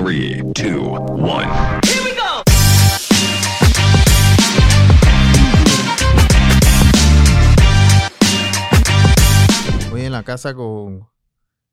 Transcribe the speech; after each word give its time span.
3, 0.00 0.42
2, 0.52 1.00
1. 1.08 2.46
Hoy 9.92 10.02
en 10.02 10.12
la 10.12 10.22
casa 10.24 10.54
con 10.54 11.08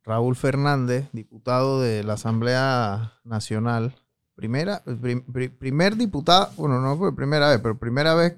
Raúl 0.03 0.35
Fernández, 0.35 1.09
diputado 1.11 1.81
de 1.81 2.03
la 2.03 2.13
Asamblea 2.13 3.13
Nacional. 3.23 3.95
Primera, 4.35 4.83
prim- 5.01 5.23
pri- 5.31 5.49
primer 5.49 5.95
diputado, 5.95 6.51
bueno, 6.57 6.79
no 6.81 6.97
fue 6.97 7.15
primera 7.15 7.49
vez, 7.49 7.59
pero 7.61 7.77
primera 7.77 8.13
vez 8.15 8.35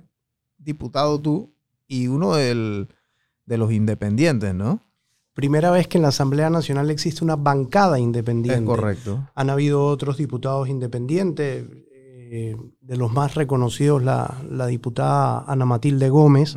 diputado 0.58 1.20
tú 1.22 1.54
y 1.88 2.08
uno 2.08 2.36
del- 2.36 2.90
de 3.46 3.58
los 3.58 3.72
independientes, 3.72 4.54
¿no? 4.56 4.82
Primera 5.36 5.70
vez 5.70 5.90
que 5.90 5.98
en 5.98 6.04
la 6.04 6.08
Asamblea 6.08 6.50
Nacional 6.50 6.90
existe 6.90 7.22
una 7.22 7.36
bancada 7.36 8.00
independiente. 8.00 8.62
Es 8.62 8.66
correcto. 8.66 9.30
Han 9.36 9.50
habido 9.50 9.86
otros 9.86 10.16
diputados 10.16 10.70
independientes, 10.70 11.66
eh, 12.32 12.56
de 12.82 12.98
los 12.98 13.12
más 13.12 13.36
reconocidos 13.36 14.02
la, 14.02 14.42
la 14.50 14.66
diputada 14.68 15.44
Ana 15.46 15.66
Matilde 15.66 16.10
Gómez, 16.10 16.56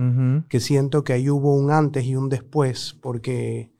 que 0.48 0.61
siento 0.61 1.03
que 1.03 1.12
ahí 1.12 1.29
hubo 1.29 1.56
un 1.56 1.73
antes 1.73 2.05
y 2.05 2.15
un 2.15 2.29
después, 2.29 2.97
porque 3.03 3.73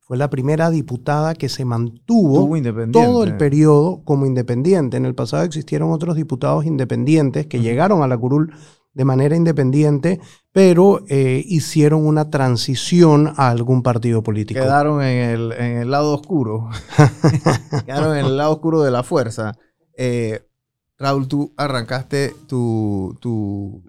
fue 0.00 0.16
la 0.16 0.30
primera 0.30 0.70
diputada 0.70 1.34
que 1.34 1.50
se 1.50 1.66
mantuvo 1.66 2.48
todo 2.92 3.24
el 3.24 3.36
periodo 3.36 4.02
como 4.04 4.24
independiente. 4.24 4.96
En 4.96 5.04
el 5.04 5.14
pasado 5.14 5.42
existieron 5.42 5.92
otros 5.92 6.16
diputados 6.16 6.64
independientes 6.64 7.46
que 7.46 7.60
llegaron 7.60 8.02
a 8.02 8.08
la 8.08 8.16
curul 8.16 8.54
de 8.96 9.04
manera 9.04 9.36
independiente, 9.36 10.20
pero 10.52 11.04
eh, 11.10 11.44
hicieron 11.44 12.06
una 12.06 12.30
transición 12.30 13.34
a 13.36 13.50
algún 13.50 13.82
partido 13.82 14.22
político. 14.22 14.58
Quedaron 14.58 15.02
en 15.02 15.28
el, 15.28 15.52
en 15.52 15.76
el 15.76 15.90
lado 15.90 16.14
oscuro. 16.14 16.70
Quedaron 17.84 18.16
en 18.16 18.24
el 18.24 18.38
lado 18.38 18.52
oscuro 18.52 18.80
de 18.80 18.90
la 18.90 19.02
fuerza. 19.02 19.58
Eh, 19.98 20.48
Raúl, 20.96 21.28
tú 21.28 21.52
arrancaste 21.58 22.34
tu, 22.48 23.18
tu, 23.20 23.84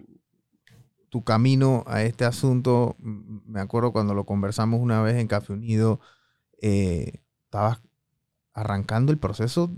tu 1.07 1.23
camino 1.23 1.85
a 1.87 2.03
este 2.03 2.25
asunto. 2.25 2.97
Me 2.99 3.61
acuerdo 3.61 3.93
cuando 3.93 4.13
lo 4.13 4.25
conversamos 4.25 4.81
una 4.81 5.01
vez 5.01 5.15
en 5.15 5.27
Café 5.27 5.53
Unido, 5.53 6.01
eh, 6.61 7.21
estabas 7.45 7.79
arrancando 8.53 9.13
el 9.13 9.19
proceso 9.19 9.71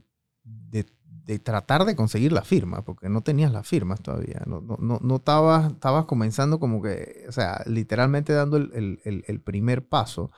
de, 1.29 1.39
tratar 1.39 1.85
de 1.85 1.95
conseguir 1.95 2.31
la 2.31 2.41
firma, 2.43 2.81
porque 2.83 3.07
no 3.07 3.21
tenías 3.21 3.51
las 3.51 3.67
firmas 3.67 4.01
todavía. 4.01 4.41
No, 4.47 4.61
no, 4.61 4.77
no, 4.79 4.99
no 5.01 5.15
estabas, 5.17 5.71
estabas 5.71 6.05
comenzando 6.05 6.59
como 6.59 6.81
que, 6.81 7.25
o 7.29 7.31
sea, 7.31 7.61
literalmente 7.67 8.33
dando 8.33 8.57
el- 8.57 8.99
el- 9.03 9.23
el 9.27 9.39
primer 9.39 9.87
paso. 9.87 10.31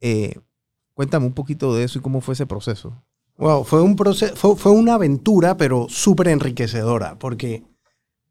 Eh, 0.00 0.40
cuéntame 0.94 1.26
un 1.26 1.34
poquito 1.34 1.74
de 1.74 1.84
eso 1.84 1.98
y 1.98 2.02
cómo 2.02 2.20
fue 2.20 2.34
ese 2.34 2.46
proceso. 2.46 3.00
Wow, 3.36 3.64
fue, 3.64 3.80
un 3.82 3.96
proceso, 3.96 4.34
fue, 4.36 4.56
fue 4.56 4.72
una 4.72 4.94
aventura, 4.94 5.56
pero 5.56 5.86
súper 5.88 6.28
enriquecedora, 6.28 7.18
porque 7.18 7.62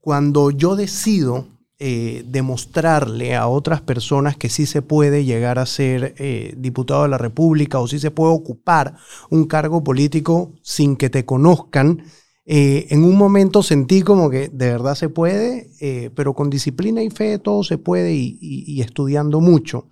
cuando 0.01 0.51
yo 0.51 0.75
decido 0.75 1.47
eh, 1.79 2.23
demostrarle 2.27 3.35
a 3.35 3.47
otras 3.47 3.81
personas 3.81 4.37
que 4.37 4.49
sí 4.49 4.65
se 4.65 4.81
puede 4.81 5.25
llegar 5.25 5.59
a 5.59 5.65
ser 5.65 6.15
eh, 6.17 6.53
diputado 6.57 7.03
de 7.03 7.09
la 7.09 7.17
República 7.17 7.79
o 7.79 7.87
sí 7.87 7.99
se 7.99 8.11
puede 8.11 8.33
ocupar 8.33 8.95
un 9.29 9.45
cargo 9.45 9.83
político 9.83 10.53
sin 10.61 10.95
que 10.95 11.09
te 11.09 11.25
conozcan, 11.25 12.03
eh, 12.45 12.87
en 12.89 13.03
un 13.03 13.17
momento 13.17 13.63
sentí 13.63 14.01
como 14.01 14.29
que 14.29 14.49
de 14.49 14.67
verdad 14.67 14.95
se 14.95 15.09
puede, 15.09 15.69
pero 16.15 16.33
con 16.33 16.49
disciplina 16.49 17.01
y 17.01 17.09
fe 17.09 17.39
todo 17.39 17.63
se 17.63 17.77
puede 17.77 18.13
y, 18.13 18.37
y- 18.41 18.81
estudiando 18.81 19.39
mucho. 19.39 19.89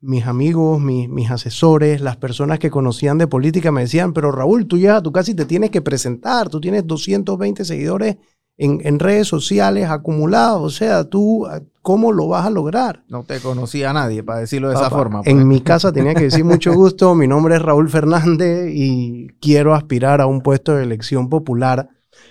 Mis 0.00 0.26
amigos, 0.26 0.80
mis, 0.80 1.08
mis 1.08 1.28
asesores, 1.30 2.00
las 2.00 2.16
personas 2.16 2.60
que 2.60 2.70
conocían 2.70 3.18
de 3.18 3.26
política 3.26 3.72
me 3.72 3.80
decían, 3.80 4.12
pero 4.12 4.30
Raúl, 4.30 4.68
tú 4.68 4.78
ya, 4.78 5.02
tú 5.02 5.10
casi 5.10 5.34
te 5.34 5.44
tienes 5.44 5.70
que 5.70 5.82
presentar, 5.82 6.48
tú 6.48 6.60
tienes 6.60 6.86
220 6.86 7.64
seguidores 7.64 8.16
en, 8.58 8.80
en 8.84 8.98
redes 8.98 9.28
sociales 9.28 9.88
acumulados, 9.88 10.62
o 10.62 10.70
sea, 10.70 11.04
tú, 11.04 11.46
¿cómo 11.80 12.12
lo 12.12 12.26
vas 12.26 12.44
a 12.44 12.50
lograr? 12.50 13.04
No 13.08 13.22
te 13.22 13.38
conocía 13.38 13.90
a 13.90 13.92
nadie, 13.92 14.24
para 14.24 14.40
decirlo 14.40 14.68
de 14.68 14.74
esa 14.74 14.90
forma. 14.90 15.22
pues. 15.22 15.34
En 15.34 15.46
mi 15.46 15.60
casa 15.60 15.92
tenía 15.92 16.14
que 16.14 16.24
decir 16.24 16.44
mucho 16.44 16.72
gusto, 16.74 17.14
mi 17.14 17.28
nombre 17.28 17.54
es 17.54 17.62
Raúl 17.62 17.88
Fernández 17.88 18.70
y 18.74 19.28
quiero 19.40 19.74
aspirar 19.74 20.20
a 20.20 20.26
un 20.26 20.42
puesto 20.42 20.74
de 20.74 20.82
elección 20.82 21.28
popular, 21.28 21.88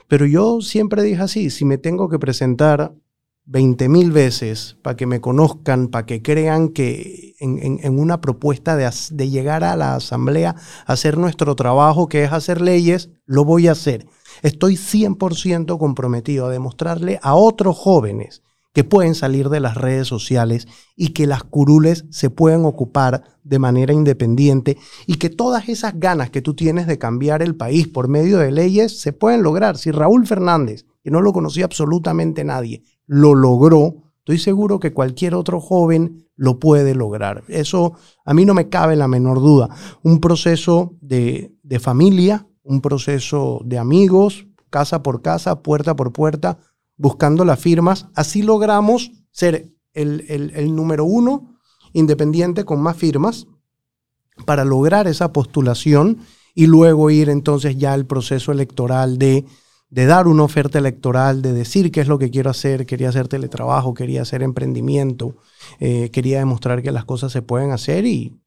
pero 0.10 0.26
yo 0.26 0.60
siempre 0.60 1.02
dije 1.02 1.22
así, 1.22 1.50
si 1.50 1.64
me 1.64 1.78
tengo 1.78 2.10
que 2.10 2.20
presentar 2.20 2.94
20 3.48 3.88
mil 3.88 4.12
veces 4.12 4.78
para 4.82 4.98
que 4.98 5.06
me 5.06 5.22
conozcan, 5.22 5.88
para 5.88 6.06
que 6.06 6.22
crean 6.22 6.70
que 6.70 7.36
en, 7.40 8.00
una 8.00 8.20
propuesta 8.20 8.76
de, 8.76 8.90
de 9.12 9.30
llegar 9.30 9.64
a 9.64 9.78
la 9.78 9.96
asamblea 9.96 10.56
hacer 10.86 11.18
nuestro 11.18 11.56
trabajo, 11.56 12.10
que 12.10 12.24
es 12.24 12.34
hacer 12.34 12.62
leyes, 12.62 13.10
lo 13.26 13.46
voy 13.46 13.68
a 13.68 13.72
hacer. 13.72 14.06
Estoy 14.42 14.76
100% 14.76 15.78
comprometido 15.80 16.48
a 16.48 16.52
demostrarle 16.52 17.20
a 17.24 17.36
otros 17.36 17.78
jóvenes 17.78 18.44
que 18.74 18.84
pueden 18.84 19.16
salir 19.16 19.50
de 19.50 19.62
las 19.62 19.76
redes 19.76 20.08
sociales 20.08 20.68
y 20.96 21.10
que 21.10 21.26
las 21.26 21.44
curules 21.44 22.06
se 22.12 22.30
pueden 22.30 22.66
ocupar 22.66 23.24
de 23.44 23.60
manera 23.60 23.94
independiente 23.94 24.78
y 25.08 25.16
que 25.16 25.30
todas 25.30 25.70
esas 25.70 26.00
ganas 26.00 26.30
que 26.30 26.44
tú 26.44 26.54
tienes 26.54 26.86
de 26.86 27.00
cambiar 27.00 27.42
el 27.42 27.56
país 27.56 27.88
por 27.88 28.08
medio 28.08 28.38
de 28.38 28.52
leyes 28.52 29.00
se 29.00 29.14
pueden 29.14 29.42
lograr. 29.42 29.78
Si 29.78 29.90
Raúl 29.90 30.28
Fernández, 30.28 30.86
que 31.02 31.10
no 31.10 31.22
lo 31.22 31.34
conocía 31.34 31.66
absolutamente 31.66 32.44
nadie, 32.44 32.84
lo 33.08 33.34
logró, 33.34 34.04
estoy 34.20 34.38
seguro 34.38 34.80
que 34.80 34.94
cualquier 34.94 35.34
otro 35.34 35.60
joven 35.60 36.28
lo 36.36 36.60
puede 36.60 36.94
lograr. 36.94 37.44
Eso 37.48 37.94
a 38.26 38.34
mí 38.34 38.46
no 38.46 38.54
me 38.54 38.70
cabe 38.70 38.96
la 38.96 39.08
menor 39.08 39.40
duda. 39.40 39.70
Un 40.04 40.20
proceso 40.20 40.96
de, 41.02 41.56
de 41.64 41.80
familia, 41.80 42.48
un 42.64 42.82
proceso 42.82 43.62
de 43.66 43.78
amigos, 43.80 44.46
casa 44.70 45.02
por 45.02 45.22
casa, 45.22 45.64
puerta 45.64 45.96
por 45.96 46.12
puerta, 46.12 46.60
buscando 46.98 47.46
las 47.46 47.60
firmas. 47.60 48.08
Así 48.14 48.44
logramos 48.44 49.12
ser 49.32 49.74
el, 49.94 50.26
el- 50.28 50.52
el 50.56 50.76
número 50.76 51.06
uno 51.06 51.56
independiente 51.94 52.66
con 52.66 52.82
más 52.82 52.98
firmas 52.98 53.48
para 54.46 54.66
lograr 54.66 55.08
esa 55.08 55.32
postulación 55.34 56.20
y 56.54 56.68
luego 56.68 57.10
ir 57.10 57.30
entonces 57.30 57.78
ya 57.78 57.94
al 57.94 58.06
proceso 58.06 58.52
electoral 58.52 59.18
de, 59.18 59.46
de 59.90 60.06
dar 60.06 60.28
una 60.28 60.44
oferta 60.44 60.80
electoral, 60.80 61.42
de 61.42 61.54
decir 61.54 61.92
qué 61.92 62.02
es 62.02 62.08
lo 62.08 62.20
que 62.20 62.30
quiero 62.30 62.50
hacer, 62.50 62.86
quería 62.86 63.10
hacer 63.10 63.28
teletrabajo, 63.28 63.94
quería 63.94 64.22
hacer 64.22 64.44
emprendimiento, 64.44 65.36
eh, 65.80 66.12
quería 66.12 66.40
demostrar 66.40 66.82
que 66.82 66.92
las 66.92 67.06
cosas 67.06 67.32
se 67.32 67.42
pueden 67.42 67.72
hacer 67.72 68.06
y 68.06 68.38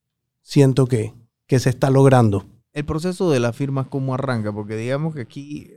siento 0.42 0.86
que, 0.86 1.14
que 1.46 1.58
se 1.58 1.70
está 1.70 1.90
logrando. 1.90 2.44
El 2.72 2.84
proceso 2.84 3.30
de 3.30 3.40
las 3.40 3.56
firmas, 3.56 3.88
¿cómo 3.88 4.14
arranca? 4.14 4.52
Porque 4.52 4.76
digamos 4.76 5.14
que 5.14 5.22
aquí, 5.22 5.70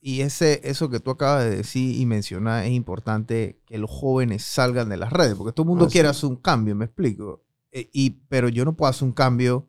y 0.00 0.20
ese, 0.20 0.60
eso 0.64 0.90
que 0.90 1.00
tú 1.00 1.10
acabas 1.10 1.44
de 1.44 1.56
decir 1.56 1.98
y 1.98 2.04
mencionar, 2.04 2.64
es 2.64 2.72
importante 2.72 3.60
que 3.66 3.78
los 3.78 3.90
jóvenes 3.90 4.42
salgan 4.42 4.88
de 4.88 4.96
las 4.96 5.12
redes, 5.12 5.36
porque 5.36 5.52
todo 5.52 5.64
el 5.64 5.70
mundo 5.70 5.88
quiere 5.88 6.08
hacer 6.08 6.28
un 6.28 6.36
cambio, 6.36 6.74
me 6.74 6.86
explico. 6.86 7.44
Eh, 7.70 7.88
y, 7.92 8.10
pero 8.28 8.48
yo 8.48 8.64
no 8.64 8.74
puedo 8.74 8.90
hacer 8.90 9.06
un 9.06 9.12
cambio 9.12 9.68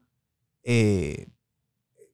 eh, 0.64 1.28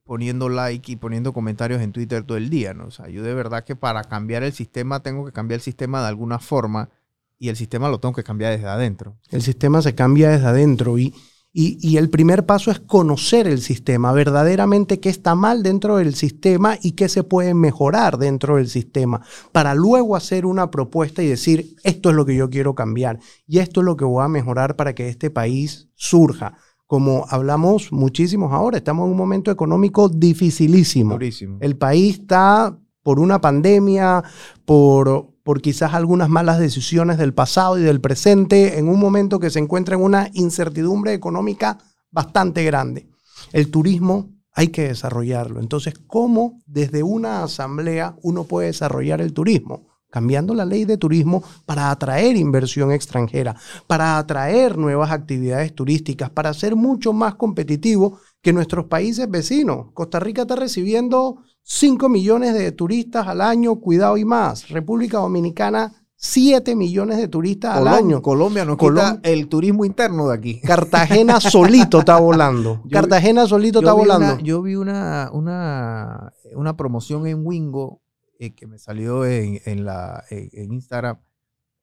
poniendo 0.06 0.50
like 0.50 0.92
y 0.92 0.96
poniendo 0.96 1.34
comentarios 1.34 1.82
en 1.82 1.92
Twitter 1.92 2.24
todo 2.24 2.38
el 2.38 2.50
día, 2.50 2.74
¿no? 2.74 2.86
O 2.86 2.92
sea, 2.92 3.10
yo 3.10 3.24
de 3.24 3.34
verdad 3.34 3.64
que 3.64 3.76
para 3.76 4.04
cambiar 4.04 4.44
el 4.44 4.54
sistema 4.54 5.02
tengo 5.02 5.26
que 5.26 5.32
cambiar 5.32 5.58
el 5.58 5.64
sistema 5.64 6.02
de 6.02 6.08
alguna 6.08 6.40
forma 6.40 6.90
y 7.38 7.50
el 7.50 7.56
sistema 7.56 7.90
lo 7.90 8.00
tengo 8.00 8.14
que 8.14 8.24
cambiar 8.24 8.54
desde 8.54 8.68
adentro. 8.68 9.18
El 9.32 9.42
sistema 9.42 9.82
se 9.82 9.96
cambia 9.96 10.30
desde 10.30 10.46
adentro 10.46 10.98
y, 11.00 11.14
y, 11.52 11.80
y 11.82 11.98
el 11.98 12.12
primer 12.12 12.46
paso 12.46 12.70
es 12.70 12.80
conocer 12.80 13.48
el 13.48 13.62
sistema, 13.62 14.12
verdaderamente 14.14 15.00
qué 15.00 15.10
está 15.10 15.34
mal 15.34 15.64
dentro 15.64 15.98
del 15.98 16.14
sistema 16.14 16.78
y 16.82 16.92
qué 16.92 17.10
se 17.10 17.24
puede 17.24 17.56
mejorar 17.56 18.20
dentro 18.20 18.58
del 18.58 18.70
sistema, 18.70 19.22
para 19.52 19.74
luego 19.74 20.16
hacer 20.16 20.46
una 20.46 20.70
propuesta 20.70 21.24
y 21.24 21.28
decir, 21.28 21.76
esto 21.84 22.12
es 22.12 22.16
lo 22.16 22.26
que 22.26 22.36
yo 22.36 22.52
quiero 22.52 22.76
cambiar 22.76 23.20
y 23.48 23.58
esto 23.58 23.82
es 23.82 23.86
lo 23.86 23.98
que 23.98 24.06
voy 24.06 24.24
a 24.24 24.28
mejorar 24.28 24.76
para 24.76 24.94
que 24.94 25.10
este 25.10 25.32
país 25.32 25.90
surja. 25.96 26.58
Como 26.88 27.26
hablamos 27.30 27.92
muchísimos 27.92 28.54
ahora, 28.54 28.78
estamos 28.78 29.06
en 29.06 29.12
un 29.12 29.18
momento 29.18 29.50
económico 29.50 30.08
dificilísimo. 30.10 31.14
Durísimo. 31.14 31.58
El 31.62 31.78
país 31.78 32.20
está 32.20 32.78
por 33.02 33.20
una 33.20 33.42
pandemia, 33.42 34.24
por, 34.66 35.34
por 35.44 35.62
quizás 35.62 35.94
algunas 35.94 36.30
malas 36.30 36.60
decisiones 36.60 37.18
del 37.18 37.34
pasado 37.34 37.78
y 37.78 37.84
del 37.84 38.02
presente, 38.02 38.80
en 38.80 38.90
un 38.90 39.00
momento 39.00 39.40
que 39.40 39.50
se 39.50 39.60
encuentra 39.60 39.96
en 39.96 40.04
una 40.04 40.30
incertidumbre 40.34 41.14
económica 41.14 41.78
bastante 42.12 42.64
grande. 42.64 43.08
El 43.52 43.70
turismo 43.70 44.32
hay 44.54 44.70
que 44.70 44.88
desarrollarlo. 44.88 45.60
Entonces, 45.60 45.96
¿cómo 46.08 46.60
desde 46.66 47.04
una 47.04 47.44
asamblea 47.44 48.16
uno 48.24 48.46
puede 48.46 48.68
desarrollar 48.68 49.22
el 49.22 49.34
turismo? 49.34 49.88
Cambiando 50.16 50.54
la 50.54 50.64
ley 50.64 50.86
de 50.86 50.98
turismo 50.98 51.44
para 51.66 51.92
atraer 51.92 52.38
inversión 52.38 52.94
extranjera, 52.94 53.54
para 53.86 54.18
atraer 54.18 54.78
nuevas 54.78 55.12
actividades 55.12 55.76
turísticas, 55.76 56.30
para 56.30 56.54
ser 56.54 56.78
mucho 56.78 57.12
más 57.12 57.36
competitivo 57.36 58.18
que 58.42 58.54
nuestros 58.54 58.86
países 58.86 59.30
vecinos. 59.30 59.88
Costa 59.94 60.22
Rica 60.22 60.44
está 60.44 60.56
recibiendo 60.56 61.40
5 61.64 62.08
millones 62.08 62.54
de 62.54 62.72
turistas 62.72 63.28
al 63.28 63.42
año, 63.42 63.76
cuidado 63.82 64.16
y 64.16 64.24
más. 64.24 64.70
República 64.70 65.18
Dominicana 65.18 65.92
7 66.18 66.78
millones 66.78 67.18
de 67.18 67.28
turistas 67.28 67.76
al 67.76 67.90
año. 67.90 68.22
Colombia 68.22 68.64
nos 68.64 68.78
Colom- 68.78 69.18
quita 69.18 69.30
el 69.30 69.50
turismo 69.50 69.84
interno 69.84 70.30
de 70.30 70.36
aquí. 70.36 70.62
Cartagena 70.62 71.40
solito 71.42 72.00
está 72.00 72.18
volando. 72.22 72.82
Yo- 72.86 72.92
Cartagena 73.02 73.46
solito 73.48 73.80
está 73.80 73.92
volando. 73.92 74.34
Una, 74.36 74.42
yo 74.42 74.62
vi 74.62 74.76
una, 74.76 75.30
una, 75.34 76.32
una 76.56 76.78
promoción 76.78 77.28
en 77.28 77.46
Wingo 77.46 78.00
eh, 78.46 78.54
que 78.54 78.68
me 78.68 78.78
salió 78.80 79.26
en, 79.26 79.62
en 79.66 79.86
la, 79.86 80.24
en, 80.30 80.50
en 80.54 80.74
Instagram. 80.74 81.18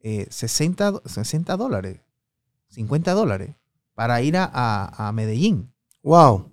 eh, 0.01 0.27
60, 0.31 0.91
do- 0.93 1.03
60 1.07 1.57
dólares, 1.57 2.01
50 2.69 3.13
dólares 3.13 3.55
para 3.95 4.21
ir 4.23 4.37
a, 4.37 4.45
a- 4.53 5.09
a 5.09 5.13
Medellín. 5.13 5.73
Wow. 6.03 6.51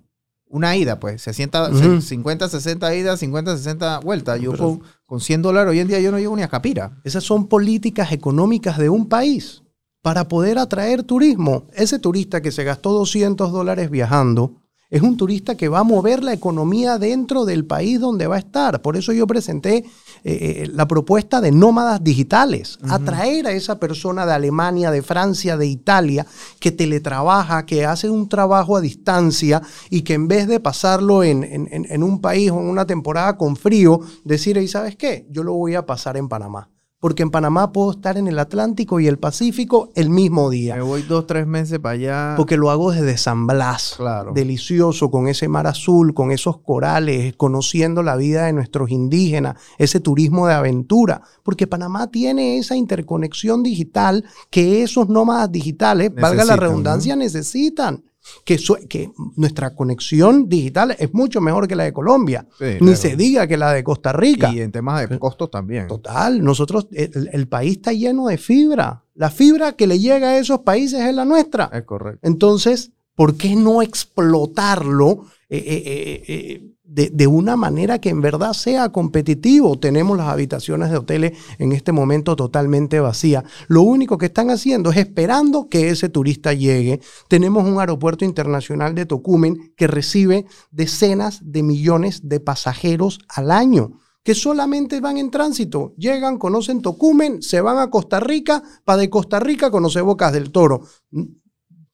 Una 0.52 0.76
ida, 0.76 0.98
pues, 1.00 1.22
60, 1.22 1.70
Ujú. 1.70 2.00
50, 2.00 2.48
60 2.48 2.94
idas, 2.94 3.20
50, 3.20 3.56
60 3.56 4.00
vueltas. 4.00 4.40
Yo 4.40 4.50
Pero- 4.52 4.64
con, 4.64 4.82
con 5.06 5.20
100 5.20 5.42
dólares 5.42 5.70
hoy 5.70 5.78
en 5.80 5.88
día 5.88 6.00
yo 6.00 6.10
no 6.10 6.18
llego 6.18 6.34
ni 6.36 6.42
a 6.42 6.48
Capira. 6.48 7.00
Esas 7.04 7.24
son 7.24 7.46
políticas 7.48 8.12
económicas 8.12 8.76
de 8.78 8.88
un 8.88 9.08
país 9.08 9.62
para 10.02 10.26
poder 10.28 10.58
atraer 10.58 11.02
turismo. 11.04 11.66
Ese 11.72 11.98
turista 11.98 12.40
que 12.40 12.50
se 12.52 12.64
gastó 12.64 12.90
200 12.92 13.52
dólares 13.52 13.90
viajando 13.90 14.59
es 14.90 15.02
un 15.02 15.16
turista 15.16 15.56
que 15.56 15.68
va 15.68 15.78
a 15.80 15.84
mover 15.84 16.24
la 16.24 16.32
economía 16.32 16.98
dentro 16.98 17.44
del 17.44 17.64
país 17.64 18.00
donde 18.00 18.26
va 18.26 18.36
a 18.36 18.40
estar. 18.40 18.82
Por 18.82 18.96
eso 18.96 19.12
yo 19.12 19.26
presenté 19.26 19.76
eh, 19.76 19.84
eh, 20.24 20.70
la 20.72 20.88
propuesta 20.88 21.40
de 21.40 21.52
nómadas 21.52 22.02
digitales. 22.02 22.78
Atraer 22.90 23.46
a 23.46 23.52
esa 23.52 23.78
persona 23.78 24.26
de 24.26 24.32
Alemania, 24.32 24.90
de 24.90 25.02
Francia, 25.02 25.56
de 25.56 25.66
Italia, 25.68 26.26
que 26.58 26.72
teletrabaja, 26.72 27.66
que 27.66 27.86
hace 27.86 28.10
un 28.10 28.28
trabajo 28.28 28.76
a 28.76 28.80
distancia 28.80 29.62
y 29.90 30.02
que 30.02 30.14
en 30.14 30.26
vez 30.28 30.48
de 30.48 30.58
pasarlo 30.60 31.22
en, 31.22 31.44
en- 31.44 31.68
en- 31.70 31.86
en 31.88 32.02
un 32.02 32.20
país 32.20 32.50
o 32.50 32.58
en 32.60 32.66
una 32.68 32.84
temporada 32.86 33.36
con 33.36 33.56
frío, 33.56 34.00
decir, 34.24 34.56
¿y 34.56 34.66
sabes 34.68 34.96
qué? 34.96 35.26
Yo 35.30 35.42
lo 35.44 35.54
voy 35.54 35.74
a 35.76 35.86
pasar 35.86 36.16
en 36.16 36.28
Panamá. 36.28 36.68
Porque 37.00 37.22
en 37.22 37.30
Panamá 37.30 37.72
puedo 37.72 37.92
estar 37.92 38.18
en 38.18 38.28
el 38.28 38.38
Atlántico 38.38 39.00
y 39.00 39.06
el 39.06 39.18
Pacífico 39.18 39.90
el 39.94 40.10
mismo 40.10 40.50
día. 40.50 40.76
Me 40.76 40.82
voy 40.82 41.00
dos, 41.00 41.26
tres 41.26 41.46
meses 41.46 41.78
para 41.78 41.94
allá. 41.94 42.34
Porque 42.36 42.58
lo 42.58 42.70
hago 42.70 42.92
desde 42.92 43.16
San 43.16 43.46
Blas. 43.46 43.94
Claro. 43.96 44.32
Delicioso, 44.34 45.10
con 45.10 45.26
ese 45.26 45.48
mar 45.48 45.66
azul, 45.66 46.12
con 46.12 46.30
esos 46.30 46.58
corales, 46.58 47.34
conociendo 47.36 48.02
la 48.02 48.16
vida 48.16 48.44
de 48.44 48.52
nuestros 48.52 48.90
indígenas, 48.90 49.56
ese 49.78 49.98
turismo 49.98 50.46
de 50.46 50.52
aventura. 50.52 51.22
Porque 51.42 51.66
Panamá 51.66 52.10
tiene 52.10 52.58
esa 52.58 52.76
interconexión 52.76 53.62
digital 53.62 54.26
que 54.50 54.82
esos 54.82 55.08
nómadas 55.08 55.50
digitales, 55.50 56.14
valga 56.14 56.44
la 56.44 56.56
redundancia, 56.56 57.16
necesitan. 57.16 58.04
Que, 58.44 58.58
su- 58.58 58.78
que 58.88 59.10
nuestra 59.36 59.74
conexión 59.74 60.48
digital 60.48 60.96
es 60.98 61.12
mucho 61.14 61.40
mejor 61.40 61.68
que 61.68 61.76
la 61.76 61.84
de 61.84 61.92
Colombia. 61.92 62.46
Sí, 62.58 62.64
Ni 62.64 62.78
claro. 62.78 62.96
se 62.96 63.16
diga 63.16 63.46
que 63.46 63.56
la 63.56 63.72
de 63.72 63.84
Costa 63.84 64.12
Rica. 64.12 64.52
Y 64.52 64.60
en 64.60 64.72
temas 64.72 65.08
de 65.08 65.18
costos 65.18 65.50
también. 65.50 65.86
Total, 65.88 66.42
nosotros, 66.42 66.86
el, 66.92 67.28
el 67.32 67.48
país 67.48 67.76
está 67.76 67.92
lleno 67.92 68.26
de 68.26 68.38
fibra. 68.38 69.04
La 69.14 69.30
fibra 69.30 69.72
que 69.72 69.86
le 69.86 69.98
llega 69.98 70.30
a 70.30 70.38
esos 70.38 70.60
países 70.60 71.00
es 71.00 71.14
la 71.14 71.24
nuestra. 71.24 71.70
Es 71.72 71.82
correcto. 71.84 72.20
Entonces, 72.26 72.92
¿por 73.14 73.36
qué 73.36 73.54
no 73.56 73.82
explotarlo 73.82 75.24
eh, 75.52 75.64
eh, 75.66 76.22
eh, 76.28 76.74
de, 76.84 77.10
de 77.10 77.26
una 77.26 77.56
manera 77.56 78.00
que 78.00 78.08
en 78.08 78.20
verdad 78.20 78.52
sea 78.52 78.90
competitivo? 78.90 79.78
Tenemos 79.78 80.16
las 80.16 80.28
habitaciones 80.28 80.90
de 80.90 80.96
hoteles 80.96 81.38
en 81.58 81.72
este 81.72 81.90
momento 81.90 82.36
totalmente 82.36 83.00
vacías. 83.00 83.42
Lo 83.66 83.82
único 83.82 84.16
que 84.16 84.26
están 84.26 84.50
haciendo 84.50 84.90
es 84.90 84.96
esperando 84.96 85.68
que 85.68 85.90
ese 85.90 86.08
turista 86.08 86.52
llegue. 86.52 87.00
Tenemos 87.28 87.66
un 87.66 87.80
aeropuerto 87.80 88.24
internacional 88.24 88.94
de 88.94 89.06
Tocumen 89.06 89.74
que 89.76 89.88
recibe 89.88 90.46
decenas 90.70 91.40
de 91.42 91.64
millones 91.64 92.28
de 92.28 92.38
pasajeros 92.38 93.18
al 93.28 93.50
año 93.50 94.00
que 94.22 94.34
solamente 94.34 95.00
van 95.00 95.16
en 95.16 95.30
tránsito, 95.30 95.94
llegan, 95.96 96.38
conocen 96.38 96.82
Tocumen, 96.82 97.42
se 97.42 97.60
van 97.60 97.78
a 97.78 97.90
Costa 97.90 98.20
Rica, 98.20 98.62
para 98.84 98.98
de 98.98 99.08
Costa 99.08 99.40
Rica 99.40 99.70
conocer 99.70 100.02
Bocas 100.02 100.32
del 100.32 100.52
Toro. 100.52 100.82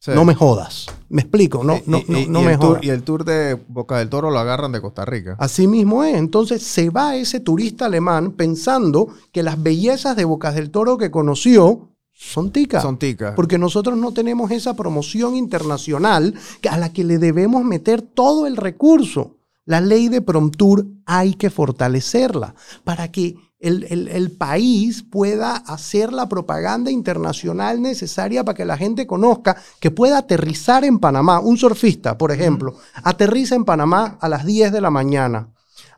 Sí. 0.06 0.12
No 0.14 0.25
me 0.25 0.35
jodas. 0.35 0.87
Me 1.08 1.23
explico, 1.23 1.62
no, 1.64 1.81
no, 1.87 1.99
y- 1.99 2.05
no, 2.08 2.19
y 2.20 2.26
no 2.26 2.43
me 2.43 2.56
tour- 2.56 2.69
jodas. 2.76 2.85
y 2.85 2.91
el 2.91 3.03
tour 3.03 3.25
de 3.25 3.55
Boca 3.69 3.99
del 3.99 4.08
Toro 4.08 4.31
lo 4.31 4.38
agarran 4.38 4.73
de 4.73 4.81
Costa 4.81 5.05
Rica. 5.05 5.37
Así 5.38 5.67
mismo 5.67 6.03
es. 6.05 6.14
Entonces 6.17 6.62
se 6.62 6.91
va 6.91 7.17
ese 7.17 7.41
turista 7.41 7.87
alemán 7.87 8.32
pensando 8.32 9.08
que 9.32 9.43
las 9.43 9.62
bellezas 9.62 10.17
de 10.17 10.25
Bocas 10.25 10.55
del 10.55 10.70
Toro 10.70 10.97
que 10.97 11.11
conoció 11.11 11.91
son 12.12 12.50
ticas. 12.50 12.82
Son 12.82 12.97
ticas. 12.99 13.35
Porque 13.35 13.58
nosotros 13.58 13.99
no 13.99 14.12
tenemos 14.12 14.50
esa 14.50 14.75
promoción 14.75 15.37
internacional 15.37 16.35
a 16.70 16.76
la 16.79 16.93
que 16.93 17.05
le 17.05 17.19
debemos 17.19 17.62
meter 17.64 18.00
todo 18.00 18.47
el 18.47 18.56
recurso. 18.56 19.37
La 19.64 19.81
ley 19.81 20.09
de 20.09 20.23
Promtur 20.23 20.87
hay 21.05 21.35
que 21.35 21.50
fortalecerla 21.50 22.55
para 22.85 23.11
que 23.11 23.35
el, 23.58 23.85
el- 23.91 24.08
el 24.08 24.32
país 24.32 25.03
pueda 25.03 25.56
hacer 25.56 26.12
la 26.12 26.29
propaganda 26.29 26.91
internacional 26.91 27.81
necesaria 27.81 28.44
para 28.44 28.55
que 28.56 28.64
la 28.64 28.76
gente 28.76 29.06
conozca 29.06 29.56
que 29.81 29.91
pueda 29.91 30.19
aterrizar 30.19 30.85
en 30.85 30.99
Panamá. 30.99 31.41
Un 31.41 31.56
surfista, 31.56 32.19
por 32.19 32.32
ejemplo, 32.32 32.76
aterriza 33.03 33.55
en 33.55 33.64
Panamá 33.64 34.19
a 34.20 34.29
las 34.29 34.44
10 34.44 34.73
de 34.73 34.81
la 34.81 34.91
mañana. 34.91 35.49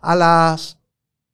A 0.01 0.15
las 0.15 0.78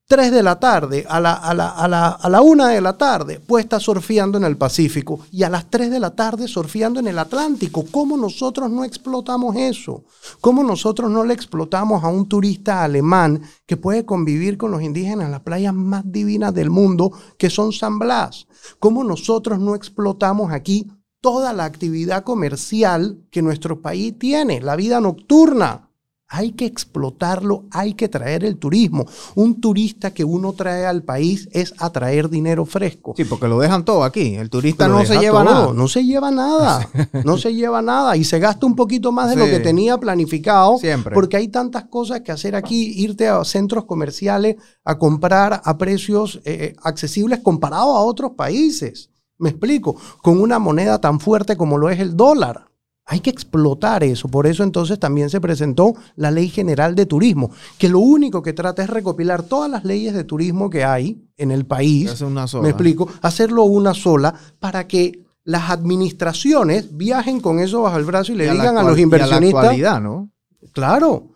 3 0.07 0.33
de 0.33 0.43
la 0.43 0.61
tarde, 0.61 1.07
a 1.09 1.19
la, 1.19 1.33
a 1.33 1.55
la, 1.55 1.71
a 1.71 1.89
la, 1.89 2.09
a 2.09 2.29
la 2.29 2.43
1 2.43 2.67
de 2.67 2.81
la 2.83 2.99
tarde, 2.99 3.41
pues 3.41 3.65
está 3.65 3.81
surfeando 3.81 4.37
en 4.37 4.45
el 4.45 4.59
Pacífico 4.59 5.21
y 5.31 5.45
a 5.45 5.49
las 5.49 5.71
3 5.71 5.91
de 5.91 5.99
la 5.99 6.15
tarde 6.15 6.47
surfeando 6.47 7.01
en 7.01 7.07
el 7.07 7.19
Atlántico. 7.19 7.87
¿Cómo 7.91 8.19
nosotros 8.19 8.71
no 8.71 8.85
explotamos 8.85 9.57
eso? 9.57 10.05
¿Cómo 10.43 10.63
nosotros 10.63 11.11
no 11.11 11.25
le 11.25 11.33
explotamos 11.33 12.05
a 12.05 12.09
un 12.09 12.29
turista 12.29 12.85
alemán 12.85 13.41
que 13.65 13.79
puede 13.79 14.05
convivir 14.05 14.59
con 14.59 14.73
los 14.73 14.83
indígenas 14.83 15.25
en 15.25 15.33
las 15.33 15.41
playas 15.41 15.73
más 15.73 16.03
divinas 16.05 16.53
del 16.53 16.69
mundo, 16.69 17.11
que 17.39 17.49
son 17.49 17.73
San 17.73 17.99
Blas? 17.99 18.47
¿Cómo 18.79 19.05
nosotros 19.05 19.59
no 19.59 19.75
explotamos 19.75 20.53
aquí 20.53 20.91
toda 21.23 21.55
la 21.55 21.65
actividad 21.65 22.25
comercial 22.25 23.25
que 23.31 23.41
nuestro 23.41 23.81
país 23.81 24.19
tiene, 24.19 24.61
la 24.61 24.77
vida 24.77 25.01
nocturna? 25.01 25.84
Hay 26.29 26.53
que 26.53 26.65
explotarlo, 26.65 27.65
hay 27.71 27.95
que 27.95 28.09
traer 28.09 28.45
el 28.45 28.57
turismo. 28.57 29.07
Un 29.35 29.61
turista 29.61 30.13
que 30.13 30.25
uno 30.25 30.55
trae 30.55 30.87
al 30.87 31.03
país 31.03 31.49
es 31.53 31.75
atraer 31.79 32.31
dinero 32.31 32.65
fresco. 32.65 33.15
Sí, 33.17 33.25
porque 33.25 33.47
lo 33.47 33.59
dejan 33.61 33.85
todo 33.85 34.05
aquí. 34.05 34.35
El 34.35 34.49
turista 34.49 34.89
no 34.89 35.05
se 35.05 35.19
lleva 35.19 35.45
todo, 35.45 35.55
nada. 35.55 35.73
No 35.75 35.87
se 35.87 36.05
lleva 36.05 36.31
nada. 36.31 36.89
No 37.25 37.37
se 37.37 37.55
lleva 37.55 37.83
nada. 37.83 38.17
Y 38.17 38.25
se 38.25 38.39
gasta 38.39 38.67
un 38.67 38.75
poquito 38.75 39.13
más 39.13 39.31
de 39.31 39.37
lo 39.37 39.45
que 39.45 39.61
tenía 39.61 39.99
planificado. 39.99 40.79
Siempre. 40.79 41.15
Porque 41.15 41.37
hay 41.37 41.49
tantas 41.49 41.85
cosas 41.85 42.23
que 42.23 42.33
hacer 42.33 42.57
aquí. 42.57 42.93
Irte 42.97 43.29
a 43.29 43.45
centros 43.45 43.85
comerciales 43.85 44.57
a 44.85 44.99
comprar 44.99 45.61
a 45.65 45.79
precios 45.79 46.41
eh, 46.45 46.75
accesibles 46.83 47.41
comparado 47.41 47.97
a 47.97 48.03
otros 48.03 48.33
países. 48.33 49.11
Me 49.39 49.51
explico. 49.51 49.97
Con 50.23 50.41
una 50.41 50.59
moneda 50.59 51.01
tan 51.01 51.21
fuerte 51.21 51.57
como 51.57 51.79
lo 51.79 51.91
es 51.91 52.01
el 52.01 52.17
dólar. 52.17 52.67
Hay 53.07 53.21
que 53.21 53.31
explotar 53.31 54.03
eso. 54.03 54.29
Por 54.29 54.47
eso 54.47 54.63
entonces 54.63 54.99
también 54.99 55.29
se 55.29 55.41
presentó 55.41 55.95
la 56.17 56.31
Ley 56.31 56.49
General 56.49 56.95
de 56.95 57.07
Turismo, 57.07 57.51
que 57.79 57.89
lo 57.89 57.99
único 57.99 58.43
que 58.43 58.53
trata 58.53 58.83
es 58.83 58.91
recopilar 58.91 59.43
todas 59.43 59.71
las 59.71 59.85
leyes 59.85 60.15
de 60.15 60.25
turismo 60.25 60.71
que 60.71 60.85
hay 60.85 61.23
en 61.37 61.51
el 61.51 61.67
país. 61.67 62.11
Es 62.11 62.21
una 62.23 62.47
sola. 62.47 62.63
Me 62.63 62.69
explico, 62.71 63.09
hacerlo 63.21 63.65
una 63.65 63.93
sola 63.93 64.35
para 64.59 64.87
que 64.87 65.25
las 65.45 65.71
administraciones 65.71 66.97
viajen 66.97 67.41
con 67.41 67.59
eso 67.59 67.83
bajo 67.83 67.99
el 67.99 68.05
brazo 68.05 68.33
y 68.33 68.37
le 68.37 68.47
Y 68.47 68.51
digan 68.51 68.79
a, 68.79 68.83
los 68.83 68.93
y 68.93 68.93
a 68.93 68.97
la 68.97 69.01
inversionistas, 69.03 69.65
actualidad, 69.65 70.01
¿no? 70.01 70.31
claro, 70.73 71.34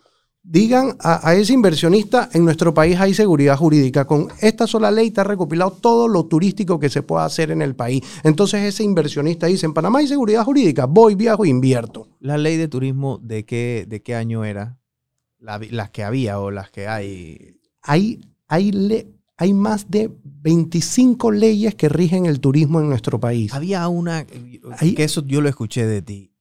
digan 0.50 0.97
a, 1.00 1.28
a 1.28 1.35
ese 1.35 1.52
inversionista, 1.52 2.31
en 2.33 2.45
nuestro 2.45 2.73
país 2.73 2.99
hay 2.99 3.12
seguridad 3.12 3.57
jurídica. 3.57 4.07
Con 4.07 4.28
esta 4.40 4.67
sola 4.67 4.90
ley 4.90 5.09
está 5.09 5.25
recopilado 5.25 5.73
todo 5.73 6.09
lo 6.09 6.25
turístico 6.25 6.78
que 6.81 6.88
se 6.88 7.02
pueda 7.02 7.25
hacer 7.26 7.50
en 7.50 7.61
el 7.61 7.75
país. 7.76 8.02
Entonces 8.25 8.62
ese 8.62 8.83
inversionista 8.83 9.47
dice, 9.47 9.67
en 9.67 9.75
Panamá 9.75 9.99
hay 9.99 10.07
seguridad 10.09 10.45
jurídica, 10.45 10.87
voy, 10.87 11.14
viajo, 11.14 11.45
e 11.45 11.49
invierto. 11.49 12.09
La 12.21 12.38
ley 12.38 12.57
de 12.57 12.69
turismo, 12.69 13.19
¿de 13.23 13.45
qué, 13.45 13.85
de 13.87 14.02
qué 14.02 14.14
año 14.14 14.45
era? 14.45 14.78
La 15.38 15.61
las 15.71 15.90
que 15.90 16.02
había 16.02 16.40
o 16.40 16.50
las 16.50 16.71
que 16.71 16.88
hay. 16.88 17.61
Hay, 17.83 18.21
hay, 18.49 18.73
le- 18.73 19.07
hay 19.37 19.52
más 19.55 19.88
de 19.90 20.11
25 20.25 21.31
leyes 21.31 21.75
que 21.75 21.88
rigen 21.88 22.26
el 22.26 22.40
turismo 22.40 22.81
en 22.81 22.88
nuestro 22.88 23.21
país. 23.21 23.52
Había 23.55 23.87
una, 23.88 24.26
que 24.95 25.05
eso 25.05 25.23
yo 25.25 25.40
lo 25.40 25.49
escuché 25.49 25.87
de 25.87 26.02
ti. 26.02 26.33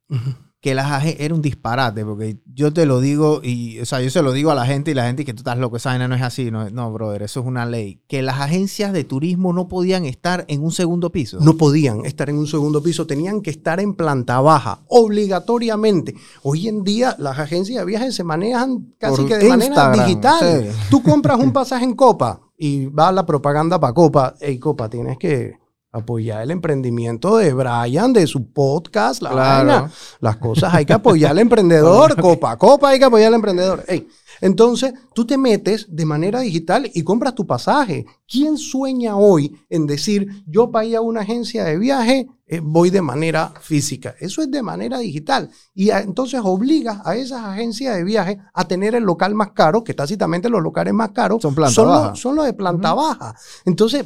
Que 0.60 0.74
las 0.74 1.06
era 1.06 1.36
un 1.36 1.42
disparate, 1.42 2.04
porque 2.04 2.40
yo 2.52 2.74
te 2.74 2.86
lo 2.88 3.00
digo, 3.00 3.42
y, 3.44 3.80
o 3.80 3.86
sea, 3.86 4.02
yo 4.02 4.10
se 4.10 4.24
lo 4.24 4.32
digo 4.34 4.50
a 4.50 4.56
la 4.56 4.66
gente 4.66 4.92
y 4.92 4.94
la 4.96 5.06
gente 5.06 5.24
que 5.24 5.34
tú 5.34 5.42
estás 5.42 5.58
loco, 5.58 5.78
esa 5.78 5.90
vaina 5.92 6.08
no 6.08 6.16
es 6.16 6.24
así, 6.24 6.50
no, 6.50 6.70
no, 6.72 6.92
brother, 6.92 7.22
eso 7.22 7.42
es 7.42 7.46
una 7.46 7.66
ley. 7.66 8.02
Que 8.08 8.24
las 8.24 8.40
agencias 8.40 8.92
de 8.92 9.04
turismo 9.04 9.54
no 9.54 9.68
podían 9.68 10.06
estar 10.06 10.46
en 10.48 10.64
un 10.64 10.72
segundo 10.72 11.12
piso. 11.12 11.38
No 11.42 11.58
podían 11.58 12.06
estar 12.06 12.30
en 12.30 12.38
un 12.38 12.48
segundo 12.48 12.82
piso, 12.82 13.06
tenían 13.06 13.42
que 13.42 13.52
estar 13.52 13.80
en 13.80 13.94
planta 13.94 14.42
baja, 14.42 14.80
obligatoriamente. 14.88 16.16
Hoy 16.42 16.68
en 16.68 16.84
día 16.84 17.16
las 17.20 17.38
agencias 17.38 17.80
de 17.80 17.86
viajes 17.86 18.16
se 18.16 18.24
manejan 18.24 18.94
casi 18.98 19.18
Por 19.18 19.28
que 19.28 19.38
de 19.38 19.50
manera 19.50 19.92
digital. 19.92 20.40
sí. 20.42 20.78
Tú 20.90 21.04
compras 21.04 21.40
un 21.40 21.54
pasaje 21.54 21.84
en 21.86 21.94
Copa 21.94 22.42
y 22.58 22.88
va 22.88 23.12
la 23.12 23.26
propaganda 23.26 23.80
para 23.80 23.94
Copa. 23.94 24.36
Hey, 24.40 24.58
Copa, 24.58 24.90
tienes 24.90 25.18
que 25.20 25.60
apoyar 25.92 26.44
el 26.44 26.52
emprendimiento 26.52 27.38
de 27.38 27.54
Brian, 27.54 28.14
de 28.14 28.28
su 28.28 28.52
podcast, 28.52 29.22
la 29.22 29.32
Claro. 29.32 29.68
vaina. 29.70 29.92
Las 30.20 30.38
cosas 30.38 30.74
hay 30.74 30.86
que 30.86 30.94
apoyar 30.94 31.32
al 31.32 31.40
emprendedor, 31.40 32.20
Copa, 32.20 32.58
Copa 32.58 32.90
hay 32.90 33.00
que 33.00 33.06
apoyar 33.06 33.28
al 33.30 33.36
emprendedor. 33.36 33.84
Ey, 33.88 34.08
Entonces, 34.42 34.94
tú 35.16 35.26
te 35.26 35.38
metes 35.38 35.88
de 35.90 36.06
manera 36.06 36.42
digital 36.42 36.92
y 36.94 37.04
compras 37.04 37.34
tu 37.34 37.48
pasaje. 37.48 38.06
¿Quién 38.28 38.58
sueña 38.58 39.16
hoy 39.18 39.56
en 39.70 39.88
decir, 39.88 40.28
yo 40.46 40.70
para 40.70 40.86
ir 40.86 40.96
a 40.98 41.02
una 41.02 41.22
agencia 41.22 41.64
de 41.64 41.78
viaje 41.80 42.28
eh, 42.46 42.60
voy 42.64 42.92
de 42.92 43.02
manera 43.02 43.52
física? 43.62 44.14
Eso 44.20 44.44
es 44.44 44.52
de 44.52 44.62
manera 44.62 45.00
digital. 45.00 45.50
Y 45.74 45.90
a- 45.90 46.02
entonces 46.02 46.40
obligas 46.44 47.00
a 47.06 47.16
esas 47.16 47.44
agencias 47.46 47.96
de 47.96 48.04
viaje 48.04 48.38
a 48.54 48.68
tener 48.68 48.94
el 48.94 49.04
local 49.06 49.34
más 49.34 49.52
caro, 49.54 49.84
que 49.84 49.96
tácitamente 49.96 50.50
los 50.50 50.62
locales 50.62 50.94
más 50.94 51.10
caros 51.12 51.42
Son 51.42 51.56
planta 51.56 51.74
son, 51.74 51.88
baja. 51.88 52.10
Los, 52.10 52.20
son 52.20 52.36
los 52.36 52.46
de 52.46 52.54
planta 52.54 52.94
baja. 52.94 53.36
Entonces, 53.66 54.06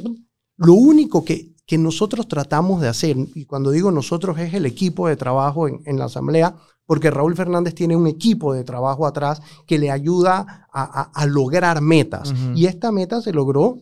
lo 0.56 0.74
único 0.74 1.24
que, 1.24 1.51
que 1.66 1.78
nosotros 1.78 2.26
tratamos 2.28 2.80
de 2.80 2.88
hacer, 2.88 3.16
y 3.34 3.44
cuando 3.46 3.70
digo 3.70 3.90
nosotros 3.90 4.38
es 4.38 4.52
el 4.54 4.66
equipo 4.66 5.08
de 5.08 5.16
trabajo 5.16 5.68
en, 5.68 5.80
en 5.86 5.98
la 5.98 6.06
asamblea, 6.06 6.56
porque 6.86 7.10
Raúl 7.10 7.36
Fernández 7.36 7.74
tiene 7.74 7.96
un 7.96 8.06
equipo 8.08 8.52
de 8.52 8.64
trabajo 8.64 9.06
atrás 9.06 9.40
que 9.66 9.78
le 9.78 9.90
ayuda 9.90 10.66
a, 10.72 10.82
a- 11.00 11.10
a 11.14 11.26
lograr 11.26 11.80
metas. 11.80 12.32
Y 12.56 12.66
esta 12.66 12.90
meta 12.90 13.22
se 13.22 13.32
logró 13.32 13.78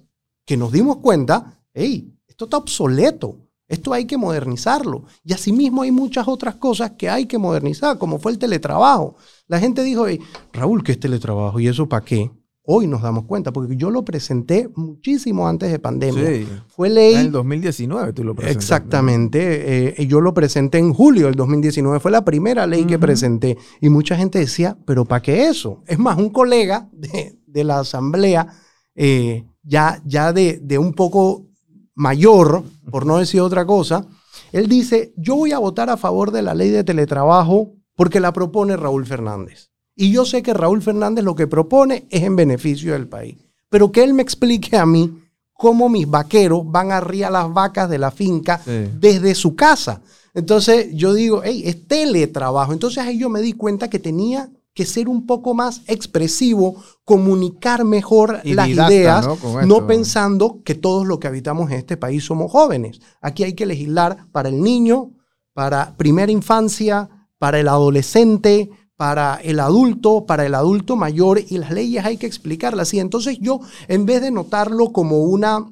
que 0.46 0.56
nos 0.56 0.70
dimos 0.72 0.98
cuenta, 0.98 1.58
hey, 1.72 2.14
esto 2.28 2.44
está 2.44 2.58
obsoleto. 2.58 3.36
Esto 3.68 3.92
hay 3.92 4.04
que 4.04 4.16
modernizarlo. 4.18 5.04
Y 5.24 5.32
asimismo 5.32 5.82
hay 5.82 5.92
muchas 5.92 6.26
otras 6.26 6.56
cosas 6.56 6.92
que 6.98 7.08
hay 7.08 7.26
que 7.26 7.38
modernizar, 7.38 7.98
como 7.98 8.18
fue 8.18 8.32
el 8.32 8.38
teletrabajo. 8.38 9.14
La 9.46 9.60
gente 9.60 9.82
dijo, 9.84 10.08
"Hey, 10.08 10.18
Raúl, 10.52 10.82
¿qué 10.82 10.92
es 10.92 10.98
teletrabajo? 11.00 11.60
¿Y 11.60 11.68
eso 11.68 11.88
para 11.88 12.04
qué? 12.04 12.30
Hoy 12.62 12.86
nos 12.86 13.02
damos 13.02 13.24
cuenta, 13.24 13.52
porque 13.52 13.76
yo 13.76 13.90
lo 13.90 14.04
presenté 14.04 14.68
muchísimo 14.76 15.48
antes 15.48 15.72
de 15.72 15.78
pandemia. 15.78 16.26
Sí. 16.26 16.46
Fue 16.68 16.88
En 16.88 16.94
ley. 16.94 17.14
el 17.16 17.32
2019 17.32 18.12
tú 18.12 18.22
lo 18.22 18.34
presentaste. 18.34 18.58
Exactamente. 18.64 20.00
eh, 20.02 20.06
yo 20.06 20.20
lo 20.20 20.34
presenté 20.34 20.78
en 20.78 20.92
julio 20.92 21.26
del 21.26 21.34
2019. 21.36 22.00
Fue 22.00 22.10
la 22.10 22.24
primera 22.24 22.66
ley 22.66 22.84
que 22.84 22.98
presenté. 22.98 23.56
Y 23.80 23.88
mucha 23.88 24.14
gente 24.16 24.38
decía, 24.38 24.76
¿pero 24.84 25.04
para 25.04 25.22
qué 25.22 25.48
eso? 25.48 25.82
Es 25.86 25.98
más, 25.98 26.18
un 26.18 26.28
colega 26.30 26.88
de, 26.92 27.38
de 27.46 27.64
la 27.64 27.80
asamblea, 27.80 28.46
eh, 28.94 29.46
ya, 29.62 30.00
ya 30.04 30.32
de, 30.32 30.60
de 30.62 30.78
un 30.78 30.92
poco 30.92 31.46
mayor, 31.94 32.62
por 32.90 33.06
no 33.06 33.18
decir 33.18 33.40
otra 33.40 33.64
cosa, 33.66 34.06
él 34.52 34.68
dice, 34.68 35.12
yo 35.16 35.34
voy 35.36 35.52
a 35.52 35.58
votar 35.58 35.90
a 35.90 35.96
favor 35.96 36.30
de 36.30 36.42
la 36.42 36.54
ley 36.54 36.70
de 36.70 36.84
teletrabajo 36.84 37.72
porque 37.96 38.20
la 38.20 38.32
propone 38.32 38.76
Raúl 38.76 39.06
Fernández. 39.06 39.69
Y 40.00 40.12
yo 40.12 40.24
sé 40.24 40.42
que 40.42 40.54
Raúl 40.54 40.80
Fernández 40.80 41.22
lo 41.22 41.34
que 41.34 41.46
propone 41.46 42.06
es 42.08 42.22
en 42.22 42.34
beneficio 42.34 42.94
del 42.94 43.06
país. 43.06 43.36
Pero 43.68 43.92
que 43.92 44.02
él 44.02 44.14
me 44.14 44.22
explique 44.22 44.78
a 44.78 44.86
mí 44.86 45.12
cómo 45.52 45.90
mis 45.90 46.08
vaqueros 46.08 46.62
van 46.64 46.90
a 46.90 46.96
arriar 46.96 47.30
las 47.30 47.52
vacas 47.52 47.90
de 47.90 47.98
la 47.98 48.10
finca 48.10 48.62
Sí. 48.64 48.88
desde 48.98 49.34
su 49.34 49.54
casa. 49.54 50.00
Entonces 50.32 50.88
yo 50.94 51.12
digo, 51.12 51.42
hey, 51.44 51.64
es 51.66 51.86
teletrabajo. 51.86 52.72
Entonces 52.72 53.04
ahí 53.04 53.18
yo 53.18 53.28
me 53.28 53.42
di 53.42 53.52
cuenta 53.52 53.90
que 53.90 53.98
tenía 53.98 54.48
que 54.72 54.86
ser 54.86 55.06
un 55.06 55.26
poco 55.26 55.52
más 55.52 55.82
expresivo, 55.86 56.76
comunicar 57.04 57.84
mejor 57.84 58.40
Y 58.42 58.54
las 58.54 58.68
didacta, 58.68 58.94
ideas, 58.94 59.26
¿no? 59.26 59.66
No 59.66 59.86
pensando 59.86 60.62
que 60.64 60.74
todos 60.76 61.06
los 61.06 61.18
que 61.18 61.26
habitamos 61.28 61.70
en 61.70 61.76
este 61.76 61.98
país 61.98 62.24
somos 62.24 62.50
jóvenes. 62.50 63.02
Aquí 63.20 63.44
hay 63.44 63.52
que 63.52 63.66
legislar 63.66 64.28
para 64.32 64.48
el 64.48 64.62
niño, 64.62 65.10
para 65.52 65.94
primera 65.98 66.32
infancia, 66.32 67.10
para 67.36 67.60
el 67.60 67.68
adolescente, 67.68 68.70
para 69.00 69.36
el 69.36 69.60
adulto, 69.60 70.26
para 70.26 70.44
el 70.44 70.54
adulto 70.54 70.94
mayor, 70.94 71.40
y 71.48 71.56
las 71.56 71.70
leyes 71.70 72.04
hay 72.04 72.18
que 72.18 72.26
explicarlas. 72.26 72.92
Y 72.92 73.00
entonces 73.00 73.38
yo, 73.40 73.60
en 73.88 74.04
vez 74.04 74.20
de 74.20 74.30
notarlo 74.30 74.92
como 74.92 75.22
una 75.22 75.66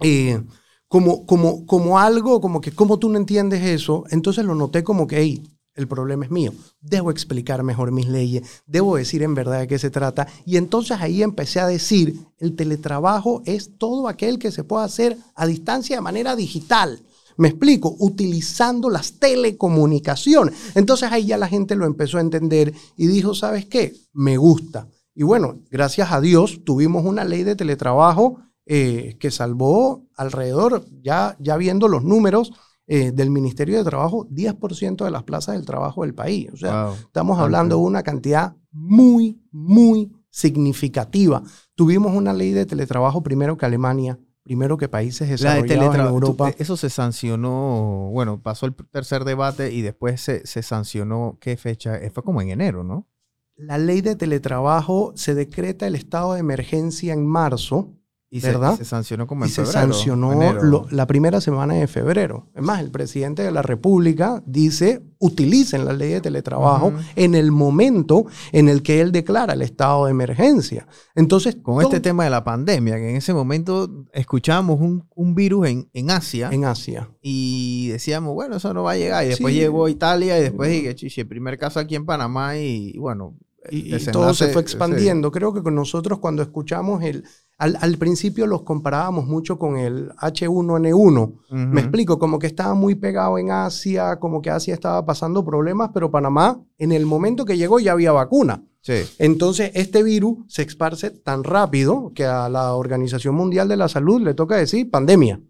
eh, 0.00 0.40
como, 0.86 1.26
como, 1.26 1.66
como 1.66 1.98
algo, 1.98 2.40
como 2.40 2.60
que, 2.60 2.70
¿cómo 2.70 3.00
tú 3.00 3.08
no 3.08 3.18
entiendes 3.18 3.64
eso? 3.64 4.04
Entonces 4.10 4.44
lo 4.44 4.54
noté 4.54 4.84
como 4.84 5.08
que, 5.08 5.18
hey, 5.18 5.42
el 5.74 5.88
problema 5.88 6.24
es 6.24 6.30
mío. 6.30 6.52
Debo 6.80 7.10
explicar 7.10 7.64
mejor 7.64 7.90
mis 7.90 8.06
leyes, 8.06 8.62
debo 8.64 8.94
decir 8.94 9.24
en 9.24 9.34
verdad 9.34 9.58
de 9.58 9.66
qué 9.66 9.80
se 9.80 9.90
trata. 9.90 10.28
Y 10.46 10.56
entonces 10.56 10.98
ahí 11.00 11.24
empecé 11.24 11.58
a 11.58 11.66
decir, 11.66 12.14
el 12.38 12.54
teletrabajo 12.54 13.42
es 13.44 13.76
todo 13.76 14.06
aquel 14.06 14.38
que 14.38 14.52
se 14.52 14.62
puede 14.62 14.84
hacer 14.84 15.18
a 15.34 15.48
distancia 15.48 15.96
de 15.96 16.02
manera 16.02 16.36
digital. 16.36 17.02
Me 17.36 17.48
explico, 17.48 17.94
utilizando 17.98 18.90
las 18.90 19.18
telecomunicaciones. 19.18 20.54
Entonces 20.74 21.10
ahí 21.10 21.26
ya 21.26 21.36
la 21.36 21.48
gente 21.48 21.74
lo 21.76 21.86
empezó 21.86 22.18
a 22.18 22.22
entender 22.22 22.74
y 22.96 23.06
dijo, 23.06 23.34
¿sabes 23.34 23.66
qué? 23.66 23.94
Me 24.12 24.36
gusta. 24.36 24.88
Y 25.14 25.22
bueno, 25.22 25.58
gracias 25.70 26.12
a 26.12 26.20
Dios 26.20 26.60
tuvimos 26.64 27.04
una 27.04 27.24
ley 27.24 27.42
de 27.42 27.56
teletrabajo 27.56 28.38
eh, 28.66 29.16
que 29.18 29.30
salvó 29.30 30.06
alrededor, 30.16 30.84
ya, 31.02 31.36
ya 31.40 31.56
viendo 31.56 31.88
los 31.88 32.04
números 32.04 32.52
eh, 32.86 33.10
del 33.12 33.30
Ministerio 33.30 33.78
de 33.78 33.84
Trabajo, 33.84 34.26
10% 34.30 35.04
de 35.04 35.10
las 35.10 35.22
plazas 35.24 35.54
del 35.56 35.64
trabajo 35.66 36.02
del 36.02 36.14
país. 36.14 36.48
O 36.52 36.56
sea, 36.56 36.86
Wow. 36.86 36.94
estamos 36.94 37.38
hablando 37.38 37.76
de 37.76 37.82
una 37.82 38.02
cantidad 38.02 38.54
muy, 38.72 39.40
muy 39.50 40.10
significativa. 40.30 41.42
Tuvimos 41.74 42.14
una 42.14 42.32
ley 42.32 42.52
de 42.52 42.66
teletrabajo 42.66 43.22
primero 43.22 43.56
que 43.56 43.66
Alemania, 43.66 44.18
primero 44.50 44.76
que 44.76 44.88
países 44.88 45.40
La 45.42 45.54
de 45.54 45.62
desarrollados 45.62 45.94
en. 45.94 46.00
Europa. 46.00 46.52
Eso 46.58 46.76
se 46.76 46.90
sancionó, 46.90 48.10
bueno, 48.10 48.42
pasó 48.42 48.66
el 48.66 48.74
tercer 48.74 49.22
debate 49.22 49.72
y 49.72 49.80
después 49.80 50.20
se, 50.20 50.44
se 50.44 50.64
sancionó, 50.64 51.38
¿qué 51.40 51.56
fecha? 51.56 51.96
Eh, 51.96 52.10
Fue 52.10 52.24
como 52.24 52.42
en 52.42 52.48
enero, 52.48 52.82
¿no? 52.82 53.06
La 53.54 53.78
ley 53.78 54.00
de 54.00 54.16
teletrabajo 54.16 55.12
se 55.14 55.36
decreta 55.36 55.86
el 55.86 55.94
estado 55.94 56.34
de 56.34 56.40
emergencia 56.40 57.12
en 57.12 57.28
marzo 57.28 57.94
Y 58.32 58.38
¿Verdad? 58.38 58.72
Se, 58.76 58.84
se 58.84 58.90
sancionó 58.90 59.26
como 59.26 59.44
y 59.44 59.48
en 59.48 59.54
se 59.54 59.64
febrero. 59.64 59.92
sancionó 59.92 60.32
enero. 60.32 60.62
lo- 60.62 60.86
la 60.92 61.06
primera 61.08 61.40
semana 61.40 61.74
de 61.74 61.88
febrero. 61.88 62.48
Es 62.54 62.62
más, 62.62 62.80
el 62.80 62.92
presidente 62.92 63.42
de 63.42 63.50
la 63.50 63.60
República 63.62 64.40
dice, 64.46 65.02
utilicen 65.18 65.84
la 65.84 65.92
ley 65.92 66.10
de 66.12 66.20
teletrabajo 66.20 66.92
en 67.16 67.34
el 67.34 67.50
momento 67.50 68.26
en 68.52 68.68
el 68.68 68.82
que 68.84 69.00
él 69.00 69.10
declara 69.10 69.54
el 69.54 69.62
estado 69.62 70.04
de 70.04 70.12
emergencia. 70.12 70.86
Entonces, 71.16 71.56
Con 71.60 71.82
este 71.82 71.98
tema 71.98 72.22
de 72.22 72.30
la 72.30 72.44
pandemia, 72.44 72.96
que 72.98 73.10
en 73.10 73.16
ese 73.16 73.34
momento 73.34 74.06
escuchábamos 74.12 74.80
un, 74.80 75.08
un 75.16 75.34
virus 75.34 75.66
en, 75.68 75.90
en 75.92 76.10
Asia 76.12 76.50
en 76.52 76.64
Asia. 76.66 77.10
y 77.20 77.88
decíamos, 77.88 78.32
bueno, 78.34 78.56
eso 78.58 78.72
no 78.72 78.84
va 78.84 78.92
a 78.92 78.96
llegar. 78.96 79.24
Y 79.24 79.28
después 79.30 79.52
Sí. 79.54 79.58
llegó 79.60 79.88
Italia 79.88 80.38
y 80.38 80.42
después 80.42 80.70
dije, 80.70 80.94
chiche, 80.94 81.24
primer 81.24 81.58
caso 81.58 81.80
aquí 81.80 81.96
en 81.96 82.06
Panamá 82.06 82.56
y, 82.56 82.96
bueno. 82.98 83.34
Y, 83.70 83.94
todo 84.06 84.32
se 84.32 84.46
fue 84.46 84.62
sí. 84.62 84.66
expandiendo. 84.66 85.30
Creo 85.30 85.52
que 85.52 85.62
con 85.62 85.74
nosotros 85.74 86.18
cuando 86.18 86.42
escuchamos 86.42 87.02
el... 87.02 87.24
Al, 87.58 87.76
al 87.82 87.98
principio 87.98 88.46
los 88.46 88.62
comparábamos 88.62 89.26
mucho 89.26 89.58
con 89.58 89.76
el 89.76 90.08
H1N1. 90.12 91.22
Ujú. 91.22 91.38
Me 91.50 91.82
explico, 91.82 92.18
como 92.18 92.38
que 92.38 92.46
estaba 92.46 92.72
muy 92.72 92.94
pegado 92.94 93.36
en 93.36 93.50
Asia, 93.50 94.18
como 94.18 94.40
que 94.40 94.48
Asia 94.48 94.72
estaba 94.72 95.04
pasando 95.04 95.44
problemas, 95.44 95.90
pero 95.92 96.10
Panamá, 96.10 96.58
en 96.78 96.92
el 96.92 97.04
momento 97.04 97.44
que 97.44 97.58
llegó 97.58 97.78
ya 97.78 97.92
había 97.92 98.12
vacuna. 98.12 98.64
Sí. 98.80 99.02
Entonces, 99.18 99.72
este 99.74 100.02
virus 100.02 100.38
se 100.48 100.62
esparce 100.62 101.10
tan 101.10 101.44
rápido 101.44 102.12
que 102.14 102.24
a 102.24 102.48
la 102.48 102.72
Organización 102.72 103.34
Mundial 103.34 103.68
de 103.68 103.76
la 103.76 103.88
Salud 103.88 104.22
le 104.22 104.32
toca 104.32 104.56
decir 104.56 104.90
pandemia 104.90 105.42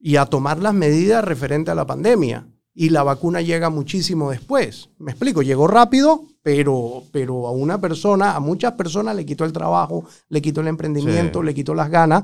y 0.00 0.16
a 0.16 0.26
tomar 0.26 0.58
las 0.58 0.74
medidas 0.74 1.24
referentes 1.24 1.72
a 1.72 1.76
la 1.76 1.86
pandemia. 1.86 2.48
Y 2.80 2.90
la 2.90 3.02
vacuna 3.02 3.40
llega 3.42 3.70
muchísimo 3.70 4.30
después. 4.30 4.90
Me 4.98 5.10
explico, 5.10 5.42
llegó 5.42 5.66
rápido, 5.66 6.22
pero, 6.44 7.02
pero 7.10 7.48
a 7.48 7.50
una 7.50 7.80
persona, 7.80 8.36
a 8.36 8.40
muchas 8.40 8.74
personas 8.74 9.16
le 9.16 9.26
quitó 9.26 9.44
el 9.44 9.52
trabajo, 9.52 10.04
le 10.28 10.40
quitó 10.40 10.60
el 10.60 10.68
emprendimiento, 10.68 11.40
Sí. 11.40 11.46
le 11.46 11.54
quitó 11.54 11.74
las 11.74 11.90
ganas, 11.90 12.22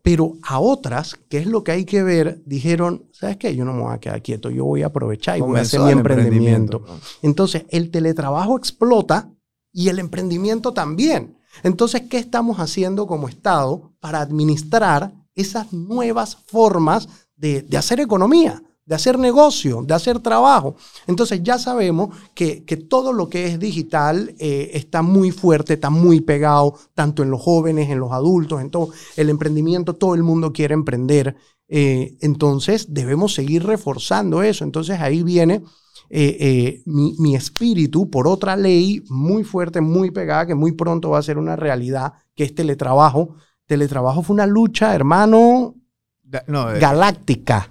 pero 0.00 0.38
a 0.42 0.58
otras, 0.58 1.16
que 1.28 1.36
es 1.36 1.46
lo 1.46 1.62
que 1.64 1.72
hay 1.72 1.84
que 1.84 2.02
ver, 2.02 2.40
dijeron, 2.46 3.04
¿sabes 3.12 3.36
qué? 3.36 3.54
Yo 3.54 3.66
no 3.66 3.74
me 3.74 3.82
voy 3.82 3.92
a 3.94 3.98
quedar 3.98 4.22
quieto, 4.22 4.48
yo 4.48 4.64
voy 4.64 4.82
a 4.82 4.86
aprovechar 4.86 5.36
y 5.36 5.42
voy 5.42 5.58
a 5.58 5.62
hacer 5.62 5.80
mi 5.80 5.90
emprendimiento. 5.92 6.82
¿no? 6.86 6.94
Entonces, 7.20 7.64
el 7.68 7.90
teletrabajo 7.90 8.56
explota 8.56 9.28
y 9.70 9.88
el 9.90 9.98
emprendimiento 9.98 10.72
también. 10.72 11.36
Entonces, 11.62 12.04
¿qué 12.08 12.16
estamos 12.16 12.58
haciendo 12.58 13.06
como 13.06 13.28
Estado 13.28 13.92
para 14.00 14.22
administrar 14.22 15.12
esas 15.34 15.74
nuevas 15.74 16.36
formas 16.46 17.06
de, 17.36 17.60
de 17.60 17.76
hacer 17.76 18.00
economía, 18.00 18.62
de 18.90 18.96
hacer 18.96 19.20
negocio, 19.20 19.82
de 19.86 19.94
hacer 19.94 20.18
trabajo? 20.18 20.74
Entonces, 21.06 21.40
ya 21.44 21.58
sabemos 21.60 22.08
que, 22.34 22.64
que 22.64 22.76
todo 22.76 23.12
lo 23.12 23.28
que 23.28 23.46
es 23.46 23.60
digital 23.60 24.34
eh, 24.40 24.72
está 24.74 25.00
muy 25.02 25.30
fuerte, 25.30 25.74
está 25.74 25.90
muy 25.90 26.20
pegado, 26.20 26.74
tanto 26.94 27.22
en 27.22 27.30
los 27.30 27.40
jóvenes, 27.40 27.88
en 27.88 28.00
los 28.00 28.10
adultos, 28.10 28.60
en 28.60 28.68
todo 28.70 28.90
el 29.16 29.30
emprendimiento, 29.30 29.94
todo 29.94 30.16
el 30.16 30.24
mundo 30.24 30.52
quiere 30.52 30.74
emprender. 30.74 31.36
Eh, 31.68 32.16
entonces, 32.20 32.92
debemos 32.92 33.32
seguir 33.32 33.64
reforzando 33.64 34.42
eso. 34.42 34.64
Entonces, 34.64 34.98
ahí 35.00 35.22
viene 35.22 35.62
eh, 36.10 36.36
eh, 36.40 36.82
mi, 36.86 37.14
mi 37.20 37.36
espíritu 37.36 38.10
por 38.10 38.26
otra 38.26 38.56
ley 38.56 39.04
muy 39.08 39.44
fuerte, 39.44 39.80
muy 39.80 40.10
pegada, 40.10 40.46
que 40.46 40.56
muy 40.56 40.72
pronto 40.72 41.10
va 41.10 41.18
a 41.18 41.22
ser 41.22 41.38
una 41.38 41.54
realidad, 41.54 42.14
que 42.34 42.42
es 42.42 42.56
teletrabajo. 42.56 43.36
Teletrabajo 43.66 44.24
fue 44.24 44.34
una 44.34 44.48
lucha, 44.48 44.92
hermano, 44.96 45.76
Ga- 46.24 46.42
No, 46.48 46.66
galáctica. 46.80 47.70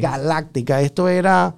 Galáctica. 0.00 0.80
Esto 0.82 1.08
era, 1.08 1.56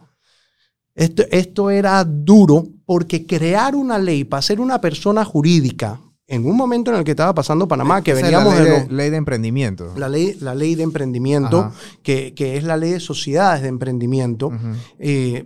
esto, 0.95 1.25
esto 1.31 1.71
era 1.71 2.05
duro 2.05 2.67
porque 2.87 3.27
crear 3.27 3.75
una 3.75 3.99
ley 3.99 4.25
para 4.25 4.43
ser 4.43 4.61
una 4.61 4.81
persona 4.81 5.25
jurídica 5.25 6.01
en 6.27 6.47
un 6.47 6.57
momento 6.57 6.91
en 6.91 6.97
el 6.99 7.05
que 7.05 7.11
estaba 7.11 7.35
pasando 7.35 7.69
Panamá, 7.69 8.03
que 8.03 8.15
veníamos 8.15 8.55
la 8.55 8.61
ley 8.61 8.65
de 8.65 8.71
de, 8.71 8.81
los- 8.85 8.93
ley 8.93 9.11
de 9.11 9.17
emprendimiento. 9.17 9.93
la 9.97 10.09
ley, 10.09 10.37
la 10.41 10.55
ley 10.55 10.75
de 10.75 10.83
emprendimiento, 10.85 11.73
que, 12.03 12.33
que 12.35 12.57
es 12.57 12.65
la 12.65 12.77
ley 12.79 12.93
de 12.93 13.01
sociedades 13.01 13.63
de 13.63 13.69
emprendimiento, 13.69 14.51
eh, 14.99 15.45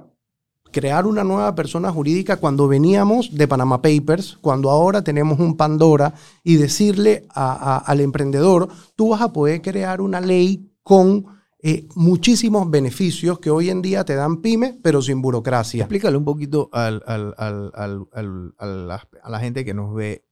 crear 0.70 1.06
una 1.06 1.24
nueva 1.24 1.54
persona 1.54 1.90
jurídica 1.90 2.36
cuando 2.36 2.68
veníamos 2.68 3.34
de 3.34 3.48
Panama 3.48 3.80
Papers, 3.82 4.36
cuando 4.40 4.70
ahora 4.70 5.02
tenemos 5.02 5.40
un 5.40 5.56
Pandora 5.56 6.12
y 6.44 6.56
decirle 6.56 7.26
a- 7.34 7.54
a- 7.54 7.78
al 7.78 8.00
emprendedor, 8.00 8.68
tú 8.94 9.08
vas 9.08 9.22
a 9.22 9.32
poder 9.32 9.62
crear 9.62 10.00
una 10.02 10.20
ley 10.20 10.70
con 10.82 11.24
eh, 11.60 11.88
muchísimos 11.96 12.70
beneficios 12.70 13.40
que 13.40 13.50
hoy 13.50 13.68
en 13.70 13.82
día 13.82 14.04
te 14.04 14.14
dan 14.14 14.38
pymes, 14.42 14.74
pero 14.82 15.02
sin 15.02 15.20
burocracia. 15.20 15.82
Explícale 15.84 16.16
un 16.16 16.24
poquito 16.24 16.68
al- 16.72 17.02
al- 17.06 17.34
al- 17.36 17.72
al- 17.74 18.06
al- 18.12 18.54
a, 18.58 18.66
la, 18.66 19.08
a 19.22 19.30
la 19.30 19.40
gente 19.40 19.64
que 19.64 19.74
nos 19.74 19.92
ve 19.94 20.24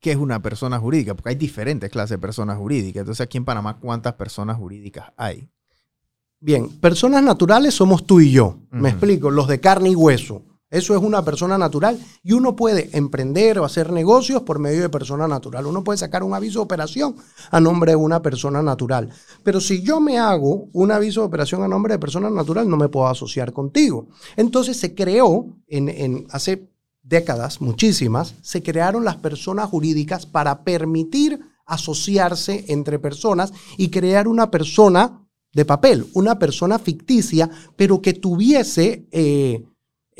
qué 0.00 0.12
es 0.12 0.16
una 0.16 0.40
persona 0.40 0.78
jurídica, 0.78 1.14
porque 1.14 1.30
hay 1.30 1.34
diferentes 1.34 1.90
clases 1.90 2.10
de 2.10 2.18
personas 2.18 2.56
jurídicas. 2.58 3.00
Entonces, 3.00 3.20
aquí 3.22 3.36
en 3.38 3.44
Panamá, 3.44 3.78
¿cuántas 3.80 4.14
personas 4.14 4.56
jurídicas 4.56 5.12
hay? 5.16 5.48
Bien, 6.40 6.68
personas 6.68 7.24
naturales 7.24 7.74
somos 7.74 8.06
tú 8.06 8.20
y 8.20 8.30
yo. 8.30 8.58
Me 8.70 8.90
explico, 8.90 9.30
los 9.32 9.48
de 9.48 9.58
carne 9.58 9.90
y 9.90 9.96
hueso. 9.96 10.44
Eso 10.70 10.94
es 10.94 11.02
una 11.02 11.24
persona 11.24 11.56
natural 11.56 11.98
y 12.22 12.32
uno 12.32 12.54
puede 12.54 12.90
emprender 12.92 13.58
o 13.58 13.64
hacer 13.64 13.90
negocios 13.90 14.42
por 14.42 14.58
medio 14.58 14.82
de 14.82 14.90
persona 14.90 15.26
natural. 15.26 15.66
Uno 15.66 15.82
puede 15.82 15.96
sacar 15.96 16.22
un 16.22 16.34
aviso 16.34 16.58
de 16.58 16.64
operación 16.64 17.16
a 17.50 17.58
nombre 17.58 17.92
de 17.92 17.96
una 17.96 18.20
persona 18.20 18.62
natural. 18.62 19.08
Pero 19.42 19.60
si 19.60 19.80
yo 19.82 19.98
me 19.98 20.18
hago 20.18 20.68
un 20.74 20.92
aviso 20.92 21.20
de 21.20 21.26
operación 21.26 21.62
a 21.62 21.68
nombre 21.68 21.94
de 21.94 21.98
persona 21.98 22.28
natural, 22.28 22.68
no 22.68 22.76
me 22.76 22.90
puedo 22.90 23.06
asociar 23.06 23.54
contigo. 23.54 24.08
Entonces 24.36 24.76
se 24.76 24.94
creó 24.94 25.56
en, 25.68 26.26
hace 26.30 26.70
décadas, 27.02 27.62
muchísimas, 27.62 28.34
se 28.42 28.62
crearon 28.62 29.06
las 29.06 29.16
personas 29.16 29.70
jurídicas 29.70 30.26
para 30.26 30.64
permitir 30.64 31.40
asociarse 31.64 32.66
entre 32.68 32.98
personas 32.98 33.54
y 33.78 33.88
crear 33.88 34.28
una 34.28 34.50
persona 34.50 35.26
de 35.54 35.64
papel, 35.64 36.06
una 36.12 36.38
persona 36.38 36.78
ficticia, 36.78 37.48
pero 37.76 38.02
que 38.02 38.12
tuviese 38.12 39.08
eh, 39.12 39.64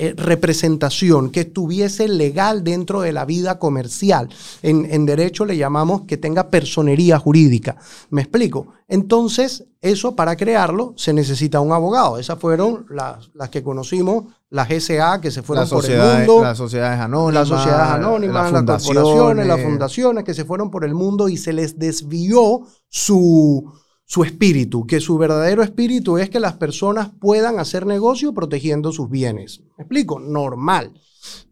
eh, 0.00 0.14
representación, 0.16 1.30
que 1.30 1.40
estuviese 1.40 2.06
legal 2.06 2.62
dentro 2.62 3.00
de 3.00 3.12
la 3.12 3.24
vida 3.24 3.58
comercial. 3.58 4.28
En, 4.62 4.86
en 4.92 5.06
derecho 5.06 5.44
le 5.44 5.56
llamamos 5.56 6.02
que 6.02 6.16
tenga 6.16 6.50
personería 6.50 7.18
jurídica. 7.18 7.76
¿Me 8.08 8.22
explico? 8.22 8.68
Entonces, 8.86 9.64
eso 9.80 10.14
para 10.14 10.36
crearlo 10.36 10.94
se 10.96 11.12
necesita 11.12 11.58
un 11.58 11.72
abogado. 11.72 12.16
Esas 12.16 12.38
fueron 12.38 12.86
las, 12.90 13.30
las 13.34 13.48
que 13.50 13.64
conocimos, 13.64 14.26
las 14.50 14.68
GSA 14.68 15.20
que 15.20 15.32
se 15.32 15.42
fueron 15.42 15.68
por 15.68 15.84
el 15.84 15.98
mundo 16.00 16.42
las 16.42 16.58
sociedades 16.58 17.00
anónimas, 17.00 17.34
las 17.34 17.48
sociedades 17.48 17.92
anónimas, 17.92 18.52
las, 18.52 18.84
corporaciones, 18.84 19.46
las 19.48 19.60
fundaciones 19.60 20.24
que 20.24 20.34
se 20.34 20.44
fueron 20.44 20.70
por 20.70 20.84
el 20.84 20.94
mundo 20.94 21.28
y 21.28 21.36
se 21.36 21.52
les 21.52 21.76
desvió 21.76 22.62
su, 22.88 23.72
su 24.08 24.24
espíritu, 24.24 24.86
que 24.86 25.00
su 25.00 25.18
verdadero 25.18 25.62
espíritu 25.62 26.16
es 26.16 26.30
que 26.30 26.40
las 26.40 26.54
personas 26.54 27.10
puedan 27.20 27.58
hacer 27.58 27.84
negocio 27.84 28.32
protegiendo 28.32 28.90
sus 28.90 29.10
bienes. 29.10 29.60
¿Me 29.76 29.82
explico? 29.84 30.18
Normal. 30.18 30.94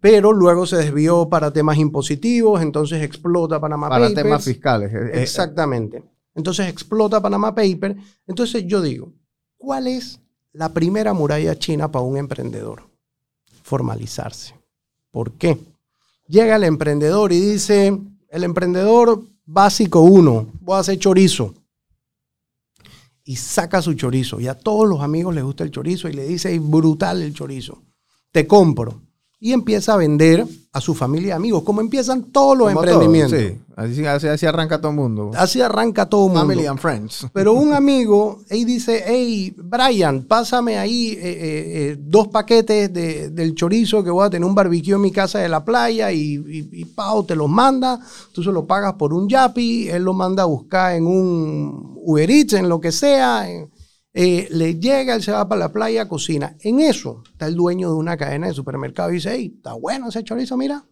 Pero 0.00 0.32
luego 0.32 0.64
se 0.64 0.76
desvió 0.76 1.28
para 1.28 1.52
temas 1.52 1.76
impositivos, 1.76 2.62
entonces 2.62 3.02
explota 3.02 3.60
Panama 3.60 3.90
Para 3.90 4.06
Papers. 4.06 4.22
temas 4.22 4.44
fiscales. 4.44 4.90
Eh, 4.90 4.96
eh, 4.96 5.22
Exactamente. 5.22 6.02
Entonces 6.34 6.66
explota 6.68 7.20
Panama 7.20 7.54
Paper. 7.54 7.94
Entonces 8.26 8.64
yo 8.66 8.80
digo, 8.80 9.12
¿cuál 9.58 9.86
es 9.86 10.18
la 10.54 10.70
primera 10.70 11.12
muralla 11.12 11.58
china 11.58 11.92
para 11.92 12.06
un 12.06 12.16
emprendedor? 12.16 12.84
Formalizarse. 13.64 14.54
¿Por 15.10 15.32
qué? 15.32 15.58
Llega 16.26 16.56
el 16.56 16.64
emprendedor 16.64 17.34
y 17.34 17.38
dice, 17.38 18.00
el 18.30 18.44
emprendedor 18.44 19.20
básico 19.44 20.00
uno, 20.00 20.46
voy 20.62 20.76
a 20.76 20.80
hacer 20.80 20.98
chorizo. 20.98 21.52
Y 23.28 23.35
saca 23.35 23.83
su 23.83 23.95
chorizo. 23.95 24.40
Y 24.40 24.47
a 24.47 24.54
todos 24.54 24.88
los 24.88 25.00
amigos 25.00 25.35
les 25.35 25.42
gusta 25.42 25.64
el 25.64 25.73
chorizo 25.73 26.09
y 26.09 26.12
le 26.12 26.25
dice, 26.25 26.54
"Es 26.54 26.62
brutal 26.62 27.23
el 27.23 27.35
chorizo. 27.35 27.83
Te 28.30 28.47
compro. 28.47 29.02
Y 29.38 29.52
empieza 29.52 29.93
a 29.93 29.97
vender 29.99 30.47
a 30.73 30.81
su 30.81 30.95
familia 30.95 31.28
y 31.28 31.31
amigos, 31.33 31.62
como 31.62 31.83
empiezan 31.83 32.25
todos 32.33 32.57
los 32.57 32.69
como 32.69 32.81
emprendimientos. 32.83 33.38
todo, 33.38 33.49
sí. 33.50 33.61
Así, 33.76 34.07
así, 34.07 34.26
así 34.28 34.47
arranca 34.47 34.78
todo 34.81 34.90
el 34.90 34.97
mundo. 34.97 35.31
Así 35.37 35.61
arranca 35.61 36.07
todo 36.09 36.23
el 36.26 36.33
mundo. 36.33 36.40
Family 36.40 36.66
and 36.66 36.78
friends. 36.78 37.26
Pero 37.35 37.52
un 37.52 37.73
amigo 37.75 38.40
ahí 38.50 38.64
dice, 38.64 39.05
hey, 39.07 39.55
Brian, 39.59 40.23
pásame 40.23 40.78
ahí 40.78 41.09
eh, 41.11 41.19
eh, 41.21 41.33
eh, 41.93 41.97
dos 42.00 42.28
paquetes 42.28 42.90
de- 42.93 43.28
del 43.28 43.55
chorizo 43.55 44.02
que 44.02 44.11
voy 44.11 44.26
a 44.26 44.31
tener 44.31 44.49
un 44.49 44.55
barbecue 44.55 44.95
en 44.95 45.02
mi 45.02 45.12
casa 45.12 45.38
de 45.38 45.50
la 45.50 45.62
playa 45.62 46.11
y, 46.12 46.37
y, 46.37 46.69
y 46.73 46.85
Pau 46.87 47.25
te 47.25 47.37
los 47.37 47.49
manda, 47.50 48.00
tú 48.33 48.43
se 48.43 48.50
lo 48.50 48.66
pagas 48.66 48.95
por 48.95 49.12
un 49.12 49.28
yapi, 49.28 49.88
él 49.90 50.02
lo 50.02 50.14
manda 50.14 50.45
a 50.45 50.47
buscar 50.47 50.95
en 50.95 51.07
un 51.07 51.93
Uber 52.02 52.31
Eats, 52.31 52.55
en 52.55 52.70
lo 52.70 52.81
que 52.81 52.90
sea, 52.92 53.51
en- 53.51 53.70
eh, 54.16 54.48
le 54.50 54.81
llega, 54.81 55.14
él 55.14 55.22
se 55.22 55.31
va 55.31 55.46
para 55.46 55.59
la 55.61 55.72
playa, 55.72 56.09
cocina. 56.09 56.57
En 56.61 56.81
eso 56.81 57.22
está 57.31 57.46
el 57.46 57.55
dueño 57.55 57.90
de 57.90 57.96
una 57.96 58.16
cadena 58.16 58.48
de 58.48 58.55
supermercado 58.55 59.11
y 59.11 59.14
dice, 59.14 59.31
hey, 59.33 59.52
está 59.57 59.74
bueno 59.74 60.09
ese 60.09 60.24
chorizo, 60.24 60.57
mira, 60.57 60.85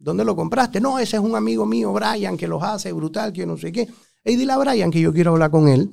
¿Dónde 0.00 0.24
lo 0.24 0.34
compraste? 0.34 0.80
No, 0.80 0.98
ese 0.98 1.18
es 1.18 1.22
un 1.22 1.36
amigo 1.36 1.66
mío, 1.66 1.92
Brian, 1.92 2.38
que 2.38 2.48
los 2.48 2.62
hace 2.62 2.90
brutal, 2.90 3.34
que 3.34 3.44
no 3.44 3.58
sé 3.58 3.70
qué. 3.70 3.86
Y 4.24 4.36
dile 4.36 4.52
a 4.54 4.56
Brian 4.56 4.90
que 4.90 5.00
yo 5.00 5.12
quiero 5.12 5.32
hablar 5.32 5.50
con 5.50 5.68
él. 5.68 5.90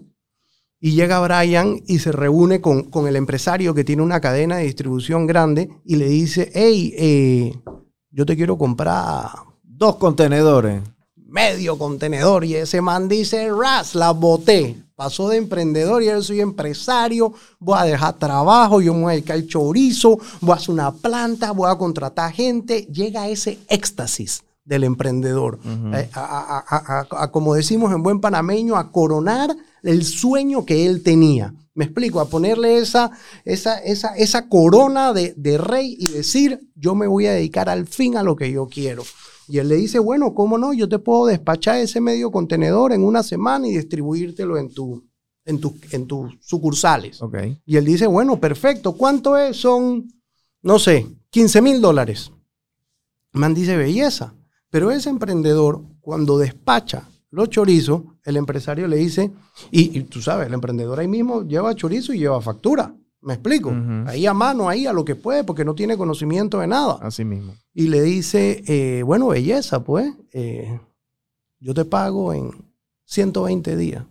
Y 0.80 0.92
llega 0.92 1.20
Brian 1.20 1.82
y 1.88 2.00
se 2.00 2.14
reúne 2.14 2.62
con, 2.62 2.84
con 2.84 3.08
el 3.08 3.18
empresario 3.18 3.74
que 3.74 3.84
tiene 3.84 4.02
una 4.02 4.22
cadena 4.22 4.58
de 4.58 4.64
distribución 4.64 5.28
grande 5.28 5.70
y 5.84 5.98
le 5.98 6.08
dice, 6.08 6.50
hey, 6.54 6.94
eh, 6.98 7.54
yo 8.10 8.26
te 8.26 8.38
quiero 8.38 8.58
comprar 8.58 9.28
Dos 9.62 9.98
contenedores. 9.98 10.82
medio 11.16 11.78
contenedor. 11.78 12.46
Y 12.46 12.56
ese 12.56 12.80
man 12.80 13.10
dice, 13.10 13.50
ras, 13.52 13.94
la 13.94 14.12
boté. 14.12 14.87
Pasó 14.98 15.30
de 15.30 15.38
emprendedor 15.38 16.02
y 16.02 16.10
ahora 16.10 16.24
soy 16.24 16.42
empresario. 16.42 17.32
Voy 17.60 17.78
a 17.78 17.84
dejar 17.84 18.18
trabajo, 18.18 18.82
yo 18.82 18.96
me 18.96 19.02
voy 19.04 19.12
a 19.12 19.16
dedicar 19.16 19.36
al 19.36 19.46
chorizo, 19.46 20.18
voy 20.42 20.54
a 20.54 20.56
hacer 20.56 20.72
una 20.72 20.92
planta, 20.92 21.52
voy 21.52 21.70
a 21.70 21.76
contratar 21.78 22.34
gente. 22.34 22.88
Llega 22.92 23.28
ese 23.30 23.60
éxtasis 23.70 24.42
del 24.66 24.84
emprendedor. 24.84 25.60
Eh, 25.94 26.10
a, 26.14 26.20
a- 26.20 26.66
a- 26.68 27.06
a- 27.12 27.24
a- 27.26 27.32
como 27.32 27.54
decimos 27.54 27.94
en 27.94 28.02
buen 28.02 28.20
panameño, 28.20 28.76
a 28.76 28.92
coronar 28.92 29.56
el 29.84 30.04
sueño 30.04 30.66
que 30.66 30.88
él 30.88 31.04
tenía. 31.04 31.54
Me 31.76 31.86
explico, 31.86 32.20
a 32.20 32.28
ponerle 32.28 32.80
esa, 32.80 33.12
esa, 33.46 33.78
esa, 33.78 34.16
esa 34.16 34.50
corona 34.50 35.14
de, 35.14 35.36
de 35.38 35.60
rey 35.60 35.96
y 36.00 36.08
decir, 36.08 36.60
yo 36.74 36.96
me 36.96 37.06
voy 37.06 37.28
a 37.28 37.34
dedicar 37.34 37.70
al 37.70 37.86
fin 37.86 38.18
a 38.18 38.24
lo 38.24 38.36
que 38.36 38.52
yo 38.52 38.66
quiero. 38.68 39.04
Y 39.48 39.60
él 39.60 39.70
le 39.70 39.76
dice, 39.76 40.00
bueno, 40.00 40.34
¿cómo 40.34 40.58
no? 40.58 40.74
Yo 40.74 40.90
te 40.90 41.00
puedo 41.00 41.26
despachar 41.28 41.78
ese 41.78 42.02
medio 42.02 42.32
contenedor 42.32 42.92
en 42.92 43.04
una 43.04 43.24
semana 43.24 43.68
y 43.68 43.72
distribuírtelo 43.78 44.58
en, 44.58 44.74
tu, 44.74 45.04
en, 45.46 45.60
tu- 45.60 45.76
en 45.92 46.06
tus 46.06 46.38
sucursales. 46.42 47.22
Ok. 47.22 47.38
Y 47.66 47.78
él 47.78 47.86
dice, 47.86 48.08
bueno, 48.08 48.40
perfecto. 48.40 48.94
¿Cuánto 48.94 49.38
es? 49.38 49.56
Son, 49.58 50.08
no 50.62 50.80
sé, 50.80 51.08
15 51.30 51.62
mil 51.62 51.80
dólares. 51.82 52.32
Man 53.34 53.54
dice, 53.54 53.78
belleza. 53.78 54.34
Pero 54.70 54.92
ese 54.92 55.10
emprendedor, 55.10 55.82
cuando 56.02 56.38
despacha 56.38 57.08
los 57.32 57.50
chorizos, 57.50 58.02
el 58.24 58.36
empresario 58.38 58.88
le 58.88 58.98
dice, 58.98 59.32
y, 59.72 59.98
y 59.98 60.04
tú 60.04 60.22
sabes, 60.22 60.48
el 60.48 60.54
emprendedor 60.54 61.00
ahí 61.00 61.08
mismo 61.08 61.44
lleva 61.44 61.74
chorizo 61.76 62.14
y 62.14 62.20
lleva 62.20 62.42
factura. 62.42 62.94
¿Me 63.28 63.34
explico? 63.34 63.76
Ahí 64.06 64.26
a 64.26 64.34
mano, 64.34 64.70
ahí 64.70 64.88
a 64.88 64.94
lo 64.94 65.04
que 65.04 65.16
puede, 65.16 65.44
porque 65.44 65.66
no 65.66 65.76
tiene 65.76 65.98
conocimiento 65.98 66.60
de 66.60 66.68
nada. 66.68 66.98
Así 67.02 67.26
mismo. 67.26 67.56
Y 67.74 67.90
le 67.90 68.02
dice, 68.02 68.64
eh, 68.68 69.04
bueno, 69.04 69.28
belleza, 69.28 69.84
pues, 69.84 70.14
eh, 70.32 70.80
yo 71.60 71.74
te 71.74 71.84
pago 71.84 72.32
en 72.32 72.52
120 73.04 73.76
días. 73.76 74.06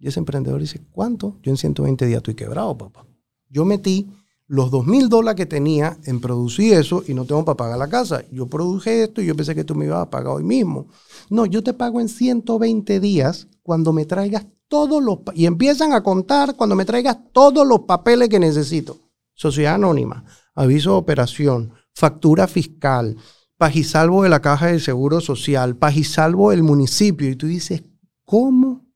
Y 0.00 0.08
ese 0.08 0.18
emprendedor 0.18 0.60
dice, 0.60 0.80
¿cuánto? 0.90 1.38
Yo 1.44 1.52
en 1.52 1.58
120 1.58 2.06
días 2.06 2.16
estoy 2.16 2.34
quebrado, 2.34 2.76
papá. 2.76 3.06
Yo 3.48 3.64
metí 3.64 4.10
los 4.48 4.70
2 4.70 4.86
mil 4.86 5.08
dólares 5.08 5.36
que 5.36 5.46
tenía 5.46 5.98
en 6.04 6.20
producir 6.20 6.74
eso 6.74 7.02
y 7.06 7.14
no 7.14 7.24
tengo 7.24 7.44
para 7.44 7.56
pagar 7.56 7.78
la 7.78 7.88
casa. 7.88 8.22
Yo 8.30 8.46
produje 8.46 9.04
esto 9.04 9.20
y 9.20 9.26
yo 9.26 9.34
pensé 9.34 9.54
que 9.54 9.64
tú 9.64 9.74
me 9.74 9.86
ibas 9.86 10.02
a 10.02 10.10
pagar 10.10 10.34
hoy 10.34 10.44
mismo. 10.44 10.88
No, 11.30 11.46
yo 11.46 11.62
te 11.62 11.74
pago 11.74 12.00
en 12.00 12.08
120 12.08 13.00
días 13.00 13.48
cuando 13.62 13.92
me 13.92 14.04
traigas 14.04 14.46
todos 14.68 15.02
los... 15.02 15.18
Y 15.34 15.46
empiezan 15.46 15.92
a 15.92 16.02
contar 16.02 16.54
cuando 16.56 16.76
me 16.76 16.84
traigas 16.84 17.18
todos 17.32 17.66
los 17.66 17.80
papeles 17.80 18.28
que 18.28 18.38
necesito. 18.38 18.98
Sociedad 19.34 19.74
anónima, 19.74 20.24
aviso 20.54 20.92
de 20.92 20.96
operación, 20.96 21.72
factura 21.92 22.46
fiscal, 22.46 23.16
pagisalvo 23.58 24.22
de 24.22 24.28
la 24.28 24.40
caja 24.40 24.68
de 24.68 24.80
seguro 24.80 25.20
social, 25.20 25.76
pagisalvo 25.76 26.50
del 26.50 26.62
municipio. 26.62 27.28
Y 27.28 27.36
tú 27.36 27.46
dices, 27.46 27.82
¿cómo? 28.24 28.86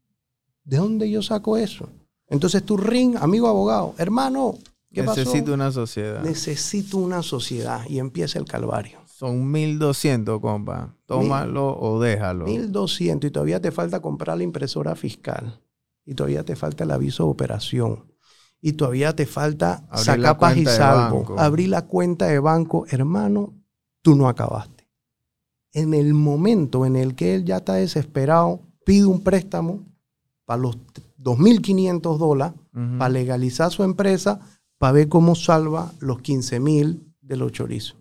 ¿De 0.65 0.77
dónde 0.77 1.11
yo 1.11 1.23
saco 1.23 1.57
eso? 1.57 1.89
Entonces 2.29 2.63
tú 2.63 2.77
ring, 2.77 3.17
amigo 3.17 3.49
abogado, 3.49 3.95
hermano, 3.99 4.55
¿qué 4.93 5.03
pasó? 5.03 5.21
Necesito 5.21 5.55
una 5.55 5.73
sociedad. 5.73 6.23
Necesito 6.23 6.99
una 6.99 7.23
sociedad 7.23 7.85
y 7.89 7.99
empieza 7.99 8.39
el 8.39 8.45
calvario. 8.45 9.01
Son 9.07 9.51
1200, 9.51 10.41
compa. 10.41 10.97
Tómalo 11.07 11.79
o 11.79 12.01
déjalo. 12.01 12.47
1200 12.47 13.29
y 13.29 13.31
todavía 13.31 13.61
te 13.61 13.71
falta 13.71 14.01
comprar 14.01 14.39
la 14.39 14.45
impresora 14.45 14.95
fiscal 14.95 15.61
y 16.05 16.15
todavía 16.15 16.45
te 16.45 16.57
falta 16.57 16.85
el 16.85 16.91
aviso 16.91 17.25
de 17.25 17.31
operación 17.31 18.11
y 18.63 18.73
todavía 18.73 19.15
te 19.15 19.27
falta 19.27 19.87
Abrir 19.91 20.05
sacar 20.05 20.39
paz 20.39 20.57
y 20.57 20.67
salvo, 20.67 21.39
abrir 21.39 21.69
la 21.69 21.87
cuenta 21.87 22.27
de 22.27 22.39
banco, 22.39 22.85
hermano, 22.91 23.55
tú 24.03 24.15
no 24.17 24.29
acabaste. 24.29 24.89
En 25.73 25.95
el 25.95 26.15
momento 26.15 26.85
en 26.85 26.97
el 26.97 27.15
que 27.15 27.35
él 27.35 27.45
ya 27.45 27.59
está 27.59 27.75
desesperado, 27.75 28.61
pide 28.85 29.07
un 29.07 29.23
préstamo 29.23 29.87
para 30.45 30.63
los 30.63 30.79
2.500 31.19 32.19
dólares 32.19 32.55
Ujú. 32.75 32.99
para 32.99 33.11
legalizar 33.11 33.71
su 33.71 33.83
empresa, 33.83 34.41
para 34.81 34.95
ver 34.95 35.09
cómo 35.11 35.35
salva 35.35 35.93
los 36.01 36.23
15 36.23 36.59
mil 36.59 37.13
de 37.21 37.37
los 37.37 37.53
chorizos. 37.53 37.99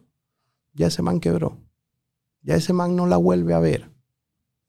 Ya 0.74 0.88
ese 0.88 1.02
man 1.02 1.20
quebró. 1.20 1.58
Ya 2.42 2.56
ese 2.56 2.72
man 2.72 2.96
no 2.96 3.06
la 3.06 3.18
vuelve 3.18 3.54
a 3.54 3.60
ver. 3.60 3.92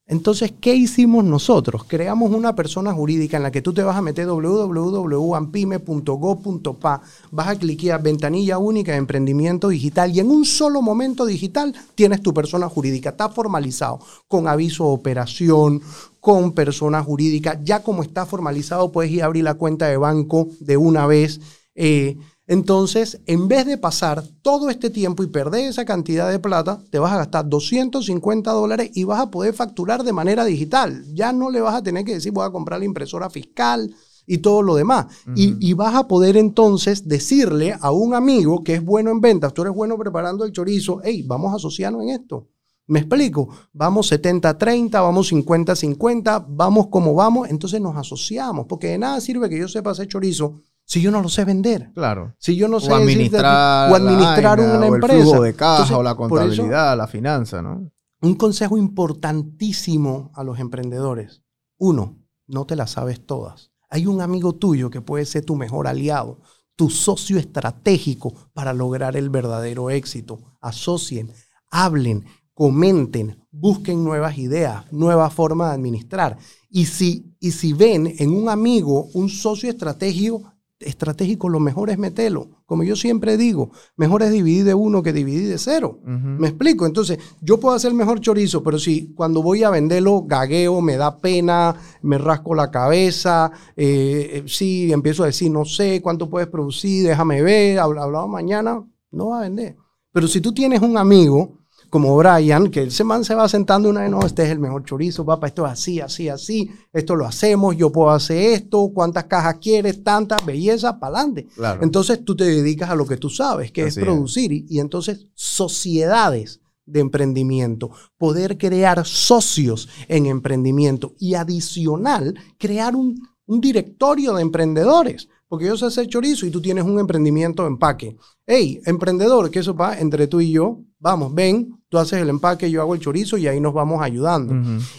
Entonces, 0.08 0.52
¿qué 0.60 0.74
hicimos 0.74 1.22
nosotros? 1.22 1.84
Creamos 1.84 2.32
una 2.32 2.56
persona 2.56 2.92
jurídica 2.92 3.36
en 3.36 3.44
la 3.44 3.52
que 3.52 3.62
tú 3.62 3.72
te 3.72 3.84
vas 3.84 3.94
a 3.94 4.02
meter 4.02 4.26
www.ampime.go.pa, 4.26 7.02
vas 7.30 7.46
a 7.46 7.56
cliquear 7.56 8.02
ventanilla 8.02 8.58
única 8.58 8.90
de 8.90 8.98
emprendimiento 8.98 9.68
digital 9.68 10.10
y 10.10 10.18
en 10.18 10.32
un 10.32 10.44
solo 10.44 10.82
momento 10.82 11.26
digital 11.26 11.72
tienes 11.94 12.22
tu 12.22 12.34
persona 12.34 12.68
jurídica. 12.68 13.10
Está 13.10 13.28
formalizado 13.28 14.00
con 14.26 14.48
aviso 14.48 14.86
de 14.86 14.94
operación, 14.94 15.80
con 16.18 16.54
persona 16.54 17.04
jurídica. 17.04 17.60
Ya 17.62 17.84
como 17.84 18.02
está 18.02 18.26
formalizado, 18.26 18.90
puedes 18.90 19.12
ir 19.12 19.22
a 19.22 19.26
abrir 19.26 19.44
la 19.44 19.54
cuenta 19.54 19.86
de 19.86 19.96
banco 19.96 20.48
de 20.58 20.76
una 20.76 21.06
vez. 21.06 21.59
Eh, 21.82 22.18
entonces, 22.46 23.22
en 23.24 23.48
vez 23.48 23.64
de 23.64 23.78
pasar 23.78 24.22
todo 24.42 24.68
este 24.68 24.90
tiempo 24.90 25.22
y 25.22 25.28
perder 25.28 25.64
esa 25.70 25.86
cantidad 25.86 26.30
de 26.30 26.38
plata, 26.38 26.84
te 26.90 26.98
vas 26.98 27.10
a 27.10 27.16
gastar 27.16 27.48
250 27.48 28.52
dólares 28.52 28.90
y 28.92 29.04
vas 29.04 29.18
a 29.18 29.30
poder 29.30 29.54
facturar 29.54 30.04
de 30.04 30.12
manera 30.12 30.44
digital. 30.44 31.02
Ya 31.14 31.32
no 31.32 31.48
le 31.48 31.62
vas 31.62 31.74
a 31.74 31.82
tener 31.82 32.04
que 32.04 32.12
decir, 32.12 32.32
voy 32.32 32.46
a 32.46 32.50
comprar 32.50 32.80
la 32.80 32.84
impresora 32.84 33.30
fiscal 33.30 33.94
y 34.26 34.38
todo 34.38 34.60
lo 34.60 34.74
demás. 34.74 35.06
y, 35.34 35.56
y, 35.58 35.72
vas 35.72 35.94
a 35.94 36.06
poder 36.06 36.36
entonces 36.36 37.08
decirle 37.08 37.74
a 37.80 37.92
un 37.92 38.12
amigo 38.12 38.62
que 38.62 38.74
es 38.74 38.84
bueno 38.84 39.10
en 39.10 39.22
ventas, 39.22 39.54
tú 39.54 39.62
eres 39.62 39.74
bueno 39.74 39.96
preparando 39.96 40.44
el 40.44 40.52
chorizo, 40.52 41.00
hey, 41.02 41.24
vamos 41.26 41.54
a 41.54 41.56
asociarnos 41.56 42.02
en 42.02 42.10
esto. 42.10 42.46
¿Me 42.88 42.98
explico? 42.98 43.48
Vamos 43.72 44.12
70-30, 44.12 44.90
vamos 44.90 45.32
50-50, 45.32 46.44
vamos 46.46 46.88
como 46.88 47.14
vamos, 47.14 47.48
entonces 47.48 47.80
nos 47.80 47.96
asociamos, 47.96 48.66
porque 48.68 48.88
de 48.88 48.98
nada 48.98 49.20
sirve 49.20 49.48
que 49.48 49.58
yo 49.58 49.68
sepa 49.68 49.92
hacer 49.92 50.08
chorizo 50.08 50.60
si 50.90 51.00
yo 51.00 51.12
no 51.12 51.22
lo 51.22 51.28
sé 51.28 51.44
vender. 51.44 51.92
Claro. 51.94 52.34
Si 52.40 52.56
yo 52.56 52.66
no 52.66 52.80
sé 52.80 52.92
administrar, 52.92 53.92
o 53.92 53.94
administrar 53.94 54.58
la 54.58 54.66
vaina, 54.66 54.76
una 54.76 54.86
o 54.88 54.94
empresa. 54.96 55.14
El 55.14 55.22
flujo 55.22 55.42
de 55.42 55.54
caja 55.54 55.72
Entonces, 55.74 55.96
o 55.96 56.02
la 56.02 56.14
contabilidad, 56.16 56.96
la 56.96 57.06
finanza, 57.06 57.62
¿no? 57.62 57.92
un 58.22 58.34
consejo 58.34 58.76
importantísimo 58.76 60.32
a 60.34 60.42
los 60.42 60.58
emprendedores. 60.58 61.42
Uno, 61.78 62.18
no 62.48 62.66
te 62.66 62.74
las 62.74 62.90
sabes 62.90 63.24
todas. 63.24 63.70
Hay 63.88 64.06
un 64.06 64.20
amigo 64.20 64.56
tuyo 64.56 64.90
que 64.90 65.00
puede 65.00 65.26
ser 65.26 65.44
tu 65.44 65.54
mejor 65.54 65.86
aliado, 65.86 66.40
tu 66.74 66.90
socio 66.90 67.38
estratégico 67.38 68.34
para 68.52 68.74
lograr 68.74 69.16
el 69.16 69.30
verdadero 69.30 69.90
éxito. 69.90 70.56
Asocien, 70.60 71.32
hablen, 71.70 72.24
comenten, 72.52 73.46
busquen 73.52 74.02
nuevas 74.02 74.38
ideas, 74.38 74.92
nuevas 74.92 75.32
formas 75.32 75.68
de 75.68 75.74
administrar. 75.76 76.36
Y 76.68 76.86
si, 76.86 77.36
y 77.38 77.52
si 77.52 77.74
ven 77.74 78.12
en 78.18 78.32
un 78.32 78.48
amigo 78.48 79.08
un 79.14 79.28
socio 79.28 79.70
estratégico, 79.70 80.52
estratégico, 80.80 81.48
lo 81.48 81.60
mejor 81.60 81.90
es 81.90 81.98
meterlo. 81.98 82.48
Como 82.66 82.82
yo 82.84 82.96
siempre 82.96 83.36
digo, 83.36 83.70
mejor 83.96 84.22
es 84.22 84.30
dividir 84.32 84.64
de 84.64 84.74
uno 84.74 85.02
que 85.02 85.12
dividir 85.12 85.48
de 85.48 85.58
cero. 85.58 86.00
¿Me 86.04 86.48
explico? 86.48 86.86
Entonces, 86.86 87.18
yo 87.40 87.60
puedo 87.60 87.74
hacer 87.74 87.92
mejor 87.94 88.20
chorizo, 88.20 88.62
pero 88.62 88.78
si 88.78 89.12
cuando 89.14 89.42
voy 89.42 89.62
a 89.62 89.70
venderlo 89.70 90.22
gagueo, 90.26 90.80
me 90.80 90.96
da 90.96 91.18
pena, 91.20 91.74
me 92.02 92.16
rasco 92.18 92.54
la 92.54 92.70
cabeza, 92.70 93.50
eh, 93.76 94.30
eh, 94.32 94.42
sí, 94.46 94.92
empiezo 94.92 95.22
a 95.22 95.26
decir, 95.26 95.50
no 95.50 95.64
sé 95.64 96.00
cuánto 96.02 96.28
puedes 96.30 96.48
producir, 96.48 97.06
déjame 97.06 97.42
ver, 97.42 97.78
habla- 97.78 98.02
hablamos 98.04 98.30
mañana, 98.30 98.82
no 99.10 99.28
va 99.28 99.38
a 99.38 99.42
vender. 99.42 99.76
Pero 100.12 100.26
si 100.26 100.40
tú 100.40 100.52
tienes 100.52 100.80
un 100.82 100.96
amigo 100.96 101.59
como 101.90 102.16
Brian, 102.16 102.70
que 102.70 102.84
ese 102.84 103.04
man 103.04 103.24
se 103.24 103.34
va 103.34 103.48
sentando 103.48 103.90
una 103.90 104.02
vez, 104.02 104.10
no, 104.10 104.20
este 104.24 104.44
es 104.44 104.50
el 104.50 104.60
mejor 104.60 104.84
chorizo, 104.84 105.26
papá, 105.26 105.48
esto 105.48 105.66
es 105.66 105.72
así, 105.72 106.00
así, 106.00 106.28
así, 106.28 106.70
esto 106.92 107.16
lo 107.16 107.26
hacemos, 107.26 107.76
yo 107.76 107.90
puedo 107.90 108.10
hacer 108.10 108.54
esto, 108.54 108.90
cuántas 108.94 109.24
cajas 109.24 109.56
quieres, 109.60 110.02
tantas, 110.02 110.44
belleza, 110.46 110.98
para 110.98 111.18
adelante. 111.18 111.48
Claro. 111.54 111.82
Entonces 111.82 112.24
tú 112.24 112.36
te 112.36 112.44
dedicas 112.44 112.90
a 112.90 112.94
lo 112.94 113.06
que 113.06 113.16
tú 113.16 113.28
sabes, 113.28 113.72
que 113.72 113.82
Así 113.82 113.88
es 113.88 113.96
es. 113.98 114.04
producir. 114.04 114.52
Y, 114.52 114.66
y 114.68 114.78
entonces 114.78 115.26
sociedades 115.34 116.60
de 116.86 117.00
emprendimiento, 117.00 117.90
poder 118.18 118.56
crear 118.56 119.04
socios 119.06 119.88
en 120.08 120.26
emprendimiento 120.26 121.14
y 121.18 121.34
adicional, 121.34 122.34
crear 122.58 122.96
un, 122.96 123.20
un 123.46 123.60
directorio 123.60 124.34
de 124.34 124.42
emprendedores. 124.42 125.28
Porque 125.50 125.66
yo 125.66 125.76
sé 125.76 125.86
hacer 125.86 126.06
chorizo 126.06 126.46
y 126.46 126.50
tú 126.52 126.62
tienes 126.62 126.84
un 126.84 127.00
emprendimiento 127.00 127.64
de 127.64 127.70
empaque. 127.70 128.16
Hey, 128.46 128.80
emprendedor, 128.86 129.50
que 129.50 129.58
eso 129.58 129.74
va 129.74 129.98
entre 129.98 130.28
tú 130.28 130.40
y 130.40 130.52
yo. 130.52 130.78
Vamos, 131.00 131.34
ven, 131.34 131.76
tú 131.88 131.98
haces 131.98 132.22
el 132.22 132.28
empaque, 132.28 132.70
yo 132.70 132.80
hago 132.80 132.94
el 132.94 133.00
chorizo 133.00 133.36
y 133.36 133.48
ahí 133.48 133.60
nos 133.60 133.74
vamos 133.74 134.00
ayudando. 134.00 134.54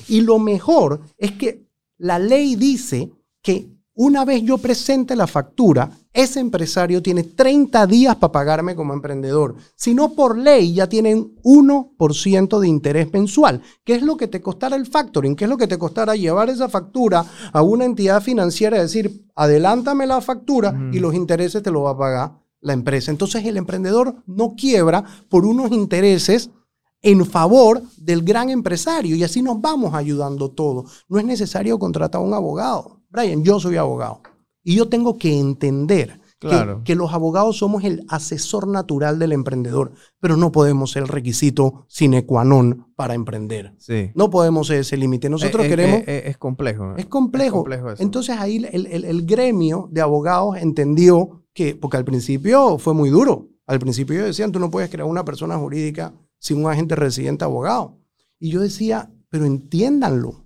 Y 0.09 0.19
lo 0.19 0.39
mejor 0.39 0.99
es 1.17 1.31
que 1.31 1.63
la 1.97 2.19
ley 2.19 2.57
dice 2.57 3.13
que 3.41 3.69
una 3.93 4.23
vez 4.23 4.41
yo 4.43 4.57
presente 4.57 5.15
la 5.17 5.27
factura, 5.27 5.91
ese 6.13 6.39
empresario 6.39 7.01
tiene 7.01 7.23
30 7.23 7.85
días 7.87 8.15
para 8.15 8.31
pagarme 8.31 8.75
como 8.75 8.93
emprendedor. 8.93 9.55
Si 9.75 9.93
no, 9.93 10.13
por 10.13 10.37
ley 10.37 10.73
ya 10.73 10.87
tienen 10.87 11.35
1% 11.43 12.59
de 12.59 12.67
interés 12.67 13.11
mensual. 13.11 13.61
¿Qué 13.83 13.95
es 13.95 14.01
lo 14.01 14.15
que 14.15 14.27
te 14.27 14.41
costará 14.41 14.77
el 14.77 14.85
factoring? 14.85 15.35
¿Qué 15.35 15.43
es 15.43 15.49
lo 15.49 15.57
que 15.57 15.67
te 15.67 15.77
costará 15.77 16.15
llevar 16.15 16.49
esa 16.49 16.69
factura 16.69 17.25
a 17.51 17.61
una 17.61 17.83
entidad 17.83 18.21
financiera 18.21 18.77
y 18.77 18.81
decir, 18.81 19.25
adelántame 19.35 20.07
la 20.07 20.21
factura 20.21 20.73
y 20.93 20.99
los 20.99 21.13
intereses 21.13 21.61
te 21.61 21.71
lo 21.71 21.83
va 21.83 21.91
a 21.91 21.97
pagar 21.97 22.31
la 22.61 22.73
empresa? 22.73 23.11
Entonces 23.11 23.43
el 23.45 23.57
emprendedor 23.57 24.23
no 24.25 24.55
quiebra 24.55 25.03
por 25.27 25.45
unos 25.45 25.71
intereses 25.71 26.49
en 27.01 27.25
favor 27.25 27.81
del 27.97 28.23
gran 28.23 28.49
empresario 28.49 29.15
y 29.15 29.23
así 29.23 29.41
nos 29.41 29.59
vamos 29.59 29.93
ayudando 29.93 30.51
todos. 30.51 31.03
No 31.09 31.19
es 31.19 31.25
necesario 31.25 31.77
contratar 31.77 32.21
a 32.21 32.23
un 32.23 32.33
abogado. 32.33 33.00
Brian, 33.11 33.43
yo 33.43 33.59
soy 33.59 33.75
abogado 33.77 34.21
y 34.63 34.75
yo 34.75 34.87
tengo 34.87 35.17
que 35.17 35.37
entender 35.37 36.19
que- 36.39 36.47
Claro. 36.47 36.81
que, 36.83 36.95
los 36.95 37.13
abogados 37.13 37.57
somos 37.57 37.83
el 37.83 38.03
asesor 38.09 38.67
natural 38.67 39.19
del 39.19 39.31
emprendedor, 39.31 39.91
pero 40.19 40.37
no 40.37 40.51
podemos 40.51 40.89
ser 40.91 41.03
el 41.03 41.07
requisito 41.09 41.85
sine 41.87 42.25
qua 42.25 42.43
non 42.43 42.87
para 42.95 43.13
emprender. 43.13 43.75
Sí. 43.77 44.09
No 44.15 44.31
podemos 44.31 44.65
ser 44.65 44.79
ese 44.79 44.97
límite. 44.97 45.29
Nosotros 45.29 45.63
Eh, 45.63 45.67
eh, 45.67 45.69
queremos... 45.69 45.99
eh, 46.07 46.23
es 46.25 46.37
complejo. 46.39 46.85
¿no? 46.85 46.97
Es 46.97 47.05
complejo. 47.05 47.57
complejo 47.57 47.91
eso. 47.91 48.01
Entonces 48.01 48.37
ahí 48.39 48.57
el, 48.71 48.87
el- 48.87 49.05
el 49.05 49.25
gremio 49.27 49.87
de 49.91 50.01
abogados 50.01 50.57
entendió 50.57 51.43
que, 51.53 51.75
porque 51.75 51.97
al 51.97 52.05
principio 52.05 52.79
fue 52.79 52.95
muy 52.95 53.11
duro. 53.11 53.49
Al 53.67 53.77
principio 53.77 54.15
ellos 54.15 54.27
decían, 54.27 54.51
tú 54.51 54.57
no 54.59 54.71
puedes 54.71 54.89
crear 54.89 55.07
una 55.07 55.23
persona 55.23 55.57
jurídica 55.57 56.11
sin 56.39 56.57
un 56.65 56.71
agente 56.71 56.95
residente 56.95 57.43
abogado. 57.45 57.99
Y 58.39 58.49
yo 58.49 58.61
decía, 58.61 59.11
pero 59.29 59.45
entiéndanlo. 59.45 60.40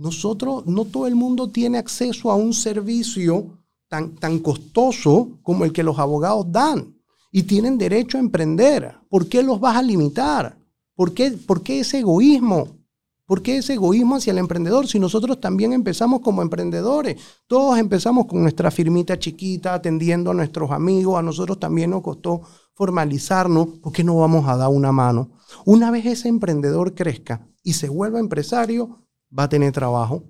Nosotros, 0.00 0.64
no 0.64 0.86
todo 0.86 1.06
el 1.06 1.14
mundo 1.14 1.50
tiene 1.50 1.76
acceso 1.76 2.30
a 2.30 2.34
un 2.34 2.54
servicio 2.54 3.58
tan, 3.86 4.14
tan 4.16 4.38
costoso 4.38 5.38
como 5.42 5.66
el 5.66 5.74
que 5.74 5.82
los 5.82 5.98
abogados 5.98 6.50
dan. 6.50 6.96
Y 7.30 7.42
tienen 7.42 7.76
derecho 7.76 8.16
a 8.16 8.20
emprender. 8.20 8.94
¿Por 9.10 9.28
qué 9.28 9.42
los 9.42 9.60
vas 9.60 9.76
a 9.76 9.82
limitar? 9.82 10.56
¿Por 10.94 11.12
qué, 11.12 11.32
por 11.32 11.62
qué 11.62 11.80
ese 11.80 11.98
egoísmo? 11.98 12.78
¿Por 13.26 13.42
qué 13.42 13.58
ese 13.58 13.74
egoísmo 13.74 14.16
hacia 14.16 14.30
el 14.30 14.38
emprendedor? 14.38 14.88
Si 14.88 14.98
nosotros 14.98 15.38
también 15.38 15.74
empezamos 15.74 16.22
como 16.22 16.40
emprendedores, 16.40 17.20
todos 17.46 17.78
empezamos 17.78 18.24
con 18.24 18.40
nuestra 18.40 18.70
firmita 18.70 19.18
chiquita, 19.18 19.74
atendiendo 19.74 20.30
a 20.30 20.34
nuestros 20.34 20.70
amigos, 20.70 21.18
a 21.18 21.22
nosotros 21.22 21.60
también 21.60 21.90
nos 21.90 22.00
costó 22.00 22.40
formalizarnos, 22.72 23.68
¿por 23.82 23.92
qué 23.92 24.02
no 24.02 24.16
vamos 24.16 24.48
a 24.48 24.56
dar 24.56 24.70
una 24.70 24.92
mano? 24.92 25.32
Una 25.66 25.90
vez 25.90 26.06
ese 26.06 26.28
emprendedor 26.28 26.94
crezca 26.94 27.46
y 27.62 27.74
se 27.74 27.90
vuelva 27.90 28.18
empresario, 28.18 29.06
va 29.36 29.44
a 29.44 29.48
tener 29.48 29.72
trabajo, 29.72 30.24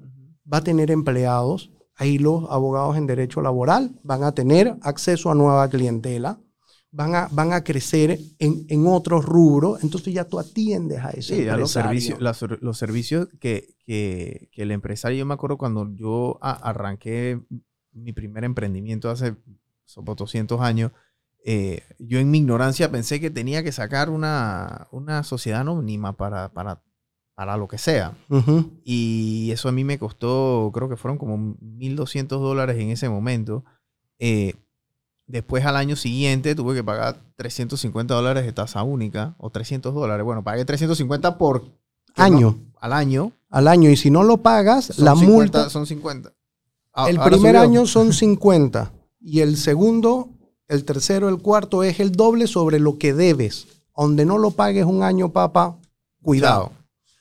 va 0.52 0.58
a 0.58 0.64
tener 0.64 0.90
empleados, 0.90 1.70
ahí 1.96 2.18
los 2.18 2.50
abogados 2.50 2.96
en 2.96 3.06
derecho 3.06 3.40
laboral 3.42 3.98
van 4.02 4.24
a 4.24 4.32
tener 4.32 4.76
acceso 4.82 5.30
a 5.30 5.34
nueva 5.34 5.68
clientela, 5.68 6.38
van 6.92 7.14
a, 7.14 7.28
van 7.30 7.52
a 7.52 7.62
crecer 7.62 8.18
en, 8.38 8.64
en 8.68 8.86
otros 8.86 9.24
rubros, 9.24 9.82
entonces 9.84 10.12
ya 10.12 10.24
tú 10.24 10.38
atiendes 10.40 10.98
a 11.04 11.10
ese 11.10 11.36
Sí, 11.36 11.48
a 11.48 11.56
los 11.56 11.70
servicios, 11.70 12.20
las- 12.20 12.42
los 12.60 12.78
servicios 12.78 13.28
que, 13.38 13.74
que- 13.86 14.48
que 14.52 14.62
el 14.62 14.70
empresario, 14.72 15.18
yo 15.18 15.26
me 15.26 15.34
acuerdo 15.34 15.56
cuando 15.56 15.88
yo 15.94 16.38
a- 16.42 16.52
arranqué 16.68 17.40
mi 17.92 18.12
primer 18.12 18.44
emprendimiento 18.44 19.08
hace 19.10 19.36
sobre 19.84 20.14
200 20.14 20.60
años, 20.60 20.92
eh, 21.44 21.82
yo 21.98 22.18
en 22.18 22.30
mi 22.30 22.38
ignorancia 22.38 22.90
pensé 22.90 23.20
que 23.20 23.30
tenía 23.30 23.62
que 23.62 23.72
sacar 23.72 24.10
una, 24.10 24.88
una 24.92 25.22
sociedad 25.22 25.60
anónima 25.60 26.16
para, 26.16 26.48
para, 26.52 26.82
para 27.40 27.56
lo 27.56 27.68
que 27.68 27.78
sea. 27.78 28.12
Y 28.84 29.48
eso 29.50 29.70
a 29.70 29.72
mí 29.72 29.82
me 29.82 29.98
costó, 29.98 30.70
creo 30.74 30.90
que 30.90 30.96
fueron 30.98 31.16
como 31.16 31.38
1.200 31.38 32.26
dólares 32.28 32.76
en 32.78 32.90
ese 32.90 33.08
momento. 33.08 33.64
Eh, 34.18 34.56
después 35.26 35.64
al 35.64 35.76
año 35.76 35.96
siguiente 35.96 36.54
tuve 36.54 36.74
que 36.74 36.84
pagar 36.84 37.16
350 37.36 38.12
dólares 38.12 38.44
de 38.44 38.52
tasa 38.52 38.82
única 38.82 39.36
o 39.38 39.48
300 39.48 39.94
dólares. 39.94 40.22
Bueno, 40.22 40.44
pagué 40.44 40.66
350 40.66 41.38
por 41.38 41.64
Año, 42.14 42.58
al 42.78 42.92
año. 42.92 43.32
al 43.48 43.68
año, 43.68 43.88
y 43.88 43.96
si 43.96 44.10
no 44.10 44.22
lo 44.22 44.36
pagas, 44.42 44.84
Son 44.86 45.04
la 45.06 45.12
50, 45.14 45.32
multa, 45.32 45.70
son 45.70 45.86
50. 45.86 46.34
A- 46.92 47.08
el 47.08 47.18
primer 47.20 47.54
subió. 47.54 47.60
año 47.62 47.86
son 47.86 48.12
50 48.12 48.92
y 49.18 49.40
el 49.40 49.56
segundo, 49.56 50.28
el 50.68 50.84
tercero, 50.84 51.30
el 51.30 51.38
cuarto 51.38 51.84
es 51.84 52.00
el 52.00 52.12
doble 52.12 52.46
sobre 52.46 52.78
lo 52.80 52.98
que 52.98 53.14
debes. 53.14 53.66
Donde 53.96 54.26
no 54.26 54.36
lo 54.36 54.50
pagues 54.50 54.84
un 54.84 55.02
año, 55.02 55.30
papá, 55.32 55.78
cuidado. 56.22 56.72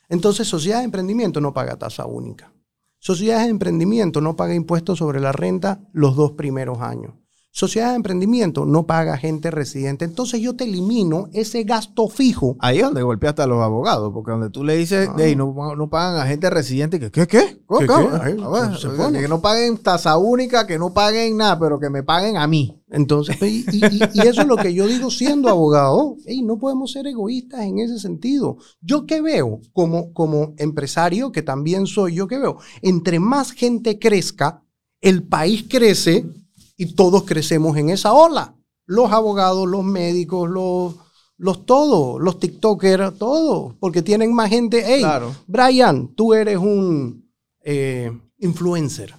Entonces, 0.10 0.48
sociedad 0.48 0.80
de 0.80 0.86
emprendimiento 0.86 1.40
no 1.40 1.54
paga 1.54 1.78
tasa 1.78 2.06
única. 2.06 2.52
Sociedades 2.98 3.46
de 3.46 3.52
emprendimiento 3.52 4.20
no 4.20 4.36
paga 4.36 4.56
impuestos 4.56 4.98
sobre 4.98 5.20
la 5.20 5.32
renta 5.32 5.80
los 5.94 6.16
dos 6.16 6.32
primeros 6.32 6.82
años. 6.82 7.14
Sociedad 7.52 7.90
de 7.90 7.96
emprendimiento 7.96 8.64
no 8.66 8.86
paga 8.86 9.18
gente 9.18 9.50
residente. 9.50 10.06
Entonces 10.06 10.40
yo 10.40 10.56
te 10.56 10.66
elimino 10.66 11.30
ese 11.34 11.64
gasto 11.64 12.08
fijo. 12.08 12.56
Ahí 12.60 12.78
es 12.78 12.84
donde 12.84 13.02
golpeaste 13.02 13.42
a 13.42 13.48
los 13.48 13.62
abogados, 13.64 14.12
porque 14.14 14.32
donde 14.32 14.52
tú 14.52 14.64
le 14.64 14.78
dices, 14.78 15.10
Ah. 15.12 15.16
"Ey, 15.18 15.36
no, 15.36 15.54
no 15.76 15.90
pagan 15.90 16.22
a 16.22 16.28
gente 16.28 16.50
residente, 16.52 17.00
que 17.00 17.10
¿qué? 17.10 17.26
¿Qué? 17.26 17.62
¿Cómo, 17.66 17.80
¿Qué, 17.80 17.88
cómo? 17.88 18.10
qué? 18.12 18.16
Ay, 18.22 18.38
A 18.40 18.50
ver, 18.70 18.78
se 18.78 18.90
pone. 18.90 19.20
que 19.20 19.28
no 19.28 19.42
paguen 19.42 19.78
tasa 19.80 20.18
única, 20.18 20.68
que 20.68 20.78
no 20.78 20.94
paguen 20.94 21.38
nada, 21.38 21.58
pero 21.60 21.80
que 21.80 21.90
me 21.90 22.04
paguen 22.04 22.38
a 22.38 22.46
mí. 22.46 22.84
Entonces, 22.92 23.36
y, 23.42 23.66
y- 23.72 23.86
y- 23.86 24.10
y 24.14 24.28
eso 24.28 24.42
es 24.42 24.48
lo 24.48 24.56
que 24.56 24.74
yo 24.74 24.86
digo 24.88 25.10
siendo 25.10 25.50
abogado. 25.50 26.16
Ey, 26.28 26.44
no 26.44 26.60
podemos 26.60 26.92
ser 26.92 27.08
egoístas 27.08 27.62
en 27.62 27.80
ese 27.80 27.98
sentido. 27.98 28.58
Yo 28.82 29.08
que 29.08 29.22
veo 29.22 29.60
como, 29.74 30.14
como 30.14 30.54
empresario, 30.58 31.32
que 31.32 31.42
también 31.42 31.88
soy 31.88 32.14
yo 32.14 32.28
que 32.28 32.38
veo, 32.38 32.58
entre 32.84 33.20
más 33.20 33.52
gente 33.52 33.98
crezca, 33.98 34.64
el 35.02 35.24
país 35.28 35.66
crece 35.68 36.28
y 36.80 36.96
todos 36.96 37.24
crecemos 37.24 37.76
en 37.76 37.90
esa 37.90 38.14
ola. 38.14 38.56
Los 38.86 39.12
abogados, 39.12 39.68
los 39.68 39.84
médicos, 39.84 40.50
los, 40.50 40.96
los 41.38 41.66
todos, 41.66 42.22
los 42.22 42.40
TikTokers, 42.40 43.18
todos, 43.18 43.76
porque 43.82 44.02
tienen 44.02 44.34
más 44.34 44.50
gente. 44.50 44.82
Hey, 44.86 45.02
Claro. 45.02 45.36
Brian, 45.46 46.08
tú 46.16 46.34
eres 46.34 46.58
un 46.58 47.30
eh, 47.66 48.18
influencer. 48.38 49.14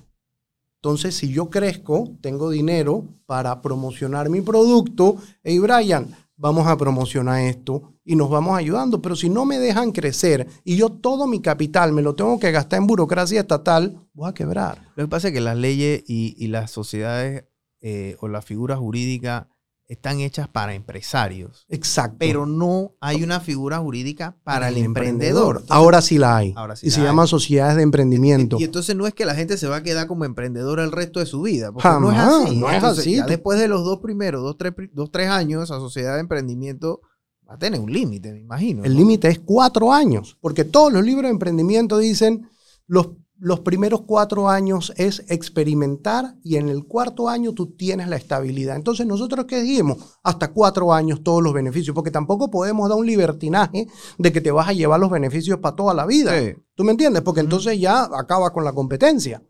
Entonces, 0.76 1.14
si 1.14 1.28
yo 1.28 1.50
crezco, 1.50 2.08
tengo 2.22 2.48
dinero 2.48 3.04
para 3.26 3.60
promocionar 3.60 4.30
mi 4.30 4.40
producto. 4.40 5.16
Hey, 5.44 5.58
Brian, 5.58 6.16
vamos 6.36 6.66
a 6.66 6.78
promocionar 6.78 7.40
esto 7.42 7.82
y 8.02 8.16
nos 8.16 8.30
vamos 8.30 8.56
ayudando. 8.56 9.02
Pero 9.02 9.16
si 9.16 9.28
no 9.28 9.44
me 9.44 9.58
dejan 9.58 9.92
crecer 9.92 10.46
y 10.64 10.76
yo 10.76 10.88
todo 10.88 11.26
mi 11.26 11.40
capital 11.42 11.92
me 11.92 12.00
lo 12.00 12.14
tengo 12.14 12.40
que 12.40 12.52
gastar 12.52 12.78
en 12.78 12.86
burocracia 12.86 13.40
estatal, 13.40 14.00
voy 14.14 14.30
a 14.30 14.32
quebrar. 14.32 14.90
Lo 14.96 15.04
que 15.04 15.08
pasa 15.08 15.28
es 15.28 15.34
que 15.34 15.42
las 15.42 15.58
leyes 15.58 16.02
y, 16.08 16.34
y 16.42 16.46
las 16.48 16.70
sociedades 16.70 17.44
eh, 17.80 18.16
o 18.20 18.28
las 18.28 18.44
figuras 18.44 18.78
jurídicas 18.78 19.46
están 19.86 20.20
hechas 20.20 20.46
para 20.46 20.74
empresarios, 20.74 21.66
Exacto. 21.68 22.14
pero 22.20 22.46
no 22.46 22.92
hay 23.00 23.24
una 23.24 23.40
figura 23.40 23.78
jurídica 23.80 24.36
para 24.44 24.68
el 24.68 24.76
emprendedor. 24.76 25.64
Ahora 25.68 26.00
sí 26.00 26.16
la 26.16 26.36
hay. 26.36 26.54
Ahora 26.56 26.76
sí 26.76 26.86
y 26.86 26.90
la 26.90 26.94
se 26.94 27.00
hay. 27.00 27.06
llama 27.08 27.26
sociedades 27.26 27.76
de 27.76 27.82
emprendimiento. 27.82 28.56
Y 28.60 28.64
entonces 28.64 28.94
no 28.94 29.08
es 29.08 29.14
que 29.14 29.24
la 29.24 29.34
gente 29.34 29.56
se 29.56 29.66
va 29.66 29.76
a 29.78 29.82
quedar 29.82 30.06
como 30.06 30.24
emprendedor 30.24 30.78
el 30.78 30.92
resto 30.92 31.18
de 31.18 31.26
su 31.26 31.42
vida. 31.42 31.72
Porque 31.72 31.88
no 31.88 32.12
es 32.12 32.16
Jamás, 32.18 32.44
así. 32.44 32.56
no 32.56 32.68
es 32.68 32.74
Entonces, 32.76 33.00
así. 33.04 33.16
Ya 33.16 33.26
después 33.26 33.58
de 33.58 33.66
los 33.66 33.82
dos 33.84 33.98
primeros, 33.98 34.42
dos, 34.44 34.56
tres, 34.56 34.74
dos, 34.92 35.10
tres 35.10 35.28
años, 35.28 35.64
esa 35.64 35.80
sociedad 35.80 36.14
de 36.14 36.20
emprendimiento 36.20 37.00
va 37.48 37.54
a 37.54 37.58
tener 37.58 37.80
un 37.80 37.92
límite, 37.92 38.30
me 38.30 38.38
imagino. 38.38 38.84
El 38.84 38.92
¿no? 38.92 38.98
límite 39.00 39.26
es 39.26 39.40
cuatro 39.40 39.92
años, 39.92 40.38
porque 40.40 40.62
todos 40.64 40.92
los 40.92 41.02
libros 41.04 41.24
de 41.24 41.30
emprendimiento 41.30 41.98
dicen 41.98 42.48
los, 42.86 43.08
los 43.40 43.60
primeros 43.60 44.02
cuatro 44.02 44.50
años 44.50 44.92
es 44.96 45.24
experimentar 45.28 46.36
y 46.44 46.56
en 46.56 46.68
el 46.68 46.84
cuarto 46.84 47.28
año 47.28 47.54
tú 47.54 47.74
tienes 47.74 48.06
la 48.08 48.16
estabilidad. 48.16 48.76
Entonces 48.76 49.06
nosotros 49.06 49.46
qué 49.46 49.62
dijimos, 49.62 50.18
hasta 50.22 50.52
cuatro 50.52 50.92
años 50.92 51.22
todos 51.22 51.42
los 51.42 51.54
beneficios, 51.54 51.94
porque 51.94 52.10
tampoco 52.10 52.50
podemos 52.50 52.88
dar 52.88 52.98
un 52.98 53.06
libertinaje 53.06 53.86
de 54.18 54.32
que 54.32 54.42
te 54.42 54.50
vas 54.50 54.68
a 54.68 54.74
llevar 54.74 55.00
los 55.00 55.10
beneficios 55.10 55.58
para 55.58 55.74
toda 55.74 55.94
la 55.94 56.04
vida. 56.04 56.38
Sí. 56.38 56.54
¿Tú 56.74 56.84
me 56.84 56.92
entiendes? 56.92 57.22
Porque 57.22 57.40
entonces 57.40 57.80
ya 57.80 58.04
acaba 58.12 58.52
con 58.52 58.62
la 58.62 58.74
competencia. 58.74 59.42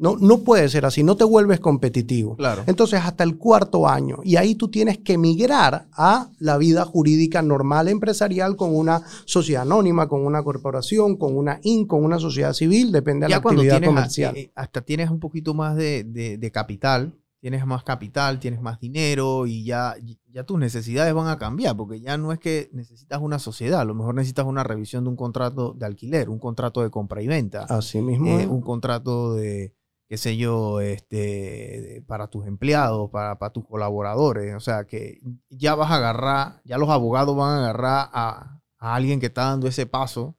No, 0.00 0.16
no 0.16 0.38
puede 0.44 0.68
ser 0.68 0.86
así, 0.86 1.02
no 1.02 1.16
te 1.16 1.24
vuelves 1.24 1.58
competitivo. 1.58 2.36
Claro. 2.36 2.62
Entonces, 2.68 3.00
hasta 3.02 3.24
el 3.24 3.36
cuarto 3.36 3.88
año. 3.88 4.18
Y 4.22 4.36
ahí 4.36 4.54
tú 4.54 4.68
tienes 4.68 4.98
que 4.98 5.18
migrar 5.18 5.88
a 5.92 6.30
la 6.38 6.56
vida 6.56 6.84
jurídica 6.84 7.42
normal 7.42 7.88
empresarial 7.88 8.54
con 8.54 8.76
una 8.76 9.02
sociedad 9.24 9.62
anónima, 9.62 10.06
con 10.08 10.24
una 10.24 10.42
corporación, 10.44 11.16
con 11.16 11.36
una 11.36 11.58
IN, 11.64 11.86
con 11.86 12.04
una 12.04 12.20
sociedad 12.20 12.52
civil, 12.52 12.92
depende 12.92 13.26
de 13.26 13.30
la 13.30 13.40
cuando 13.42 13.62
actividad 13.62 13.78
tienes 13.80 13.88
comercial. 13.88 14.36
eh, 14.36 14.52
hasta 14.54 14.82
tienes 14.82 15.10
un 15.10 15.18
poquito 15.18 15.52
más 15.52 15.74
de, 15.74 16.04
de- 16.04 16.38
de 16.38 16.50
capital, 16.52 17.14
tienes 17.40 17.66
más 17.66 17.82
capital, 17.82 18.38
tienes 18.38 18.60
más 18.60 18.78
dinero 18.80 19.46
y 19.46 19.64
ya, 19.64 19.94
ya 20.32 20.44
tus 20.44 20.58
necesidades 20.60 21.12
van 21.14 21.26
a 21.28 21.38
cambiar, 21.38 21.76
porque 21.76 22.00
ya 22.00 22.16
no 22.18 22.32
es 22.32 22.38
que 22.38 22.68
necesitas 22.72 23.20
una 23.20 23.38
sociedad, 23.40 23.80
a 23.80 23.84
lo 23.84 23.94
mejor 23.94 24.14
necesitas 24.14 24.46
una 24.46 24.62
revisión 24.62 25.02
de 25.04 25.10
un 25.10 25.16
contrato 25.16 25.72
de 25.76 25.86
alquiler, 25.86 26.28
un 26.30 26.38
contrato 26.38 26.82
de 26.82 26.90
compra 26.90 27.20
y 27.22 27.26
venta, 27.26 27.64
Así 27.68 28.00
mismo. 28.00 28.26
eh, 28.38 28.46
un 28.46 28.60
contrato 28.60 29.34
de, 29.34 29.74
qué 30.08 30.16
sé 30.16 30.36
yo, 30.36 30.80
este, 30.80 32.02
para 32.06 32.28
tus 32.28 32.46
empleados, 32.46 33.10
para, 33.10 33.36
tus 33.50 33.66
colaboradores, 33.66 34.54
o 34.54 34.60
sea 34.60 34.84
que 34.84 35.20
ya 35.50 35.74
vas 35.74 35.90
a 35.90 35.96
agarrar, 35.96 36.62
ya 36.64 36.78
los 36.78 36.88
abogados 36.88 37.36
van 37.36 37.50
a 37.50 37.58
agarrar 37.58 38.08
a, 38.12 38.60
alguien 38.78 39.20
que 39.20 39.26
está 39.26 39.42
dando 39.42 39.66
ese 39.66 39.86
paso 39.86 40.36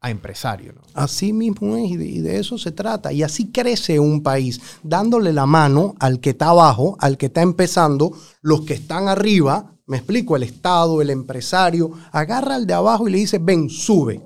a 0.00 0.10
empresario. 0.10 0.74
Así 0.94 1.32
mismo 1.32 1.76
es, 1.76 1.90
y 1.90 2.20
de 2.20 2.38
eso 2.38 2.58
se 2.58 2.72
trata. 2.72 3.12
Y 3.12 3.22
así 3.22 3.52
crece 3.52 4.00
un 4.00 4.22
país, 4.22 4.60
dándole 4.82 5.32
la 5.32 5.46
mano 5.46 5.94
al 6.00 6.20
que 6.20 6.30
está 6.30 6.48
abajo, 6.48 6.96
al 7.00 7.16
que 7.16 7.26
está 7.26 7.42
empezando, 7.42 8.12
los 8.42 8.62
que 8.62 8.74
están 8.74 9.08
arriba, 9.08 9.76
me 9.86 9.98
explico, 9.98 10.36
el 10.36 10.42
Estado, 10.42 11.00
el 11.00 11.10
empresario, 11.10 11.92
agarra 12.12 12.56
al 12.56 12.66
de 12.66 12.74
abajo 12.74 13.08
y 13.08 13.12
le 13.12 13.18
dice, 13.18 13.38
ven, 13.38 13.70
sube. 13.70 14.20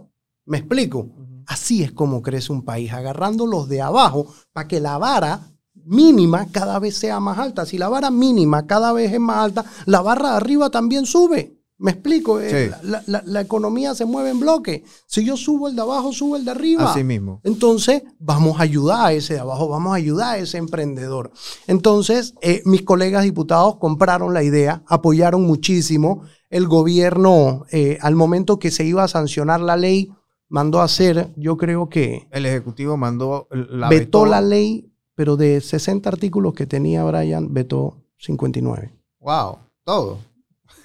¿Me 0.47 0.59
explico? 0.59 1.09
Así 1.47 1.83
es 1.83 1.93
como 1.93 2.23
crece 2.23 2.53
un 2.53 2.65
país, 2.65 2.93
agarrando 2.93 3.47
los 3.47 3.69
de 3.69 3.83
abajo 3.83 4.27
para 4.53 4.69
que 4.69 4.81
la 4.81 4.99
vara 4.99 5.41
mínima 5.87 6.47
cada 6.51 6.79
vez 6.79 6.97
sea 6.97 7.21
más 7.21 7.39
alta. 7.39 7.67
Si 7.67 7.79
la 7.79 7.89
vara 7.89 8.11
mínima 8.11 8.67
cada 8.67 8.93
vez 8.93 9.13
es 9.13 9.21
más 9.21 9.39
alta, 9.39 9.65
la 9.87 10.01
barra 10.01 10.31
de 10.31 10.37
arriba 10.37 10.71
también 10.71 11.05
sube. 11.07 11.59
¿Me 11.77 11.91
explico? 11.91 12.41
Eh. 12.41 12.71
La, 12.85 13.03
la- 13.07 13.23
la 13.27 13.41
economía 13.41 13.95
se 13.97 14.05
mueve 14.05 14.31
en 14.31 14.39
bloque. 14.41 14.85
Si 15.07 15.25
yo 15.25 15.37
subo 15.37 15.67
el 15.69 15.75
de 15.75 15.83
abajo, 15.83 16.13
sube 16.13 16.39
el 16.39 16.45
de 16.45 16.53
arriba. 16.53 16.91
Así 16.91 17.03
mismo. 17.03 17.41
Entonces, 17.43 18.05
vamos 18.19 18.59
a 18.61 18.63
ayudar 18.63 19.07
a 19.07 19.13
ese 19.13 19.35
de 19.35 19.41
abajo, 19.41 19.69
vamos 19.69 19.93
a 19.93 19.97
ayudar 19.97 20.35
a 20.37 20.39
ese 20.39 20.57
emprendedor. 20.57 21.33
Entonces, 21.67 22.35
eh, 22.43 22.63
mis 22.65 22.83
colegas 22.83 23.25
diputados 23.25 23.77
compraron 23.79 24.33
la 24.33 24.43
idea, 24.45 24.85
apoyaron 24.87 25.43
muchísimo. 25.43 26.23
El 26.49 26.69
gobierno, 26.69 27.65
eh, 27.73 27.99
al 28.01 28.15
momento 28.15 28.59
que 28.61 28.71
se 28.71 28.85
iba 28.85 29.03
a 29.03 29.09
sancionar 29.09 29.61
la 29.61 29.77
ley, 29.77 30.13
mandó 30.55 30.81
a 30.81 30.85
hacer, 30.85 31.33
yo 31.35 31.57
creo 31.57 31.89
que 31.89 32.29
El 32.31 32.47
Ejecutivo 32.47 32.97
mandó 32.97 33.49
la 33.51 33.89
vetó 33.89 34.25
la 34.25 34.41
ley, 34.41 34.89
pero 35.17 35.37
de 35.37 35.61
60 35.61 36.09
artículos 36.09 36.55
que 36.55 36.65
tenía 36.65 37.03
Brian, 37.03 37.53
vetó 37.53 38.05
59. 38.19 38.97
Wow, 39.19 39.59
todo. 39.83 40.21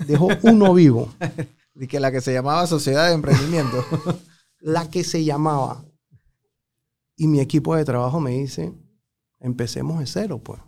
Dejó 0.08 0.30
uno 0.42 0.74
vivo, 0.74 1.10
Y 1.76 1.86
que 1.86 2.00
la 2.00 2.12
que 2.12 2.20
se 2.20 2.34
llamaba 2.34 2.66
Sociedad 2.66 3.10
de 3.10 3.14
Emprendimiento. 3.14 3.86
la 4.60 4.90
que 4.90 5.04
se 5.04 5.24
llamaba. 5.24 5.86
Y 7.16 7.28
mi 7.28 7.40
equipo 7.40 7.76
de 7.76 7.86
trabajo 7.86 8.20
me 8.20 8.32
dice, 8.32 8.74
empecemos 9.40 10.00
de 10.00 10.08
cero, 10.08 10.42
pues. 10.44 10.60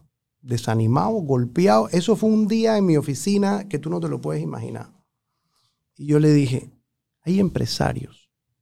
Desanimado, 0.41 1.13
golpeado. 1.13 1.89
Eso 1.89 2.15
fue 2.15 2.29
un 2.29 2.47
día 2.47 2.77
en 2.77 2.85
mi 2.85 2.97
oficina 2.97 3.67
que 3.67 3.79
tú 3.79 3.89
no 3.89 3.99
te 3.99 4.09
lo 4.09 4.21
puedes 4.21 4.43
imaginar. 4.43 4.93
Y 5.95 6.05
yo 6.05 6.19
le 6.19 6.31
dije, 6.31 6.69
hay 7.23 7.39
empresarios 7.39 8.20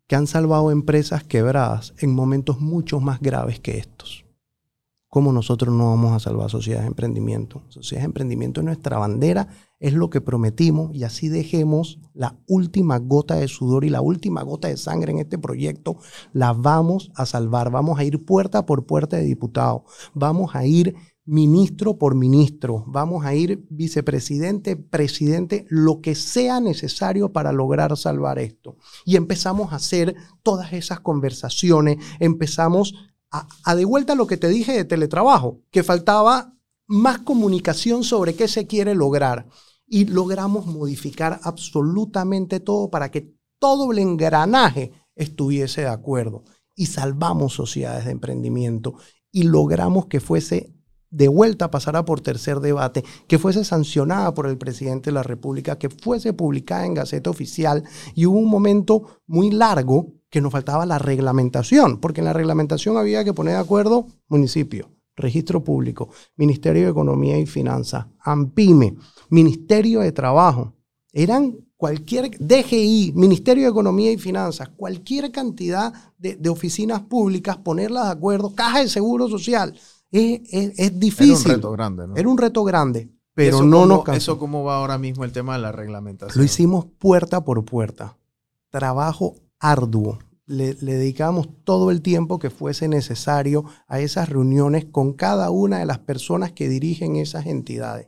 que 0.10 0.16
han 0.16 0.26
salvado 0.26 0.72
empresas 0.72 1.24
quebradas 1.24 1.94
en 2.00 2.16
momentos 2.16 2.60
mucho 2.60 3.00
más 3.00 3.22
graves 3.22 3.60
que 3.60 3.78
estos. 3.78 4.26
¿Cómo 5.08 5.32
nosotros 5.32 5.74
no 5.74 5.90
vamos 5.90 6.14
a 6.14 6.20
salvar 6.20 6.50
sociedades 6.50 6.86
de 6.86 6.90
emprendimiento? 6.90 7.62
Sociedades 7.70 8.06
de 8.06 8.10
emprendimiento 8.10 8.60
es 8.60 8.66
nuestra 8.66 8.98
bandera, 8.98 9.50
es 9.80 9.94
lo 9.94 10.10
que 10.10 10.20
prometimos 10.20 10.96
y 10.96 11.04
así 11.04 11.30
dejemos 11.30 12.00
la 12.16 12.40
última 12.48 12.98
gota 12.98 13.36
de 13.36 13.48
sudor 13.48 13.86
y 13.86 13.90
la 13.90 14.02
última 14.02 14.42
gota 14.42 14.68
de 14.68 14.78
sangre 14.78 15.12
en 15.12 15.20
este 15.20 15.38
proyecto, 15.38 15.98
la 16.34 16.54
vamos 16.54 17.12
a 17.14 17.28
salvar. 17.28 17.70
Vamos 17.70 18.00
a 18.00 18.04
ir 18.04 18.26
puerta 18.26 18.66
por 18.66 18.88
puerta 18.88 19.18
de 19.18 19.24
diputados, 19.24 19.84
vamos 20.16 20.56
a 20.56 20.66
ir 20.66 20.96
ministro 21.30 22.00
por 22.00 22.16
ministro, 22.16 22.84
vamos 22.88 23.24
a 23.24 23.36
ir 23.36 23.64
vicepresidente, 23.70 24.76
presidente, 24.76 25.66
lo 25.70 26.02
que 26.02 26.16
sea 26.16 26.60
necesario 26.60 27.32
para 27.32 27.52
lograr 27.52 27.96
salvar 27.98 28.40
esto. 28.40 28.78
Y 29.06 29.16
empezamos 29.16 29.72
a 29.72 29.76
hacer 29.76 30.16
todas 30.42 30.74
esas 30.74 31.02
conversaciones, 31.02 31.98
empezamos 32.20 32.96
a, 33.30 33.76
de 33.76 33.86
vuelta 33.86 34.16
lo 34.16 34.26
que 34.26 34.38
te 34.38 34.48
dije 34.48 34.74
de 34.74 34.86
teletrabajo, 34.86 35.62
que 35.70 35.84
faltaba 35.84 36.56
más 36.88 37.20
comunicación 37.20 38.04
sobre 38.04 38.34
qué 38.34 38.48
se 38.48 38.66
quiere 38.66 38.96
lograr. 38.96 39.48
Y 39.86 40.06
logramos 40.06 40.66
modificar 40.66 41.40
absolutamente 41.44 42.60
todo 42.60 42.90
para 42.90 43.12
que 43.12 43.36
todo 43.60 43.92
el 43.92 44.00
engranaje 44.00 44.94
estuviese 45.16 45.82
de 45.82 45.90
acuerdo. 45.90 46.44
Y 46.76 46.88
salvamos 46.88 47.54
sociedades 47.54 48.06
de 48.06 48.12
emprendimiento 48.12 48.96
y 49.32 49.44
logramos 49.44 50.08
que 50.08 50.20
fuese 50.20 50.74
de 51.12 51.28
vuelta 51.28 51.72
pasara 51.72 52.06
por 52.06 52.22
tercer 52.22 52.60
debate, 52.60 53.04
que 53.28 53.40
fuese 53.40 53.64
sancionada 53.64 54.34
por 54.34 54.48
el 54.48 54.58
presidente 54.58 55.10
de 55.10 55.16
la 55.16 55.24
República, 55.24 55.78
que 55.78 55.90
fuese 55.90 56.34
publicada 56.34 56.86
en 56.86 56.94
Gaceta 56.94 57.30
Oficial 57.30 57.84
y 58.16 58.26
hubo 58.26 58.38
un 58.38 58.50
momento 58.50 59.20
muy 59.28 59.52
largo 59.52 60.14
que 60.30 60.42
nos 60.42 60.52
faltaba 60.52 60.86
la 60.86 61.00
reglamentación, 61.00 62.00
porque 62.00 62.22
en 62.22 62.26
la 62.26 62.34
reglamentación 62.34 62.98
había 62.98 63.24
que 63.24 63.34
poner 63.34 63.56
de 63.56 63.62
acuerdo 63.62 64.06
municipio, 64.28 64.92
registro 65.16 65.64
público, 65.64 66.10
Ministerio 66.36 66.84
de 66.84 66.92
Economía 66.92 67.38
y 67.40 67.46
Finanzas, 67.46 68.06
AMPIME, 68.20 68.96
Ministerio 69.30 70.02
de 70.02 70.12
Trabajo. 70.12 70.76
Eran 71.12 71.58
cualquier 71.76 72.30
DGI, 72.40 73.14
Ministerio 73.16 73.64
de 73.64 73.70
Economía 73.72 74.12
y 74.12 74.18
Finanzas, 74.18 74.70
cualquier 74.70 75.32
cantidad 75.32 75.92
de, 76.18 76.36
de 76.36 76.50
oficinas 76.50 77.02
públicas, 77.02 77.58
ponerlas 77.58 78.06
de 78.06 78.12
acuerdo, 78.12 78.54
Caja 78.54 78.82
de 78.82 78.90
Seguro 78.90 79.28
Social. 79.28 79.74
Es, 80.12 80.42
es- 80.52 80.70
es 80.72 80.80
Era 80.80 80.94
un 80.94 81.00
difícil. 81.00 81.52
reto 81.54 81.72
grande, 81.72 82.08
¿no? 82.08 82.16
Era 82.16 82.30
un 82.30 82.38
reto 82.38 82.64
grande, 82.64 83.10
pero 83.34 83.58
Eso 83.58 83.66
no 83.66 83.78
cómo- 83.82 83.88
nos 83.88 84.04
cansó. 84.04 84.18
¿Eso 84.34 84.40
cómo 84.40 84.64
va 84.64 84.78
ahora 84.78 84.98
mismo 84.98 85.24
el 85.24 85.32
tema 85.32 85.54
de 85.56 85.62
la 85.62 85.72
reglamentación? 85.72 86.38
Lo 86.40 86.44
hicimos 86.44 86.86
puerta 86.98 87.44
por 87.44 87.64
puerta. 87.66 88.18
Trabajo 88.70 89.36
arduo. 89.60 90.20
Le, 90.46 90.74
le 90.82 90.94
dedicamos 90.96 91.48
todo 91.64 91.92
el 91.92 92.02
tiempo 92.02 92.40
que 92.40 92.50
fuese 92.50 92.88
necesario 92.88 93.66
a 93.88 94.00
esas 94.00 94.30
reuniones 94.30 94.86
con 94.86 95.14
cada 95.14 95.52
una 95.52 95.78
de 95.80 95.86
las 95.86 96.00
personas 96.00 96.52
que 96.54 96.68
dirigen 96.70 97.16
esas 97.18 97.46
entidades. 97.46 98.08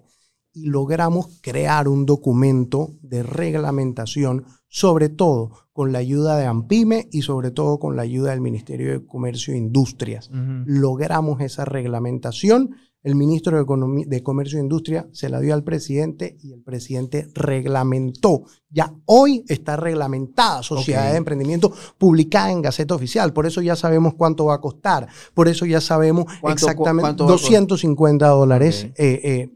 Y 0.54 0.66
logramos 0.66 1.40
crear 1.42 1.88
un 1.88 2.06
documento 2.06 2.90
de 3.02 3.24
reglamentación, 3.24 4.46
sobre 4.68 5.10
todo 5.10 5.52
con 5.74 5.92
la 5.92 6.00
ayuda 6.00 6.38
de 6.38 6.46
AMPIME 6.46 7.08
y 7.12 7.22
sobre 7.22 7.52
todo 7.52 7.80
con 7.80 7.96
la 7.96 8.02
ayuda 8.02 8.32
del 8.32 8.42
Ministerio 8.42 8.92
de 8.92 9.06
Comercio 9.06 9.54
e 9.54 9.58
Industrias 9.58 10.30
logramos 10.66 11.40
esa 11.42 11.64
reglamentación. 11.66 12.72
El 13.04 13.16
ministro 13.16 13.58
de, 13.58 13.64
Economía- 13.64 14.06
de 14.08 14.22
Comercio 14.22 14.60
e 14.60 14.62
Industria 14.62 15.08
se 15.12 15.28
la 15.30 15.40
dio 15.40 15.54
al 15.56 15.64
presidente 15.64 16.38
y 16.40 16.52
el 16.54 16.62
presidente 16.62 17.28
reglamentó. 17.34 18.44
Ya 18.70 18.94
hoy 19.06 19.44
está 19.48 19.76
reglamentada 19.76 20.62
Sociedad 20.64 21.12
de 21.12 21.18
Emprendimiento 21.18 21.72
publicada 21.98 22.52
en 22.52 22.62
Gaceta 22.62 22.94
Oficial. 22.94 23.34
Por 23.34 23.46
eso 23.48 23.62
ya 23.62 23.76
sabemos 23.76 24.14
cuánto 24.16 24.46
va 24.46 24.56
a 24.56 24.62
costar. 24.62 25.08
Por 25.34 25.48
eso 25.48 25.66
ya 25.66 25.82
sabemos 25.82 26.26
¿Cuánto 26.26 26.66
cu- 26.66 26.72
exactamente 26.72 27.24
costar? 27.24 27.28
250 27.42 28.28
dólares. 28.28 28.84
Eh, 28.98 29.20
eh, 29.24 29.50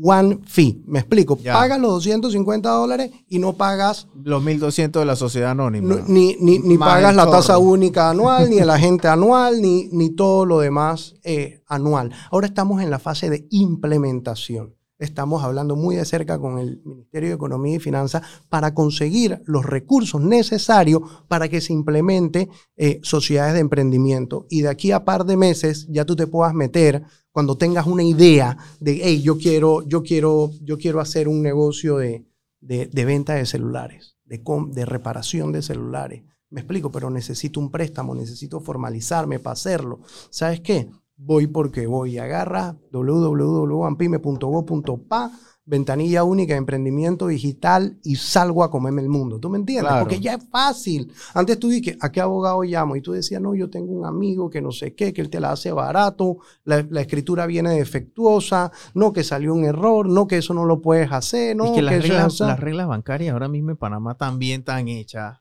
one 0.00 0.40
fee. 0.46 0.82
Me 0.86 1.00
explico. 1.00 1.38
Ya. 1.42 1.54
Pagas 1.54 1.80
los 1.80 1.90
250 1.92 2.68
dólares 2.68 3.10
y 3.28 3.38
no 3.38 3.54
pagas 3.54 4.08
Los 4.22 4.42
1200 4.42 5.00
de 5.00 5.06
la 5.06 5.16
sociedad 5.16 5.50
anónima. 5.50 6.02
ni, 6.06 6.36
ni, 6.40 6.58
ni 6.58 6.78
pagas 6.78 7.14
la 7.14 7.30
tasa 7.30 7.58
única 7.58 8.10
anual, 8.10 8.50
ni 8.50 8.58
el 8.58 8.70
agente 8.76 9.08
anual, 9.08 9.60
ni, 9.60 9.88
ni 9.92 10.10
todo 10.10 10.44
lo 10.44 10.60
demás 10.60 11.14
eh, 11.24 11.62
anual. 11.66 12.12
Ahora 12.30 12.46
estamos 12.46 12.82
en 12.82 12.90
la 12.90 12.98
fase 12.98 13.30
de 13.30 13.46
implementación. 13.50 14.74
Estamos 14.98 15.44
hablando 15.44 15.76
muy 15.76 15.96
de 15.96 16.06
cerca 16.06 16.38
con 16.38 16.58
el 16.58 16.80
Ministerio 16.84 17.28
de 17.28 17.34
Economía 17.34 17.76
y 17.76 17.80
Finanzas 17.80 18.22
para 18.48 18.72
conseguir 18.72 19.42
los 19.44 19.66
recursos 19.66 20.22
necesarios 20.22 21.02
para 21.28 21.48
que 21.48 21.60
se 21.60 21.74
implemente 21.74 22.48
eh, 22.76 23.00
sociedades 23.02 23.54
de 23.54 23.60
emprendimiento. 23.60 24.46
Y 24.48 24.62
de 24.62 24.68
aquí 24.68 24.92
a 24.92 25.04
par 25.04 25.26
de 25.26 25.36
meses 25.36 25.86
ya 25.90 26.06
tú 26.06 26.16
te 26.16 26.26
puedas 26.26 26.54
meter 26.54 27.02
cuando 27.30 27.58
tengas 27.58 27.86
una 27.86 28.02
idea 28.02 28.56
de, 28.80 29.00
hey, 29.02 29.20
yo 29.20 29.36
quiero, 29.36 29.86
yo 29.86 30.02
quiero, 30.02 30.50
yo 30.62 30.78
quiero 30.78 31.00
hacer 31.00 31.28
un 31.28 31.42
negocio 31.42 31.98
de, 31.98 32.24
de, 32.60 33.04
venta 33.04 33.34
de 33.34 33.44
celulares, 33.44 34.16
de, 34.24 34.42
de 34.70 34.86
reparación 34.86 35.52
de 35.52 35.60
celulares. 35.60 36.24
Me 36.48 36.62
explico, 36.62 36.90
pero 36.90 37.10
necesito 37.10 37.60
un 37.60 37.70
préstamo, 37.70 38.14
necesito 38.14 38.60
formalizarme 38.60 39.40
para 39.40 39.52
hacerlo. 39.52 40.00
¿Sabes 40.30 40.60
qué? 40.60 40.88
Voy 41.18 41.46
porque 41.46 41.86
voy. 41.86 42.18
Agarra 42.18 42.76
www.ampime.go.pa, 42.92 45.30
ventanilla 45.64 46.24
única 46.24 46.52
de 46.52 46.58
emprendimiento 46.58 47.28
digital 47.28 47.98
y 48.04 48.16
salgo 48.16 48.62
a 48.62 48.70
comerme 48.70 49.00
el 49.00 49.08
mundo. 49.08 49.38
¿Tú 49.40 49.48
me 49.48 49.56
entiendes? 49.58 49.88
Claro. 49.88 50.04
Porque 50.04 50.20
ya 50.20 50.34
es 50.34 50.46
fácil. 50.50 51.10
Antes 51.32 51.58
tú 51.58 51.70
dices, 51.70 51.96
¿a 52.00 52.12
qué 52.12 52.20
abogado 52.20 52.62
llamo? 52.62 52.96
Y 52.96 53.00
tú 53.00 53.12
decías, 53.12 53.40
no, 53.40 53.54
yo 53.54 53.70
tengo 53.70 53.92
un 53.92 54.04
amigo 54.04 54.50
que 54.50 54.60
no 54.60 54.72
sé 54.72 54.94
qué, 54.94 55.14
que 55.14 55.22
él 55.22 55.30
te 55.30 55.40
la 55.40 55.52
hace 55.52 55.72
barato, 55.72 56.36
la, 56.64 56.86
la 56.90 57.00
escritura 57.00 57.46
viene 57.46 57.70
defectuosa, 57.70 58.70
no, 58.92 59.14
que 59.14 59.24
salió 59.24 59.54
un 59.54 59.64
error, 59.64 60.06
no, 60.08 60.26
que 60.26 60.36
eso 60.36 60.52
no 60.52 60.66
lo 60.66 60.82
puedes 60.82 61.10
hacer, 61.10 61.56
no, 61.56 61.64
es 61.64 61.70
que 61.72 61.80
las 61.82 62.02
reglas, 62.02 62.40
las 62.40 62.60
reglas 62.60 62.88
bancarias 62.88 63.32
ahora 63.32 63.48
mismo 63.48 63.70
en 63.70 63.78
Panamá 63.78 64.18
también 64.18 64.60
están 64.60 64.86
hechas 64.88 65.38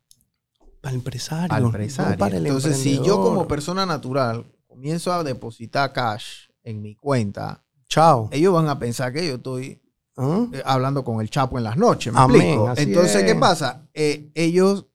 Para 0.81 0.91
el 0.91 0.97
empresario. 0.99 1.53
al 1.53 1.61
no 1.63 1.67
empresario. 1.67 2.17
para 2.17 2.38
el 2.38 2.45
Entonces, 2.45 2.77
si 2.77 3.01
yo 3.03 3.21
como 3.21 3.45
persona 3.47 3.85
natural 3.85 4.45
comienzo 4.75 5.13
a 5.13 5.23
depositar 5.23 5.93
cash 5.93 6.49
en 6.61 6.81
mi 6.81 6.95
cuenta, 6.95 7.63
Chao. 7.88 8.27
ellos 8.31 8.53
van 8.53 8.67
a 8.67 8.77
pensar 8.77 9.13
que 9.13 9.25
yo 9.25 9.35
estoy 9.35 9.81
¿Ah? 10.17 10.47
eh, 10.51 10.61
hablando 10.65 11.03
con 11.05 11.21
el 11.21 11.29
Chapo 11.29 11.57
en 11.57 11.63
las 11.63 11.77
noches. 11.77 12.11
¿me 12.11 12.19
Amén, 12.19 12.41
explico? 12.41 12.73
Entonces, 12.75 13.23
¿qué 13.23 13.35
pasa? 13.35 13.88
Eh, 13.93 14.31
ellos, 14.35 14.85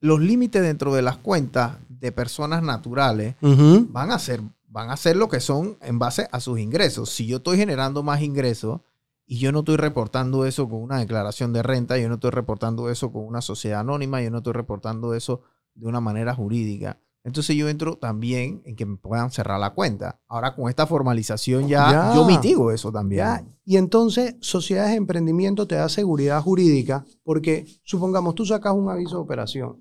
los 0.00 0.18
límites 0.18 0.62
dentro 0.62 0.94
de 0.94 1.02
las 1.02 1.18
cuentas 1.18 1.76
de 1.90 2.10
personas 2.10 2.62
naturales 2.62 3.34
van 3.42 4.10
a 4.10 4.18
ser, 4.18 4.40
van 4.66 4.88
a 4.90 4.96
ser 4.96 5.16
lo 5.16 5.28
que 5.28 5.40
son 5.40 5.76
en 5.82 5.98
base 5.98 6.26
a 6.32 6.40
sus 6.40 6.58
ingresos. 6.58 7.10
Si 7.10 7.26
yo 7.26 7.36
estoy 7.36 7.58
generando 7.58 8.02
más 8.02 8.22
ingresos 8.22 8.80
y 9.26 9.38
yo 9.38 9.52
no 9.52 9.58
estoy 9.58 9.76
reportando 9.76 10.46
eso 10.46 10.66
con 10.70 10.80
una 10.80 11.00
declaración 11.00 11.52
de 11.52 11.62
renta, 11.62 11.98
yo 11.98 12.08
no 12.08 12.14
estoy 12.14 12.30
reportando 12.30 12.88
eso 12.88 13.12
con 13.12 13.26
una 13.26 13.42
sociedad 13.42 13.80
anónima, 13.80 14.22
yo 14.22 14.30
no 14.30 14.38
estoy 14.38 14.54
reportando 14.54 15.12
eso 15.12 15.42
de 15.74 15.86
una 15.86 16.00
manera 16.00 16.34
jurídica. 16.34 16.98
Entonces 17.22 17.54
yo 17.54 17.68
entro 17.68 17.96
también 17.96 18.62
en 18.64 18.76
que 18.76 18.86
me 18.86 18.96
puedan 18.96 19.30
cerrar 19.30 19.60
la 19.60 19.74
cuenta. 19.74 20.20
Ahora 20.26 20.54
con 20.54 20.68
esta 20.70 20.86
formalización 20.86 21.68
ya, 21.68 21.90
Ya. 21.90 22.12
yo 22.14 22.24
mitigo 22.24 22.70
eso 22.70 22.90
también. 22.90 23.18
Ya, 23.18 23.44
Y 23.64 23.76
entonces, 23.76 24.36
sociedades 24.40 24.92
de 24.92 24.96
emprendimiento 24.96 25.66
te 25.66 25.74
da 25.74 25.88
seguridad 25.88 26.42
jurídica, 26.42 27.04
porque 27.22 27.66
supongamos 27.84 28.34
tú 28.34 28.46
sacas 28.46 28.72
un 28.74 28.88
aviso 28.88 29.16
de 29.16 29.22
operación 29.22 29.76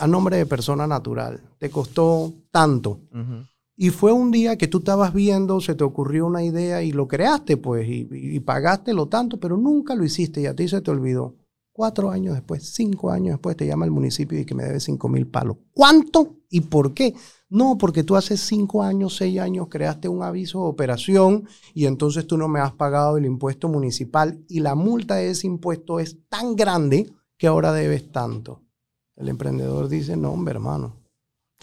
a 0.00 0.06
nombre 0.08 0.36
de 0.38 0.46
persona 0.46 0.86
natural, 0.88 1.40
te 1.58 1.70
costó 1.70 2.32
tanto. 2.50 2.98
Y 3.76 3.90
fue 3.90 4.12
un 4.12 4.30
día 4.30 4.56
que 4.56 4.66
tú 4.68 4.78
estabas 4.78 5.12
viendo, 5.12 5.60
se 5.60 5.74
te 5.74 5.84
ocurrió 5.84 6.26
una 6.26 6.42
idea 6.42 6.82
y 6.82 6.92
lo 6.92 7.06
creaste, 7.06 7.56
pues, 7.56 7.86
y, 7.88 8.08
y 8.10 8.40
pagaste 8.40 8.92
lo 8.94 9.06
tanto, 9.06 9.38
pero 9.38 9.56
nunca 9.56 9.94
lo 9.94 10.04
hiciste 10.04 10.40
y 10.40 10.46
a 10.46 10.54
ti 10.54 10.66
se 10.68 10.80
te 10.80 10.90
olvidó. 10.90 11.34
Cuatro 11.76 12.12
años 12.12 12.34
después, 12.34 12.72
cinco 12.72 13.10
años 13.10 13.32
después, 13.32 13.56
te 13.56 13.66
llama 13.66 13.84
el 13.84 13.90
municipio 13.90 14.38
y 14.38 14.44
que 14.44 14.54
me 14.54 14.62
debe 14.62 14.78
cinco 14.78 15.08
mil 15.08 15.26
palos. 15.26 15.56
¿Cuánto 15.72 16.36
y 16.48 16.60
por 16.60 16.94
qué? 16.94 17.16
No, 17.48 17.76
porque 17.76 18.04
tú 18.04 18.14
hace 18.14 18.36
cinco 18.36 18.84
años, 18.84 19.16
seis 19.16 19.40
años 19.40 19.66
creaste 19.68 20.08
un 20.08 20.22
aviso 20.22 20.60
de 20.62 20.68
operación 20.68 21.48
y 21.74 21.86
entonces 21.86 22.28
tú 22.28 22.38
no 22.38 22.46
me 22.46 22.60
has 22.60 22.74
pagado 22.74 23.16
el 23.16 23.26
impuesto 23.26 23.68
municipal 23.68 24.44
y 24.48 24.60
la 24.60 24.76
multa 24.76 25.16
de 25.16 25.30
ese 25.30 25.48
impuesto 25.48 25.98
es 25.98 26.16
tan 26.28 26.54
grande 26.54 27.12
que 27.36 27.48
ahora 27.48 27.72
debes 27.72 28.12
tanto. 28.12 28.62
El 29.16 29.28
emprendedor 29.28 29.88
dice, 29.88 30.16
no, 30.16 30.30
hombre, 30.30 30.52
hermano, 30.52 31.03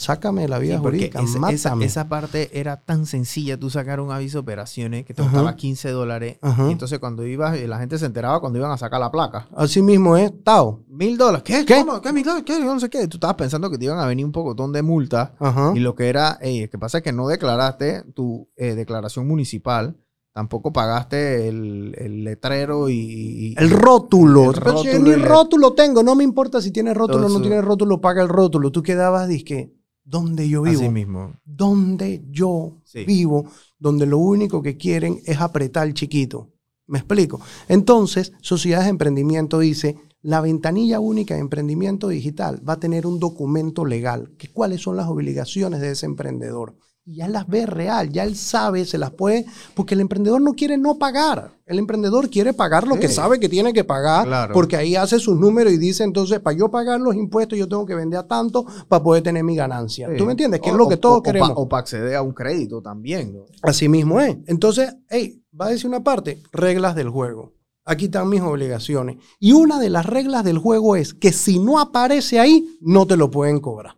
sácame 0.01 0.47
la 0.47 0.59
vida 0.59 0.75
Sí, 0.75 0.81
jurídica, 0.81 1.19
esa, 1.21 1.29
esa- 1.51 1.69
mátame. 1.69 1.85
esa 1.85 2.09
parte 2.09 2.49
era 2.59 2.77
tan 2.81 3.05
sencilla, 3.05 3.59
tú 3.59 3.69
sacar 3.69 3.99
un 3.99 4.11
aviso 4.11 4.37
de 4.37 4.41
operaciones 4.41 5.05
que 5.05 5.13
te 5.13 5.21
Ajá. 5.21 5.31
costaba 5.31 5.55
15 5.55 5.89
dólares. 5.91 6.37
Ajá. 6.41 6.67
Y 6.67 6.71
entonces 6.71 6.99
cuando 6.99 7.25
ibas, 7.25 7.59
la 7.61 7.79
gente 7.79 7.97
se 7.97 8.05
enteraba 8.05 8.39
cuando 8.39 8.59
iban 8.59 8.71
a 8.71 8.77
sacar 8.77 8.99
la 8.99 9.11
placa. 9.11 9.47
Así 9.55 9.81
mismo 9.81 10.17
es, 10.17 10.31
Tao. 10.43 10.83
Mil 10.89 11.17
dólares. 11.17 11.43
¿Qué? 11.43 11.65
¿Qué? 11.65 11.85
¿Cómo? 11.85 12.01
¿Qué? 12.01 12.11
¿Mil 12.13 12.23
dólares? 12.23 12.43
¿Qué? 12.45 12.53
Yo 12.59 12.73
no 12.73 12.79
sé 12.79 12.89
qué. 12.89 13.07
Tú 13.07 13.17
estabas 13.17 13.35
pensando 13.35 13.69
que 13.69 13.77
te 13.77 13.85
iban 13.85 13.99
a 13.99 14.05
venir 14.05 14.25
un 14.25 14.31
pocotón 14.31 14.71
de 14.73 14.81
multas. 14.81 15.31
Ajá. 15.39 15.71
Y 15.75 15.79
lo 15.79 15.95
que 15.95 16.09
era, 16.09 16.37
ey, 16.41 16.67
que 16.67 16.77
pasa 16.77 16.97
es 16.99 17.03
que 17.03 17.13
no 17.13 17.27
declaraste 17.27 18.03
tu 18.13 18.49
eh, 18.57 18.75
declaración 18.75 19.27
municipal. 19.27 19.97
Tampoco 20.33 20.71
pagaste 20.71 21.49
el, 21.49 21.93
el 21.97 22.23
letrero 22.23 22.87
y, 22.87 22.93
y- 22.95 23.55
El 23.57 23.69
rótulo. 23.69 24.51
El 24.51 24.55
si 24.55 24.59
yo 24.61 24.65
rótulo 24.71 24.99
ni 24.99 25.15
rótulo 25.15 25.73
tengo, 25.73 26.03
no 26.03 26.15
me 26.15 26.23
importa 26.23 26.61
si 26.61 26.71
tiene 26.71 26.93
rótulo 26.93 27.17
o 27.19 27.21
no 27.23 27.27
Todo 27.27 27.37
eso. 27.39 27.47
tiene 27.49 27.61
rótulo, 27.61 27.99
paga 27.99 28.21
el 28.21 28.29
rótulo. 28.29 28.71
Tú 28.71 28.81
quedabas, 28.81 29.27
dizque, 29.27 29.73
¿dónde 30.03 30.47
yo 30.49 30.61
vivo? 30.63 30.81
Así 30.81 30.89
mismo. 30.89 31.33
¿Dónde 31.45 32.23
yo 32.29 32.77
Sí. 32.83 33.05
vivo? 33.05 33.45
Donde 33.77 34.05
lo 34.05 34.17
único 34.17 34.61
que 34.61 34.77
quieren 34.77 35.19
es 35.25 35.39
apretar 35.39 35.87
el 35.87 35.93
chiquito. 35.93 36.49
¿Me 36.87 36.99
explico? 36.99 37.39
Entonces, 37.67 38.33
Sociedades 38.41 38.85
de 38.85 38.91
Emprendimiento 38.91 39.59
dice, 39.59 39.97
la 40.21 40.41
ventanilla 40.41 40.99
única 40.99 41.33
de 41.35 41.39
emprendimiento 41.41 42.09
digital 42.09 42.61
va 42.67 42.73
a 42.73 42.79
tener 42.79 43.07
un 43.07 43.19
documento 43.19 43.85
legal, 43.85 44.33
que 44.37 44.51
cuáles 44.51 44.81
son 44.81 44.97
las 44.97 45.07
obligaciones 45.07 45.81
de 45.81 45.91
ese 45.91 46.05
emprendedor. 46.05 46.75
Y 47.03 47.15
ya 47.15 47.27
las 47.27 47.47
ve 47.47 47.65
real, 47.65 48.11
ya 48.11 48.23
él 48.23 48.35
sabe, 48.35 48.85
se 48.85 48.99
las 48.99 49.11
puede, 49.11 49.45
porque 49.73 49.95
el 49.95 50.01
emprendedor 50.01 50.39
no 50.41 50.53
quiere 50.53 50.77
no 50.77 50.99
pagar. 50.99 51.59
El 51.71 51.79
emprendedor 51.79 52.29
quiere 52.29 52.53
pagar 52.53 52.85
lo 52.85 52.99
que 52.99 53.07
sabe 53.07 53.39
que 53.39 53.47
tiene 53.47 53.71
que 53.71 53.85
pagar, 53.85 54.27
Claro. 54.27 54.53
porque 54.53 54.75
ahí 54.75 54.95
hace 54.97 55.19
sus 55.19 55.37
números 55.39 55.71
y 55.71 55.77
dice, 55.77 56.03
entonces, 56.03 56.41
para 56.41 56.57
yo 56.57 56.69
pagar 56.69 56.99
los 56.99 57.15
impuestos, 57.15 57.57
yo 57.57 57.67
tengo 57.69 57.85
que 57.85 57.95
vender 57.95 58.19
a 58.19 58.27
tanto 58.27 58.65
para 58.89 59.01
poder 59.01 59.23
tener 59.23 59.43
mi 59.45 59.55
ganancia. 59.55 60.09
Sí. 60.09 60.17
¿Tú 60.17 60.25
me 60.25 60.31
entiendes? 60.31 60.59
Que 60.59 60.69
O- 60.69 60.73
es 60.73 60.77
lo 60.77 60.87
que 60.89 60.95
o- 60.95 60.99
todos 60.99 61.19
o- 61.19 61.23
queremos. 61.23 61.53
O 61.55 61.69
para 61.69 61.79
acceder 61.79 62.15
a 62.15 62.21
un 62.21 62.33
crédito 62.33 62.81
también. 62.81 63.33
¿no? 63.33 63.45
Así 63.61 63.87
mismo 63.87 64.19
es. 64.19 64.35
Entonces, 64.47 64.93
hey, 65.09 65.41
va 65.59 65.67
a 65.67 65.69
decir 65.69 65.87
una 65.87 66.03
parte, 66.03 66.43
reglas 66.51 66.93
del 66.95 67.09
juego. 67.09 67.53
Aquí 67.85 68.05
están 68.05 68.27
mis 68.27 68.41
obligaciones. 68.41 69.17
Y 69.39 69.53
una 69.53 69.79
de 69.79 69.89
las 69.89 70.05
reglas 70.05 70.43
del 70.43 70.57
juego 70.57 70.97
es 70.97 71.13
que 71.13 71.31
si 71.31 71.57
no 71.57 71.79
aparece 71.79 72.39
ahí, 72.39 72.77
no 72.81 73.07
te 73.07 73.15
lo 73.15 73.31
pueden 73.31 73.59
cobrar. 73.61 73.95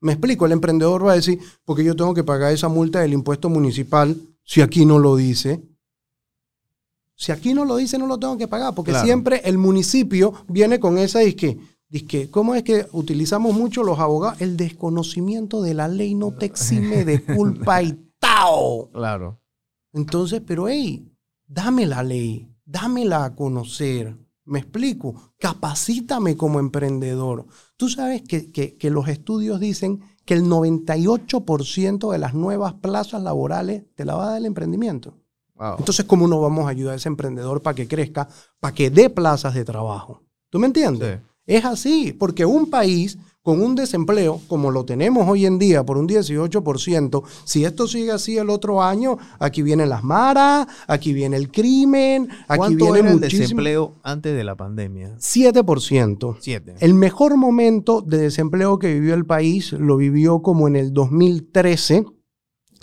Me 0.00 0.12
explico, 0.12 0.46
el 0.46 0.52
emprendedor 0.52 1.04
va 1.06 1.12
a 1.12 1.16
decir, 1.16 1.38
porque 1.64 1.84
yo 1.84 1.94
tengo 1.96 2.14
que 2.14 2.24
pagar 2.24 2.52
esa 2.52 2.68
multa 2.68 3.00
del 3.00 3.12
impuesto 3.12 3.50
municipal 3.50 4.16
si 4.44 4.62
aquí 4.62 4.86
no 4.86 4.98
lo 4.98 5.16
dice. 5.16 5.62
Si 7.20 7.32
aquí 7.32 7.52
no 7.52 7.66
lo 7.66 7.76
dice, 7.76 7.98
no 7.98 8.06
lo 8.06 8.18
tengo 8.18 8.38
que 8.38 8.48
pagar, 8.48 8.74
porque 8.74 8.92
Claro. 8.92 9.04
siempre 9.04 9.42
el 9.44 9.58
municipio 9.58 10.32
viene 10.48 10.80
con 10.80 10.96
esa 10.96 11.18
disque. 11.18 11.58
Disque, 11.86 12.30
¿cómo 12.30 12.54
es 12.54 12.62
que 12.62 12.86
utilizamos 12.92 13.54
mucho 13.54 13.82
los 13.82 13.98
abogados? 13.98 14.40
El 14.40 14.56
desconocimiento 14.56 15.60
de 15.60 15.74
la 15.74 15.86
ley 15.86 16.14
no 16.14 16.32
te 16.32 16.46
exime 16.46 17.04
de 17.04 17.22
culpa 17.36 17.82
y 17.82 18.10
tao. 18.18 18.88
Claro. 18.92 19.38
Entonces, 19.92 20.40
pero 20.46 20.66
hey, 20.68 21.12
dame 21.46 21.84
la 21.84 22.02
ley, 22.02 22.48
dámela 22.64 23.24
a 23.26 23.34
conocer. 23.34 24.16
Me 24.46 24.60
explico, 24.60 25.34
capacítame 25.38 26.38
como 26.38 26.58
emprendedor. 26.58 27.44
Tú 27.76 27.90
sabes 27.90 28.22
que, 28.22 28.50
que- 28.50 28.78
que 28.78 28.88
los 28.90 29.08
estudios 29.08 29.60
dicen 29.60 30.00
que 30.24 30.32
el 30.34 30.44
98% 30.44 32.10
de 32.12 32.18
las 32.18 32.32
nuevas 32.34 32.74
plazas 32.74 33.22
laborales 33.22 33.84
te 33.94 34.04
la 34.06 34.14
va 34.14 34.24
a 34.24 34.28
dar 34.30 34.38
el 34.38 34.46
emprendimiento. 34.46 35.18
Wow. 35.60 35.76
Entonces, 35.78 36.06
¿cómo 36.06 36.26
no 36.26 36.40
vamos 36.40 36.66
a 36.66 36.70
ayudar 36.70 36.94
a 36.94 36.96
ese 36.96 37.08
emprendedor 37.08 37.60
para 37.60 37.74
que 37.74 37.86
crezca, 37.86 38.26
para 38.58 38.74
que 38.74 38.90
dé 38.90 39.10
plazas 39.10 39.54
de 39.54 39.64
trabajo? 39.64 40.22
¿Tú 40.48 40.58
me 40.58 40.66
entiendes? 40.66 41.20
Sí. 41.20 41.26
Es 41.46 41.64
así, 41.64 42.12
porque 42.12 42.44
un 42.44 42.70
país 42.70 43.18
con 43.42 43.62
un 43.62 43.74
desempleo 43.74 44.40
como 44.48 44.70
lo 44.70 44.84
tenemos 44.84 45.26
hoy 45.28 45.46
en 45.46 45.58
día 45.58 45.84
por 45.84 45.98
un 45.98 46.06
18%, 46.08 47.22
si 47.44 47.64
esto 47.64 47.88
sigue 47.88 48.12
así 48.12 48.36
el 48.38 48.50
otro 48.50 48.82
año, 48.82 49.18
aquí 49.38 49.62
vienen 49.62 49.88
las 49.88 50.04
maras, 50.04 50.66
aquí 50.86 51.12
viene 51.12 51.36
el 51.36 51.50
crimen, 51.50 52.28
aquí 52.46 52.58
¿Cuánto 52.58 52.84
viene 52.84 52.98
era 53.00 53.10
el 53.12 53.20
desempleo 53.20 53.96
antes 54.02 54.36
de 54.36 54.44
la 54.44 54.56
pandemia? 54.56 55.16
7%. 55.16 56.36
Siete. 56.40 56.74
El 56.80 56.94
mejor 56.94 57.36
momento 57.36 58.02
de 58.02 58.18
desempleo 58.18 58.78
que 58.78 58.94
vivió 58.94 59.14
el 59.14 59.26
país 59.26 59.72
lo 59.72 59.96
vivió 59.96 60.42
como 60.42 60.68
en 60.68 60.76
el 60.76 60.92
2013, 60.92 62.04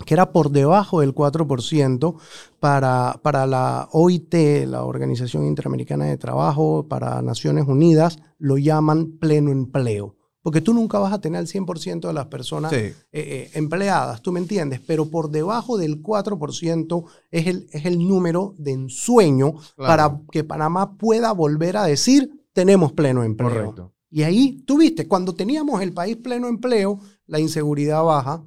que 0.04 0.14
era 0.14 0.32
por 0.32 0.50
debajo 0.50 1.00
del 1.00 1.14
4%. 1.14 2.14
Para, 2.60 3.20
para 3.22 3.46
la 3.46 3.88
OIT, 3.92 4.34
la 4.66 4.84
Organización 4.84 5.46
Interamericana 5.46 6.06
de 6.06 6.16
Trabajo, 6.16 6.86
para 6.88 7.22
Naciones 7.22 7.66
Unidas, 7.68 8.18
lo 8.38 8.58
llaman 8.58 9.12
pleno 9.18 9.50
empleo. 9.52 10.16
Porque 10.42 10.60
tú 10.60 10.72
nunca 10.72 10.98
vas 10.98 11.12
a 11.12 11.20
tener 11.20 11.40
el 11.40 11.46
100% 11.46 12.06
de 12.08 12.12
las 12.14 12.26
personas 12.26 12.70
Sí. 12.70 12.76
eh, 12.76 12.94
eh, 13.12 13.50
empleadas, 13.54 14.22
tú 14.22 14.32
me 14.32 14.40
entiendes, 14.40 14.80
pero 14.86 15.06
por 15.10 15.30
debajo 15.30 15.76
del 15.76 16.02
4% 16.02 17.04
es 17.30 17.46
el, 17.46 17.66
es 17.70 17.84
el 17.84 17.98
número 18.08 18.54
de 18.56 18.72
ensueño 18.72 19.52
Claro. 19.52 19.74
para 19.76 20.20
que 20.32 20.44
Panamá 20.44 20.96
pueda 20.96 21.32
volver 21.32 21.76
a 21.76 21.84
decir 21.84 22.46
tenemos 22.54 22.92
pleno 22.92 23.22
empleo. 23.24 23.50
Correcto. 23.50 23.92
Y 24.10 24.22
ahí, 24.22 24.62
tú 24.66 24.78
viste, 24.78 25.06
cuando 25.06 25.34
teníamos 25.34 25.82
el 25.82 25.92
país 25.92 26.16
pleno 26.16 26.48
empleo, 26.48 26.98
la 27.26 27.38
inseguridad 27.40 28.02
baja, 28.02 28.42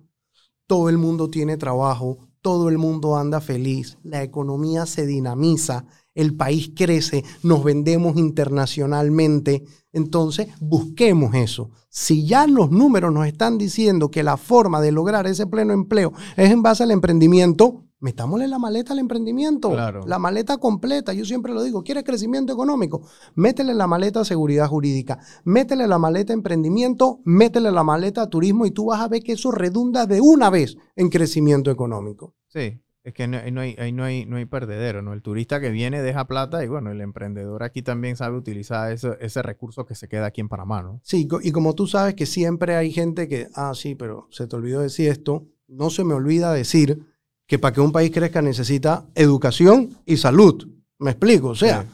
todo 0.71 0.87
el 0.87 0.97
mundo 0.97 1.29
tiene 1.29 1.57
trabajo, 1.57 2.29
todo 2.41 2.69
el 2.69 2.77
mundo 2.77 3.17
anda 3.17 3.41
feliz, 3.41 3.97
la 4.03 4.23
economía 4.23 4.85
se 4.85 5.05
dinamiza, 5.05 5.83
el 6.15 6.37
país 6.37 6.71
crece, 6.73 7.25
nos 7.43 7.61
vendemos 7.61 8.15
internacionalmente. 8.15 9.65
Entonces, 9.91 10.47
busquemos 10.61 11.35
eso. 11.35 11.71
Si 11.89 12.25
ya 12.25 12.47
los 12.47 12.71
números 12.71 13.11
nos 13.11 13.27
están 13.27 13.57
diciendo 13.57 14.11
que 14.11 14.23
la 14.23 14.37
forma 14.37 14.79
de 14.79 14.93
lograr 14.93 15.27
ese 15.27 15.45
pleno 15.45 15.73
empleo 15.73 16.13
es 16.37 16.49
en 16.49 16.61
base 16.61 16.83
al 16.83 16.91
emprendimiento, 16.91 17.83
metámosle 18.01 18.47
la 18.47 18.59
maleta 18.59 18.91
al 18.91 18.99
emprendimiento. 18.99 19.69
Claro. 19.69 20.01
La 20.05 20.19
maleta 20.19 20.57
completa. 20.57 21.13
Yo 21.13 21.23
siempre 21.23 21.53
lo 21.53 21.63
digo, 21.63 21.83
¿quieres 21.83 22.03
crecimiento 22.03 22.51
económico? 22.51 23.07
Métele 23.35 23.73
la 23.73 23.87
maleta 23.87 24.25
seguridad 24.25 24.67
jurídica, 24.67 25.19
métele 25.45 25.87
la 25.87 25.97
maleta 25.97 26.33
emprendimiento, 26.33 27.21
métele 27.23 27.71
la 27.71 27.83
maleta 27.83 28.29
turismo 28.29 28.65
y 28.65 28.71
tú 28.71 28.87
vas 28.87 28.99
a 28.99 29.07
ver 29.07 29.23
que 29.23 29.33
eso 29.33 29.51
redunda 29.51 30.05
de 30.05 30.19
una 30.19 30.49
vez 30.49 30.75
en 30.95 31.09
crecimiento 31.09 31.71
económico. 31.71 32.35
Sí. 32.47 32.81
Es 33.03 33.15
que 33.15 33.27
no, 33.27 33.39
no 33.51 33.61
hay, 33.61 33.75
no, 33.93 34.03
hay, 34.03 34.27
no 34.27 34.37
hay 34.37 34.45
perdedero, 34.45 35.01
¿no? 35.01 35.13
El 35.13 35.23
turista 35.23 35.59
que 35.59 35.71
viene 35.71 36.03
deja 36.03 36.27
plata 36.27 36.63
y 36.63 36.67
bueno, 36.67 36.91
el 36.91 37.01
emprendedor 37.01 37.63
aquí 37.63 37.81
también 37.81 38.15
sabe 38.15 38.37
utilizar 38.37 38.91
ese, 38.91 39.17
ese 39.21 39.41
recurso 39.41 39.87
que 39.87 39.95
se 39.95 40.07
queda 40.07 40.27
aquí 40.27 40.39
en 40.39 40.49
Panamá, 40.49 40.83
¿no? 40.83 40.99
Sí, 41.03 41.27
y 41.41 41.51
como 41.51 41.73
tú 41.73 41.87
sabes 41.87 42.13
que 42.13 42.27
siempre 42.27 42.75
hay 42.75 42.91
gente 42.91 43.27
que, 43.27 43.47
ah, 43.55 43.73
sí, 43.73 43.95
pero 43.95 44.27
se 44.29 44.45
te 44.45 44.55
olvidó 44.55 44.81
decir 44.81 45.09
esto, 45.09 45.47
no 45.67 45.89
se 45.89 46.03
me 46.03 46.13
olvida 46.13 46.53
decir 46.53 47.10
que 47.51 47.59
para 47.59 47.73
que 47.73 47.81
un 47.81 47.91
país 47.91 48.11
crezca 48.11 48.41
necesita 48.41 49.03
educación 49.13 49.97
y 50.05 50.15
salud. 50.15 50.69
¿Me 50.99 51.11
explico? 51.11 51.49
O 51.49 51.55
sea, 51.55 51.81
Sí. 51.81 51.89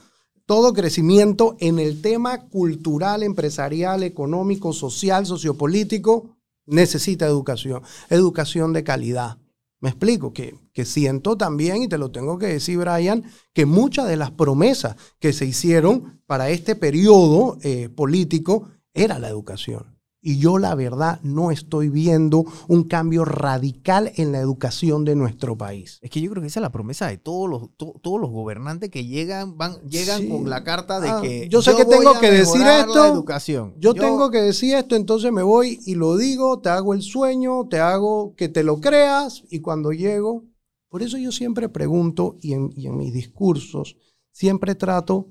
todo 0.46 0.72
crecimiento 0.72 1.58
en 1.60 1.80
el 1.80 2.00
tema 2.00 2.42
cultural, 2.48 3.24
empresarial, 3.24 4.04
económico, 4.04 4.72
social, 4.72 5.26
sociopolítico, 5.26 6.38
necesita 6.68 7.26
educación. 7.26 7.82
Educación 8.12 8.72
de 8.72 8.84
calidad. 8.84 9.40
Me 9.80 9.90
explico, 9.90 10.32
que, 10.32 10.54
que 10.74 10.86
siento 10.86 11.38
también, 11.38 11.82
y 11.82 11.88
te 11.88 11.98
lo 11.98 12.12
tengo 12.12 12.38
que 12.38 12.46
decir, 12.46 12.78
Brian, 12.78 13.24
que 13.52 13.66
muchas 13.66 14.08
de 14.08 14.16
las 14.16 14.30
promesas 14.30 14.96
que 15.18 15.34
se 15.34 15.48
hicieron 15.48 16.22
para 16.28 16.52
este 16.52 16.76
periodo 16.76 17.58
eh, 17.64 17.90
político 17.90 18.70
era 18.94 19.18
la 19.18 19.30
educación. 19.30 19.97
Y 20.20 20.40
yo 20.40 20.58
la 20.58 20.74
verdad 20.74 21.20
no 21.22 21.52
estoy 21.52 21.90
viendo 21.90 22.44
un 22.68 22.86
cambio 22.86 23.24
radical 23.24 24.12
en 24.16 24.32
la 24.32 24.40
educación 24.40 25.06
de 25.06 25.16
nuestro 25.16 25.56
país. 25.58 26.00
Es 26.02 26.10
que 26.10 26.20
yo 26.22 26.32
creo 26.32 26.42
que 26.42 26.48
esa 26.48 26.60
es 26.60 26.64
la 26.64 26.72
promesa 26.72 27.08
de 27.08 27.18
todos 27.18 27.48
los, 27.48 27.70
to- 27.78 27.94
todos 28.02 28.20
los 28.20 28.32
gobernantes 28.32 28.90
que 28.90 29.06
llegan, 29.06 29.58
van, 29.58 29.76
llegan 29.88 30.22
Sí. 30.22 30.28
con 30.30 30.50
la 30.50 30.64
carta 30.64 31.00
de 31.00 31.10
Ah, 31.10 31.20
que 31.22 31.48
yo 31.50 31.62
sé 31.62 31.76
que 31.76 31.84
voy 31.84 31.98
tengo 31.98 32.10
a 32.10 32.20
que 32.20 32.32
decir 32.32 32.62
esto, 32.66 32.96
La 32.96 33.08
educación. 33.10 33.76
Yo, 33.78 33.94
tengo 33.94 34.32
que 34.32 34.42
decir 34.42 34.74
esto, 34.76 34.96
entonces 34.96 35.32
me 35.32 35.44
voy 35.44 35.80
y 35.86 35.94
lo 35.96 36.18
digo, 36.18 36.60
te 36.62 36.70
hago 36.70 36.94
el 36.96 37.04
sueño, 37.04 37.68
te 37.70 37.80
hago 37.80 38.34
que 38.36 38.50
te 38.50 38.64
lo 38.64 38.82
creas 38.82 39.44
y 39.52 39.60
cuando 39.60 39.92
llego, 39.92 40.46
por 40.90 41.04
eso 41.04 41.18
yo 41.20 41.32
siempre 41.32 41.70
pregunto 41.70 42.38
y 42.42 42.54
en, 42.54 42.72
y 42.76 42.88
en 42.88 42.98
mis 42.98 43.14
discursos 43.14 43.96
siempre 44.32 44.74
trato, 44.74 45.28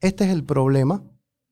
este 0.00 0.24
es 0.24 0.30
el 0.30 0.44
problema, 0.44 1.02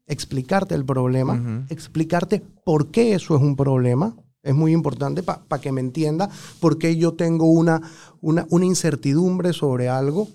explicarte 0.07 0.75
el 0.75 0.85
problema, 0.85 1.67
explicarte 1.69 2.43
por 2.65 2.91
qué 2.91 3.15
eso 3.15 3.37
es 3.37 3.43
un 3.43 3.57
problema. 3.57 4.17
Es 4.43 4.55
muy 4.55 4.73
importante 4.73 5.23
para 5.23 5.61
que 5.61 5.73
me 5.73 5.81
entienda 5.81 6.29
por 6.61 6.77
qué 6.77 6.97
yo 6.97 7.15
tengo 7.15 7.47
una, 7.47 7.81
una, 8.21 8.47
una 8.51 8.67
incertidumbre 8.67 9.55
sobre 9.55 9.89
algo 9.89 10.29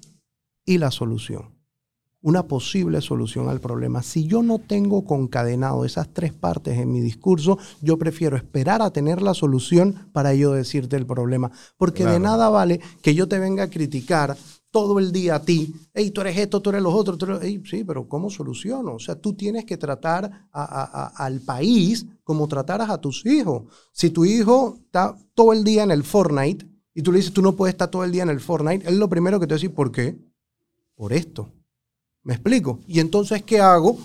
y 0.66 0.80
la 0.80 0.90
solución. 0.90 1.60
Una 2.22 2.48
posible 2.48 3.02
solución 3.02 3.48
al 3.48 3.62
problema. 3.62 4.04
Si 4.04 4.26
yo 4.26 4.44
no 4.44 4.60
tengo 4.60 5.06
concadenado 5.06 5.86
esas 5.86 6.10
tres 6.12 6.34
partes 6.34 6.78
en 6.78 6.92
mi 6.92 7.00
discurso, 7.00 7.60
yo 7.82 7.98
prefiero 7.98 8.36
esperar 8.36 8.82
a 8.82 8.90
tener 8.92 9.22
la 9.22 9.34
solución 9.34 10.10
para 10.12 10.34
yo 10.34 10.52
decirte 10.52 10.98
el 10.98 11.06
problema. 11.06 11.52
Porque 11.78 12.06
de 12.06 12.20
nada 12.20 12.50
vale 12.50 12.82
que 13.02 13.16
yo 13.16 13.28
te 13.28 13.40
venga 13.40 13.64
a 13.64 13.70
criticar 13.70 14.36
todo 14.72 15.00
el 15.00 15.12
día 15.12 15.36
a 15.36 15.42
ti. 15.42 15.74
Hey, 15.94 16.12
tú 16.12 16.22
eres 16.22 16.38
esto, 16.38 16.62
tú 16.62 16.70
eres 16.70 16.82
los 16.82 16.94
otros. 16.94 17.18
tú 17.18 17.26
eres-". 17.26 17.42
Ey, 17.44 17.62
sí, 17.66 17.84
pero 17.84 18.08
¿cómo 18.08 18.30
soluciono? 18.30 18.94
O 18.96 19.00
sea, 19.00 19.16
tú 19.16 19.34
tienes 19.34 19.66
que 19.66 19.78
tratar 19.78 20.48
a- 20.52 21.14
al 21.26 21.42
país 21.42 22.06
como 22.24 22.48
trataras 22.48 22.90
a 22.90 23.00
tus 23.00 23.26
hijos. 23.26 23.64
Si 23.92 24.10
tu 24.12 24.26
hijo 24.26 24.78
está 24.86 25.16
todo 25.34 25.54
el 25.54 25.64
día 25.64 25.84
en 25.84 25.92
el 25.92 26.04
Fortnite 26.04 26.66
y 26.94 27.02
tú 27.02 27.12
le 27.12 27.18
dices, 27.20 27.34
tú 27.34 27.42
no 27.42 27.56
puedes 27.56 27.74
estar 27.74 27.90
todo 27.90 28.04
el 28.04 28.12
día 28.12 28.24
en 28.24 28.30
el 28.30 28.40
Fortnite, 28.40 28.88
él 28.88 29.00
lo 29.00 29.10
primero 29.10 29.40
que 29.40 29.48
te 29.48 29.54
va 29.54 29.56
a 29.56 29.60
decir, 29.60 29.74
¿por 29.74 29.92
qué? 29.92 30.18
Por 30.96 31.14
esto. 31.14 31.52
¿Me 32.24 32.34
explico? 32.34 32.80
Y 32.88 33.00
entonces, 33.00 33.42
¿qué 33.44 33.60
hago? 33.60 33.98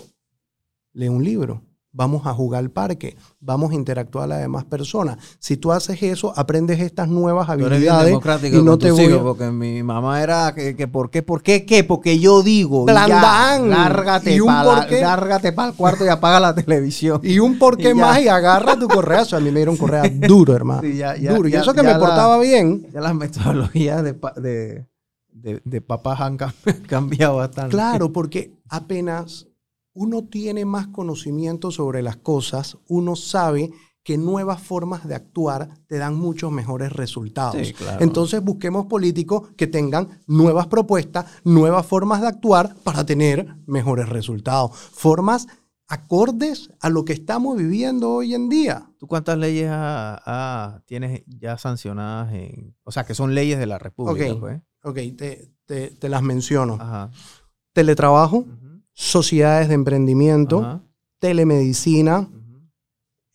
Lee 0.93 1.09
un 1.09 1.23
libro. 1.23 1.61
Vamos 1.97 2.27
a 2.27 2.33
jugar 2.33 2.59
al 2.59 2.71
parque. 2.71 3.15
Vamos 3.39 3.71
a 3.71 3.75
interactuar 3.75 4.25
a 4.25 4.27
las 4.27 4.39
demás 4.41 4.65
personas. 4.65 5.17
Si 5.39 5.55
tú 5.55 5.71
haces 5.71 6.03
eso, 6.03 6.33
aprendes 6.35 6.81
estas 6.81 7.07
nuevas 7.07 7.47
habilidades 7.47 8.11
y 8.49 8.61
no 8.61 8.77
te 8.77 8.91
voy 8.91 9.05
a- 9.13 9.23
porque 9.23 9.49
mi 9.51 9.81
mamá 9.81 10.21
era 10.21 10.53
que, 10.53 10.75
que 10.75 10.89
¿por 10.89 11.09
qué? 11.09 11.23
¿Por 11.23 11.41
qué 11.41 11.65
qué? 11.65 11.85
Porque 11.85 12.19
yo 12.19 12.43
digo. 12.43 12.83
y 12.83 12.87
ya, 12.87 12.93
Blandán. 13.05 13.69
Lárgate 13.69 14.35
para 14.45 14.87
qué. 14.87 15.69
el 15.69 15.73
cuarto 15.75 16.03
y 16.03 16.09
apaga 16.09 16.39
la 16.41 16.53
televisión. 16.53 17.21
Y 17.23 17.39
un 17.39 17.57
por 17.57 17.77
qué 17.77 17.93
más 17.95 18.19
y 18.21 18.27
agarra 18.27 18.77
tu 18.77 18.89
correazo. 18.89 19.37
A 19.37 19.39
mí 19.39 19.49
me 19.51 19.59
dieron 19.59 19.77
correa 19.77 20.03
duro, 20.13 20.53
hermano. 20.53 20.81
Sí, 20.81 20.97
ya- 20.97 21.15
ya- 21.15 21.33
duro. 21.33 21.47
Y 21.47 21.55
eso 21.55 21.73
que 21.73 21.81
me 21.81 21.91
la- 21.93 21.99
portaba 21.99 22.37
bien. 22.39 22.87
Ya 22.93 22.99
las 22.99 23.15
metodologías 23.15 24.03
de, 24.03 24.13
de, 24.35 24.85
de, 25.31 25.61
de 25.63 25.81
papás 25.81 26.19
han 26.19 26.37
cam- 26.37 26.51
cambiado 26.89 27.37
bastante. 27.37 27.71
Claro, 27.71 28.11
porque 28.11 28.51
apenas 28.67 29.47
uno 29.95 30.25
tiene 30.25 30.63
más 30.65 30.87
conocimiento 30.87 31.71
sobre 31.71 32.03
las 32.03 32.17
cosas, 32.17 32.77
uno 32.87 33.15
sabe 33.15 33.71
que 34.03 34.19
nuevas 34.19 34.61
formas 34.61 35.07
de 35.07 35.15
actuar 35.15 35.69
te 35.87 35.97
dan 35.97 36.13
muchos 36.15 36.51
mejores 36.51 36.93
resultados. 36.93 37.55
Sí, 37.65 37.73
claro. 37.73 38.03
Entonces 38.03 38.43
busquemos 38.43 38.85
políticos 38.85 39.49
que 39.57 39.65
tengan 39.65 40.21
nuevas 40.27 40.67
propuestas, 40.67 41.25
nuevas 41.43 41.87
formas 41.87 42.21
de 42.21 42.27
actuar 42.27 42.75
para 42.83 43.03
tener 43.03 43.55
mejores 43.65 44.07
resultados. 44.07 44.71
Formas 44.77 45.47
acordes 45.87 46.69
a 46.81 46.89
lo 46.91 47.03
que 47.03 47.13
estamos 47.13 47.57
viviendo 47.57 48.11
hoy 48.11 48.35
en 48.35 48.47
día. 48.49 48.91
¿Tú 48.99 49.07
cuántas 49.07 49.39
leyes 49.39 49.71
tienes 50.85 51.23
ya 51.25 51.57
sancionadas 51.57 52.33
en... 52.33 52.75
O 52.83 52.91
sea, 52.91 53.05
que 53.05 53.15
son 53.15 53.33
leyes 53.33 53.57
de 53.57 53.65
la 53.65 53.79
República, 53.79 54.31
Ok. 54.33 54.39
pues? 54.39 54.61
Ok, 54.83 54.95
te, 55.17 55.51
te- 55.65 55.89
te 55.91 56.09
las 56.09 56.21
menciono. 56.21 56.77
Ajá. 56.79 57.09
Teletrabajo. 57.73 58.45
Sociedades 58.95 59.67
de 59.67 59.75
emprendimiento, 59.75 60.59
Ajá. 60.61 60.81
telemedicina, 61.19 62.27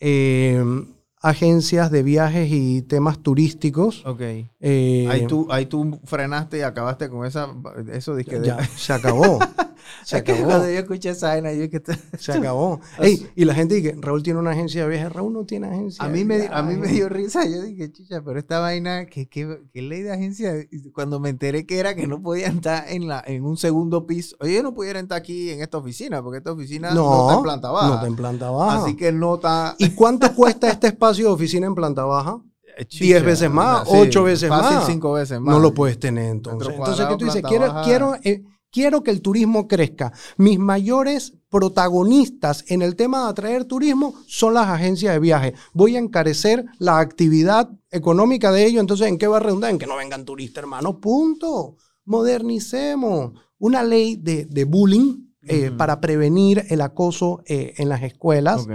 eh, 0.01 0.65
agencias 1.23 1.91
de 1.91 2.03
viajes 2.03 2.49
y 2.51 2.81
temas 2.83 3.19
turísticos. 3.19 4.05
Ok. 4.07 4.21
eh, 4.61 5.07
Ahí 5.09 5.27
tú, 5.27 5.47
ahí 5.51 5.67
tú 5.67 6.01
frenaste 6.05 6.59
y 6.59 6.63
acabaste 6.63 7.11
con 7.11 7.27
esa, 7.27 7.55
eso 7.93 8.15
de- 8.15 8.25
ya, 8.43 8.59
se 8.77 8.93
acabó. 8.95 9.39
Se 10.05 10.17
acabó. 10.17 10.45
Cuando 10.45 10.71
yo 10.71 10.79
escuché 10.79 11.11
esa 11.11 11.29
vaina, 11.29 11.53
yo 11.53 11.69
que 11.71 11.83
Se 12.19 12.33
acabó. 12.33 12.81
Ey, 12.99 13.27
y 13.35 13.45
la 13.45 13.55
gente 13.55 13.75
dice, 13.77 13.95
Raúl 13.99 14.23
tiene 14.23 14.39
una 14.39 14.51
agencia 14.51 14.83
de 14.83 14.89
viajes. 14.89 15.13
Raúl 15.13 15.33
no 15.33 15.45
tiene 15.45 15.69
agencia 15.69 16.05
a 16.05 16.09
mí, 16.09 16.25
me, 16.25 16.49
a 16.51 16.63
mí 16.63 16.77
me 16.77 16.89
dio 16.89 17.09
risa. 17.09 17.45
Yo 17.47 17.63
dije, 17.63 17.91
chicha, 17.93 18.23
pero 18.25 18.39
esta 18.39 18.59
vaina, 18.61 19.07
¿qué, 19.07 19.29
qué, 19.29 19.61
qué 19.73 19.83
ley 19.83 20.03
de 20.03 20.13
agencia? 20.13 20.55
Y 20.71 20.91
Cuando 20.91 21.21
me 21.21 21.31
enteré 21.31 21.67
que 21.67 21.79
era 21.79 21.95
que 21.95 22.07
no 22.07 22.23
podían 22.23 22.57
estar 22.57 22.85
en, 22.89 23.09
la, 23.09 23.23
en 23.27 23.45
un 23.45 23.57
segundo 23.57 24.07
piso. 24.07 24.37
Oye, 24.41 24.55
yo 24.55 24.63
no 24.63 24.75
pudiera 24.75 25.01
estar 25.01 25.19
aquí 25.19 25.51
en 25.51 25.63
esta 25.63 25.79
oficina, 25.79 26.23
porque 26.23 26.39
esta 26.39 26.53
oficina 26.53 26.91
no, 26.91 27.05
No, 27.05 27.23
está 27.29 27.37
en 27.37 27.43
planta 27.43 27.71
baja. 27.71 27.89
no 27.89 27.95
está 27.95 28.07
en 28.07 28.17
planta 28.17 28.51
baja. 28.51 28.83
Así 28.83 28.97
que 28.97 29.13
no 29.13 29.37
está... 29.37 29.75
¿Y 29.79 29.91
cuánto 29.91 30.35
cuesta 30.35 30.71
este 30.71 30.89
espacio 30.89 31.27
de 31.27 31.33
oficina 31.33 31.67
en 31.67 31.75
planta 31.75 32.05
baja? 32.05 32.41
eh, 32.81 32.87
diez 32.99 33.23
veces 33.25 33.51
más, 33.51 33.83
o 33.87 33.91
sea, 33.93 34.01
ocho 34.01 34.25
veces 34.25 34.49
fácil 34.49 34.77
más. 34.77 34.87
cinco 34.87 35.13
veces 35.13 35.41
más. 35.41 35.55
No 35.55 35.61
lo 35.61 35.75
puedes 35.75 35.99
tener 35.99 36.31
entonces. 36.31 36.73
Entonces, 36.75 37.07
¿qué 37.07 37.17
tú 37.17 37.25
dices? 37.25 37.43
Quiero, 37.47 37.75
quiero, 37.85 38.15
eh, 38.23 38.43
quiero 38.71 39.03
que 39.03 39.11
el 39.11 39.23
turismo 39.23 39.69
crezca. 39.69 40.13
Mis 40.37 40.59
mayores 40.59 41.35
protagonistas 41.49 42.65
en 42.69 42.83
el 42.83 42.97
tema 42.97 43.25
de 43.25 43.31
atraer 43.31 43.65
turismo 43.65 44.15
son 44.27 44.55
las 44.55 44.69
agencias 44.69 45.13
de 45.15 45.21
viaje. 45.21 45.55
Voy 45.73 45.97
a 45.97 45.99
encarecer 45.99 46.65
la 46.79 46.99
actividad 46.99 47.71
económica 47.91 48.53
de 48.53 48.67
ellos. 48.67 48.81
Entonces, 48.81 49.09
¿en 49.09 49.19
qué 49.19 49.27
va 49.27 49.39
a 49.39 49.41
redundar? 49.41 49.71
En 49.71 49.79
que 49.79 49.87
no 49.87 49.97
vengan 49.97 50.25
turistas, 50.25 50.63
hermano. 50.63 51.01
Punto. 51.01 51.77
Modernicemos. 52.05 53.33
Una 53.59 53.83
ley 53.83 54.17
de, 54.17 54.47
de 54.47 54.65
bullying. 54.65 55.30
Eh, 55.43 55.71
para 55.71 56.03
prevenir 56.03 56.67
el 56.69 56.83
acoso 56.83 57.43
eh, 57.47 57.73
en 57.79 57.89
las 57.89 58.03
escuelas. 58.03 58.65
Ok. 58.65 58.73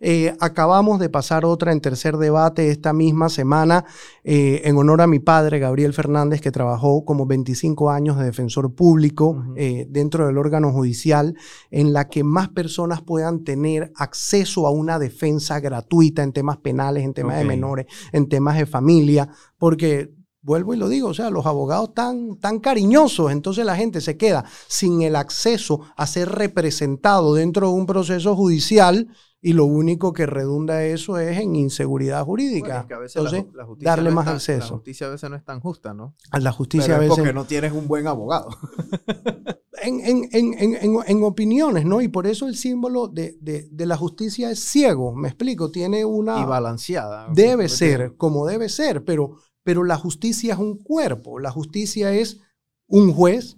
Eh, 0.00 0.32
acabamos 0.38 1.00
de 1.00 1.08
pasar 1.08 1.44
otra 1.44 1.72
en 1.72 1.80
tercer 1.80 2.18
debate 2.18 2.70
esta 2.70 2.92
misma 2.92 3.28
semana 3.28 3.84
en 4.22 4.76
honor 4.76 5.02
a 5.02 5.06
mi 5.08 5.18
padre, 5.18 5.58
Gabriel 5.58 5.92
Fernández, 5.92 6.40
que 6.40 6.52
trabajó 6.52 7.04
como 7.04 7.26
25 7.26 7.90
años 7.90 8.16
de 8.16 8.24
defensor 8.24 8.74
público 8.74 9.44
dentro 9.88 10.26
del 10.26 10.38
órgano 10.38 10.72
judicial, 10.72 11.36
en 11.70 11.92
la 11.92 12.08
que 12.08 12.24
más 12.24 12.48
personas 12.48 13.02
puedan 13.02 13.44
tener 13.44 13.92
acceso 13.96 14.66
a 14.66 14.70
una 14.70 14.98
defensa 14.98 15.60
gratuita 15.60 16.22
en 16.22 16.32
temas 16.32 16.56
penales, 16.58 17.04
en 17.04 17.12
temas 17.12 17.36
de 17.36 17.44
menores, 17.44 17.86
en 18.12 18.28
temas 18.28 18.56
de 18.56 18.66
familia, 18.66 19.28
porque... 19.58 20.23
Vuelvo 20.46 20.74
y 20.74 20.76
lo 20.76 20.88
digo, 20.90 21.08
o 21.08 21.14
sea, 21.14 21.30
los 21.30 21.46
abogados 21.46 21.94
tan, 21.94 22.36
tan 22.36 22.60
cariñosos, 22.60 23.32
entonces 23.32 23.64
la 23.64 23.76
gente 23.76 24.02
se 24.02 24.18
queda 24.18 24.44
sin 24.68 25.00
el 25.00 25.16
acceso 25.16 25.80
a 25.96 26.06
ser 26.06 26.28
representado 26.28 27.32
dentro 27.34 27.68
de 27.68 27.72
un 27.72 27.86
proceso 27.86 28.36
judicial 28.36 29.08
y 29.40 29.54
lo 29.54 29.64
único 29.64 30.12
que 30.12 30.26
redunda 30.26 30.84
eso 30.84 31.18
es 31.18 31.38
en 31.38 31.56
inseguridad 31.56 32.24
Bueno, 32.26 32.26
jurídica. 32.26 32.80
es 32.80 32.86
que 32.86 32.94
a 32.94 32.98
veces 32.98 33.16
Entonces, 33.16 33.44
la 33.54 33.64
justicia 33.64 33.90
darle 33.90 34.10
no 34.10 34.16
más 34.16 34.24
tan- 34.26 34.34
acceso. 34.36 34.60
La 34.60 34.76
justicia 34.76 35.06
a 35.06 35.10
veces 35.10 35.30
no 35.30 35.36
es 35.36 35.44
tan 35.44 35.60
justa, 35.60 35.94
¿no? 35.94 36.14
a 36.30 36.38
la 36.40 36.52
justicia 36.52 36.86
Pero 36.86 36.94
a 36.94 37.04
es 37.04 37.08
veces... 37.08 37.18
porque 37.18 37.32
no 37.32 37.44
tienes 37.46 37.72
un 37.72 37.88
buen 37.88 38.06
abogado. 38.06 38.48
en, 39.82 40.00
en- 40.00 40.28
en- 40.32 40.98
en- 41.06 41.22
opiniones, 41.24 41.84
¿no? 41.84 42.00
Y 42.00 42.08
por 42.08 42.26
eso 42.26 42.46
el 42.48 42.56
símbolo 42.56 43.08
de, 43.08 43.36
de- 43.40 43.68
de 43.70 43.86
la 43.86 43.96
justicia 43.96 44.50
es 44.50 44.60
ciego, 44.60 45.14
me 45.14 45.28
explico, 45.28 45.70
tiene 45.70 46.04
una... 46.04 46.40
Y 46.40 46.44
balanceada. 46.44 47.28
Debe 47.32 47.68
ser 47.68 48.14
como 48.16 48.46
debe 48.46 48.68
ser, 48.68 49.04
pero, 49.04 49.36
pero 49.64 49.82
la 49.82 49.96
justicia 49.96 50.52
es 50.52 50.60
un 50.60 50.76
cuerpo, 50.76 51.40
la 51.40 51.50
justicia 51.50 52.12
es 52.12 52.38
un 52.86 53.12
juez 53.12 53.56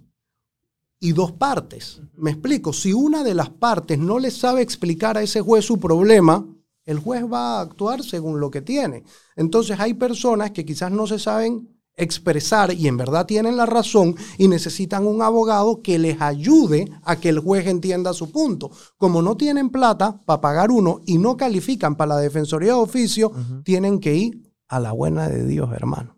y 0.99 1.11
dos 1.11 1.33
partes. 1.33 2.01
Me 2.15 2.31
explico, 2.31 2.73
si 2.73 2.93
una 2.93 3.23
de 3.23 3.35
las 3.35 3.49
partes 3.49 3.99
no 3.99 4.17
le 4.17 4.31
sabe 4.31 4.61
explicar 4.61 5.17
a 5.17 5.21
ese 5.21 5.41
juez 5.41 5.65
su 5.65 5.79
problema, 5.79 6.47
el 6.85 6.99
juez 6.99 7.23
va 7.31 7.57
a 7.57 7.61
actuar 7.61 8.01
según 8.03 8.39
lo 8.39 8.49
que 8.49 8.61
tiene. 8.61 9.03
Entonces 9.35 9.79
hay 9.79 9.93
personas 9.93 10.51
que 10.51 10.65
quizás 10.65 10.91
no 10.91 11.05
se 11.05 11.19
saben 11.19 11.77
expresar 11.97 12.71
y 12.73 12.87
en 12.87 12.95
verdad 12.95 13.25
tienen 13.25 13.57
la 13.57 13.65
razón 13.65 14.15
y 14.37 14.47
necesitan 14.47 15.05
un 15.05 15.21
abogado 15.21 15.81
que 15.81 15.97
les 15.97 16.21
ayude 16.21 16.89
a 17.03 17.15
que 17.15 17.29
el 17.29 17.39
juez 17.39 17.67
entienda 17.67 18.13
su 18.13 18.31
punto. 18.31 18.71
Como 18.97 19.21
no 19.21 19.35
tienen 19.35 19.69
plata 19.69 20.21
para 20.25 20.39
pagar 20.39 20.71
uno 20.71 21.01
y 21.05 21.17
no 21.17 21.35
califican 21.35 21.95
para 21.95 22.15
la 22.15 22.21
defensoría 22.21 22.73
de 22.73 22.79
oficio, 22.79 23.31
tienen 23.63 23.99
que 23.99 24.15
ir 24.15 24.46
a 24.67 24.79
la 24.79 24.91
buena 24.91 25.27
de 25.29 25.45
Dios, 25.45 25.69
hermano. 25.73 26.17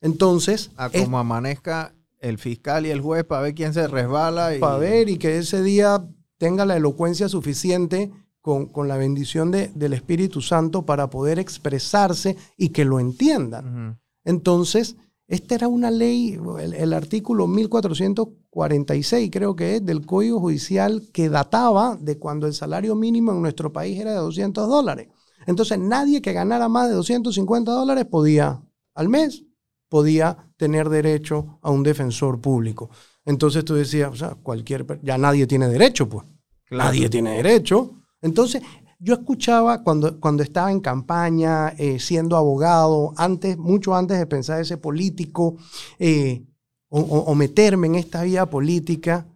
Entonces, 0.00 0.70
A 0.76 0.86
es 0.86 1.02
como 1.04 1.18
amanezca 1.18 1.94
el 2.20 2.38
fiscal 2.38 2.86
y 2.86 2.90
el 2.90 3.00
juez 3.00 3.24
para 3.24 3.42
ver 3.42 3.54
quién 3.54 3.72
se 3.74 3.86
resbala. 3.88 4.54
Y... 4.56 4.60
para 4.60 4.78
ver 4.78 5.08
y 5.08 5.18
que 5.18 5.38
ese 5.38 5.62
día 5.62 6.04
tenga 6.38 6.64
la 6.66 6.76
elocuencia 6.76 7.28
suficiente 7.28 8.10
con, 8.40 8.66
con 8.66 8.88
la 8.88 8.96
bendición 8.96 9.50
de- 9.50 9.68
del 9.74 9.94
Espíritu 9.94 10.40
Santo 10.42 10.84
para 10.84 11.08
poder 11.08 11.38
expresarse 11.38 12.36
y 12.56 12.68
que 12.70 12.84
lo 12.84 13.00
entiendan. 13.00 13.98
Entonces, 14.24 14.96
esta 15.26 15.54
era 15.54 15.68
una 15.68 15.90
ley, 15.90 16.38
el, 16.60 16.74
el 16.74 16.92
artículo 16.92 17.46
1446 17.46 19.30
creo 19.32 19.56
que 19.56 19.76
es 19.76 19.86
del 19.86 20.04
Código 20.04 20.40
Judicial 20.40 21.02
que 21.12 21.28
databa 21.30 21.96
de 22.00 22.18
cuando 22.18 22.46
el 22.46 22.54
salario 22.54 22.94
mínimo 22.94 23.32
en 23.32 23.40
nuestro 23.42 23.72
país 23.72 23.98
era 23.98 24.10
de 24.12 24.18
200 24.18 24.68
dólares. 24.68 25.08
Entonces, 25.46 25.78
nadie 25.78 26.20
que 26.22 26.32
ganara 26.32 26.68
más 26.68 26.88
de 26.88 26.94
250 26.94 27.70
dólares 27.72 28.04
podía, 28.06 28.62
al 28.94 29.08
mes, 29.08 29.44
podía 29.88 30.50
tener 30.56 30.88
derecho 30.88 31.58
a 31.62 31.70
un 31.70 31.82
defensor 31.82 32.40
público. 32.40 32.90
Entonces 33.24 33.64
tú 33.64 33.74
decías, 33.74 34.10
o 34.12 34.16
sea, 34.16 34.34
cualquier, 34.34 34.86
ya 35.02 35.16
nadie 35.18 35.46
tiene 35.46 35.68
derecho, 35.68 36.08
pues. 36.08 36.26
Claro. 36.64 36.90
Nadie 36.90 37.08
tiene 37.08 37.36
derecho. 37.36 38.02
Entonces, 38.20 38.62
yo 38.98 39.14
escuchaba 39.14 39.82
cuando, 39.82 40.18
cuando 40.18 40.42
estaba 40.42 40.72
en 40.72 40.80
campaña, 40.80 41.68
eh, 41.78 41.98
siendo 41.98 42.36
abogado, 42.36 43.12
antes, 43.16 43.56
mucho 43.58 43.94
antes 43.94 44.18
de 44.18 44.26
pensar 44.26 44.60
ese 44.60 44.78
político 44.78 45.56
eh, 45.98 46.44
o, 46.88 47.00
o- 47.00 47.24
o 47.24 47.34
meterme 47.34 47.86
en 47.86 47.96
esta 47.96 48.22
vía 48.22 48.46
política, 48.48 49.26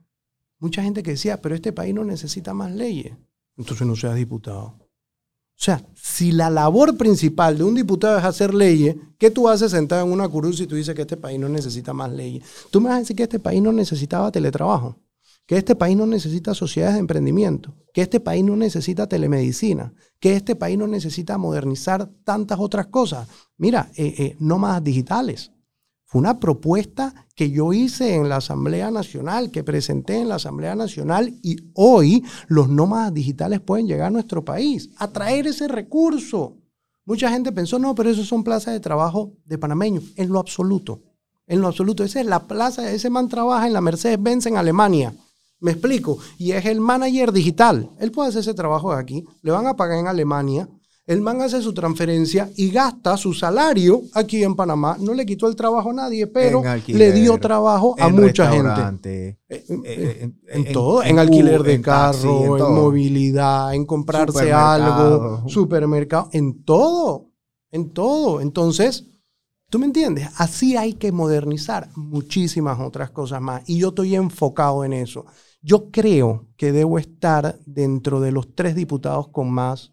mucha 0.59 0.82
gente 0.82 1.02
que 1.02 1.12
decía, 1.12 1.40
pero 1.42 1.54
este 1.54 1.72
país 1.72 1.94
no 1.94 2.04
necesita 2.04 2.54
más 2.54 2.72
leyes. 2.72 3.12
Entonces 3.56 3.86
no 3.86 3.94
seas 3.96 4.14
diputado. 4.14 4.78
O 5.59 5.61
sea, 5.61 5.84
si 5.96 6.30
la 6.30 6.50
labor 6.50 6.96
principal 6.96 7.59
de 7.59 7.64
un 7.64 7.74
diputado 7.74 8.16
es 8.16 8.24
hacer 8.24 8.54
leyes, 8.54 8.94
¿qué 9.18 9.28
tú 9.28 9.48
haces 9.48 9.72
sentado 9.72 10.06
en 10.06 10.12
una 10.12 10.28
curul 10.28 10.54
si 10.54 10.68
tú 10.68 10.76
dices 10.76 10.94
que 10.94 11.02
este 11.02 11.16
país 11.16 11.40
no 11.40 11.48
necesita 11.48 11.92
más 11.92 12.12
leyes? 12.12 12.44
Tú 12.70 12.80
me 12.80 12.90
vas 12.90 12.96
a 12.96 13.00
decir 13.00 13.16
que 13.16 13.24
este 13.24 13.40
país 13.40 13.61
no 13.61 13.72
necesitaba 13.72 14.30
teletrabajo, 14.30 15.00
que 15.46 15.56
este 15.56 15.74
país 15.74 15.96
no 15.96 16.06
necesita 16.06 16.54
sociedades 16.54 16.94
de 16.94 17.00
emprendimiento, 17.00 17.74
que 17.92 18.02
este 18.02 18.20
país 18.20 18.44
no 18.44 18.54
necesita 18.54 19.09
telemedicina, 19.09 19.92
que 20.20 20.36
este 20.36 20.54
país 20.54 20.78
no 20.78 20.86
necesita 20.86 21.38
modernizar 21.38 22.09
tantas 22.22 22.61
otras 22.61 22.86
cosas. 22.86 23.26
Mira, 23.56 23.90
eh, 23.96 24.14
eh, 24.16 24.36
nómadas 24.38 24.84
digitales. 24.84 25.50
Fue 26.11 26.20
una 26.20 26.40
propuesta 26.40 27.26
que 27.34 27.50
yo 27.50 27.74
hice 27.74 28.14
en 28.14 28.30
la 28.30 28.36
Asamblea 28.36 28.90
Nacional, 28.90 29.50
que 29.50 29.62
presenté 29.62 30.18
en 30.18 30.30
la 30.30 30.36
Asamblea 30.36 30.74
Nacional 30.74 31.34
y 31.42 31.59
hoy 31.74 32.24
los 32.46 32.70
nómadas 32.70 33.12
digitales 33.12 33.61
pueden 33.61 33.86
llegar 33.86 34.06
a 34.06 34.11
nuestro 34.11 34.42
país, 34.42 34.88
a 34.96 35.09
traer 35.09 35.46
ese 35.46 35.68
recurso. 35.68 36.56
Mucha 37.04 37.30
gente 37.30 37.52
pensó, 37.52 37.78
no, 37.78 37.94
pero 37.94 38.09
eso 38.09 38.24
son 38.24 38.42
plazas 38.42 38.72
de 38.72 38.80
trabajo 38.80 39.34
de 39.44 39.59
panameños. 39.59 40.04
En 40.16 40.30
lo 40.30 40.38
absoluto, 40.38 41.02
en 41.46 41.61
lo 41.61 41.66
absoluto. 41.66 42.02
Esa 42.02 42.20
es 42.20 42.26
la 42.26 42.46
plaza, 42.46 42.90
ese 42.90 43.11
man 43.11 43.28
trabaja 43.28 43.66
en 43.66 43.74
la 43.74 43.82
Mercedes-Benz 43.82 44.46
en 44.46 44.56
Alemania. 44.56 45.14
Me 45.61 45.72
explico. 45.72 46.16
Y 46.38 46.52
es 46.52 46.64
el 46.64 46.80
manager 46.80 47.32
digital. 47.32 47.90
Él 48.00 48.12
puede 48.12 48.30
hacer 48.30 48.40
ese 48.40 48.54
trabajo 48.54 48.94
de 48.94 49.00
aquí. 49.00 49.26
Le 49.42 49.50
van 49.50 49.66
a 49.66 49.76
pagar 49.76 49.98
en 49.98 50.06
Alemania. 50.06 50.70
El 51.09 51.22
man 51.22 51.40
hace 51.40 51.62
su 51.62 51.72
transferencia 51.72 52.50
y 52.54 52.70
gasta 52.70 53.16
su 53.16 53.32
salario 53.32 54.02
aquí 54.12 54.44
en 54.44 54.54
Panamá. 54.54 54.98
No 55.00 55.14
le 55.14 55.24
quitó 55.24 55.48
el 55.48 55.56
trabajo 55.56 55.88
a 55.88 55.94
nadie, 55.94 56.26
pero 56.26 56.62
alquiler, 56.62 56.98
le 57.14 57.18
dio 57.18 57.38
trabajo 57.38 57.94
a 57.98 58.11
mucha 58.11 58.50
gente. 58.50 59.40
Eh, 59.48 59.64
eh, 59.70 59.80
eh, 59.84 60.18
en- 60.20 60.66
en, 60.66 60.72
todo, 60.72 61.02
en, 61.02 61.18
alquiler 61.18 61.62
de 61.62 61.78
taxi, 61.78 62.26
carro, 62.26 62.59
en 62.68 62.74
movilidad, 62.74 63.74
en 63.74 63.86
comprarse 63.86 64.32
Supermercado. 64.32 65.24
algo, 65.38 65.48
supermercado, 65.48 66.28
en 66.32 66.62
todo, 66.62 67.30
en 67.70 67.88
todo. 67.94 68.42
Entonces, 68.42 69.06
¿tú 69.70 69.78
me 69.78 69.86
entiendes? 69.86 70.28
Así 70.36 70.76
hay 70.76 70.92
que 70.92 71.11
modernizar 71.11 71.88
muchísimas 71.96 72.78
otras 72.80 73.11
cosas 73.12 73.40
más. 73.40 73.62
Y 73.66 73.78
yo 73.78 73.88
estoy 73.88 74.14
enfocado 74.14 74.84
en 74.84 74.92
eso. 74.92 75.24
Yo 75.62 75.90
creo 75.90 76.48
que 76.59 76.70
debo 76.70 76.98
estar 76.98 77.59
dentro 77.64 78.20
de 78.20 78.30
los 78.30 78.54
tres 78.54 78.74
diputados 78.74 79.28
con 79.28 79.50
más, 79.50 79.92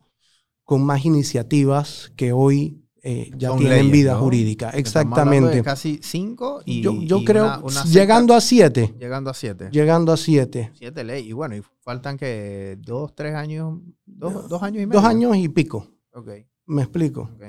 con 0.66 0.84
más 0.84 1.06
iniciativas 1.06 2.12
que 2.18 2.34
hoy 2.34 2.82
eh, 3.08 3.30
ya 3.38 3.50
Son 3.50 3.60
tienen 3.60 3.78
leyes, 3.78 3.92
vida 3.94 4.14
¿no? 4.16 4.20
jurídica. 4.22 4.72
De 4.72 4.80
Exactamente. 4.80 5.62
Casi 5.62 6.00
cinco 6.02 6.62
y. 6.66 6.82
yo 6.82 6.92
yo 7.04 7.20
y 7.20 7.26
creo, 7.26 7.44
una- 7.46 7.60
una 7.60 7.84
llegando 7.84 8.34
sexta- 8.34 8.38
a 8.38 8.42
siete, 8.42 8.96
Llegando 9.00 9.30
a 9.30 9.34
siete. 9.36 9.70
llegando 9.72 10.12
a 10.12 10.18
siete. 10.18 10.72
Siete 10.74 11.04
leyes. 11.04 11.28
Y 11.30 11.34
bueno, 11.34 11.56
y 11.56 11.62
faltan 11.82 12.18
que 12.18 12.78
dos, 12.82 13.14
tres 13.14 13.36
años. 13.36 13.80
Dos, 14.08 14.50
dos 14.50 14.64
años 14.64 14.82
y 14.82 14.88
medio. 14.88 15.00
Dos 15.00 15.08
años 15.08 15.38
y 15.38 15.48
pico, 15.50 15.88
Ok, 16.14 16.30
me 16.66 16.82
explico. 16.82 17.30
ok. 17.36 17.44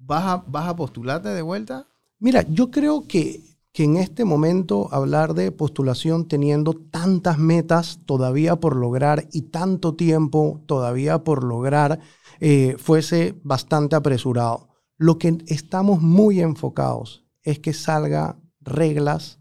¿Vas 0.00 0.24
a, 0.24 0.36
¿Vas 0.46 0.68
a 0.68 0.74
postularte 0.76 1.28
de 1.28 1.42
vuelta? 1.42 1.86
Mira, 2.18 2.42
yo 2.48 2.70
creo 2.70 3.06
que, 3.06 3.42
que 3.78 3.84
en 3.84 3.96
este 3.96 4.24
momento 4.24 4.88
hablar 4.92 5.34
de 5.34 5.52
postulación 5.52 6.26
teniendo 6.26 6.72
tantas 6.72 7.38
metas 7.38 8.00
todavía 8.06 8.56
por 8.56 8.74
lograr 8.74 9.28
y 9.32 9.42
tanto 9.42 9.94
tiempo 9.94 10.64
todavía 10.66 11.22
por 11.22 11.44
lograr 11.44 12.00
eh, 12.40 12.74
fuese 12.76 13.36
bastante 13.44 13.94
apresurado. 13.94 14.66
Lo 14.96 15.16
que 15.16 15.38
estamos 15.46 16.02
muy 16.02 16.40
enfocados 16.40 17.24
es 17.44 17.60
que 17.60 17.72
salga 17.72 18.36
reglas 18.60 19.38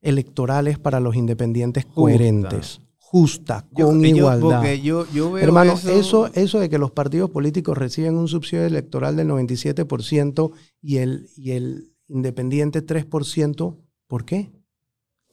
electorales 0.00 0.78
para 0.78 0.98
los 0.98 1.14
independientes 1.14 1.84
Justa. 1.84 1.94
coherentes, 1.94 2.80
justa, 2.96 3.66
con 3.70 4.00
yo- 4.00 4.06
igualdad. 4.16 4.64
yo, 4.76 5.06
yo 5.12 5.30
veo 5.32 5.44
Hermano, 5.44 5.74
eso, 5.74 5.90
eso, 5.90 6.30
eso 6.32 6.58
de 6.58 6.70
que 6.70 6.78
los 6.78 6.90
partidos 6.90 7.28
políticos 7.28 7.76
reciben 7.76 8.16
un 8.16 8.28
subsidio 8.28 8.64
electoral 8.64 9.14
del 9.16 9.28
97% 9.28 10.52
y 10.80 10.96
el, 10.96 11.28
y 11.36 11.50
el 11.50 11.93
independiente 12.08 12.84
3%, 12.84 13.76
¿por 14.06 14.24
qué? 14.24 14.52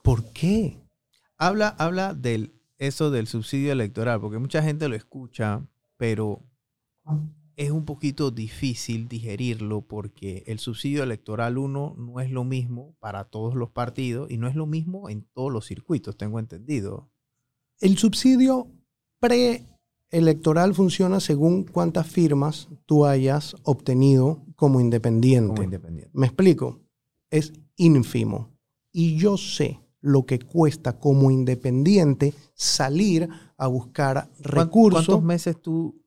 ¿Por 0.02 0.32
qué? 0.32 0.82
habla, 1.42 1.70
habla 1.70 2.14
del 2.14 2.54
eso 2.78 3.10
del 3.10 3.28
subsidio 3.28 3.72
electoral, 3.72 4.22
porque 4.22 4.38
mucha 4.38 4.62
gente 4.62 4.88
lo 4.88 4.96
escucha, 4.96 5.68
pero 5.98 6.44
es 7.56 7.72
un 7.72 7.86
poquito 7.86 8.32
difícil 8.32 9.08
digerirlo 9.08 9.82
porque 9.82 10.44
el 10.48 10.60
subsidio 10.60 11.04
electoral 11.04 11.58
uno 11.58 11.96
no 11.98 12.20
es 12.20 12.32
lo 12.32 12.44
mismo 12.44 12.96
para 13.00 13.26
todos 13.26 13.56
los 13.56 13.72
partidos 13.72 14.30
y 14.32 14.38
no 14.38 14.48
es 14.48 14.56
lo 14.56 14.66
mismo 14.68 15.10
en 15.10 15.24
todos 15.34 15.52
los 15.52 15.66
circuitos, 15.66 16.18
tengo 16.18 16.40
entendido. 16.40 17.10
El 17.80 17.98
subsidio 17.98 18.72
preelectoral 20.12 20.74
funciona 20.76 21.20
según 21.22 21.64
cuántas 21.64 22.06
firmas 22.08 22.68
tú 22.86 23.06
hayas 23.06 23.56
obtenido 23.64 24.44
como 24.56 24.80
independiente. 24.82 25.48
Como 25.50 25.64
independiente. 25.64 26.12
Me 26.14 26.28
explico. 26.28 26.82
Es 27.30 27.54
ínfimo. 27.78 28.50
Y 28.92 29.16
yo 29.18 29.38
sé 29.38 29.80
lo 30.02 30.26
que 30.26 30.40
cuesta 30.40 31.00
como 31.00 31.32
independiente 31.32 32.34
salir 32.54 33.30
a 33.58 33.68
buscar 33.68 34.30
¿Cuán- 34.30 34.44
recursos. 34.44 35.06
¿Cuántos 35.06 35.24
meses 35.24 35.62
tú 35.62 36.02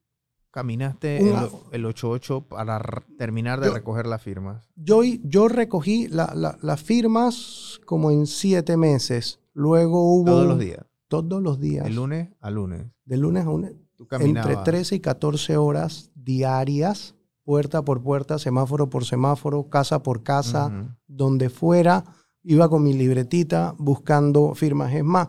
caminaste 0.51 1.21
Una- 1.23 1.49
el, 1.73 1.85
el 1.87 1.95
8-8 1.95 2.47
para 2.47 2.81
terminar 3.17 3.61
de 3.61 3.69
Yo- 3.69 3.75
recoger 3.75 4.07
las 4.07 4.23
firmas? 4.23 4.69
Yo, 4.77 5.03
yo 5.03 5.49
recogí 5.49 6.09
la- 6.09 6.33
la- 6.35 6.59
las 6.61 6.83
firmas 6.83 7.81
como 7.87 8.11
en 8.11 8.27
siete 8.27 8.77
meses. 8.77 9.41
Luego 9.55 10.13
hubo... 10.15 10.27
Todos 10.27 10.47
los 10.47 10.59
días, 10.59 10.85
Todos 11.09 11.43
los 11.43 11.59
días. 11.59 11.85
de 11.85 11.91
lunes 11.91 12.29
a 12.41 12.51
lunes. 12.51 12.87
de 13.07 13.17
lunes 13.17 13.43
a 13.45 13.47
lunes. 13.47 13.73
Entre 14.21 14.57
13 14.57 14.97
y 14.97 15.01
14 15.01 15.57
horas 15.57 16.11
diarias, 16.15 17.15
puerta 17.45 17.83
por 17.83 18.03
puerta, 18.03 18.39
semáforo 18.39 18.91
por 18.91 19.05
semáforo, 19.05 19.69
casa 19.69 20.03
por 20.03 20.23
casa, 20.23 20.71
donde 21.07 21.51
fuera. 21.51 22.05
Iba 22.43 22.69
con 22.69 22.83
mi 22.83 22.93
libretita 22.93 23.75
buscando 23.79 24.55
firmas. 24.55 24.93
Es 24.93 25.05
más, 25.05 25.29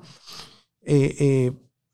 eh, 0.82 1.16
eh, 1.20 1.53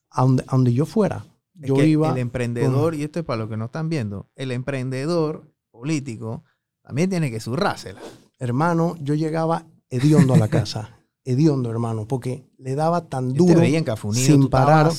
a, 0.09 0.23
donde, 0.23 0.43
a 0.47 0.51
donde 0.55 0.73
yo 0.73 0.85
fuera, 0.85 1.25
Es 1.59 1.67
yo 1.67 1.75
iba. 1.83 2.11
El 2.11 2.17
emprendedor, 2.17 2.95
y 2.95 3.03
esto 3.03 3.19
es 3.19 3.25
para 3.25 3.39
los 3.41 3.49
que 3.49 3.57
no 3.57 3.65
están 3.65 3.87
viendo, 3.89 4.29
el 4.35 4.51
emprendedor 4.51 5.51
político 5.69 6.43
también 6.81 7.09
tiene 7.09 7.29
que 7.29 7.39
zurrársela. 7.39 8.01
Hermano, 8.39 8.95
yo 9.01 9.13
llegaba 9.13 9.65
hediondo 9.89 10.33
a 10.33 10.37
la 10.37 10.47
casa. 10.49 10.97
hediondo, 11.23 11.69
hermano, 11.69 12.07
porque 12.07 12.49
le 12.57 12.73
daba 12.73 13.07
tan 13.07 13.33
duro. 13.33 13.61
sin 14.13 14.49
parar. 14.49 14.91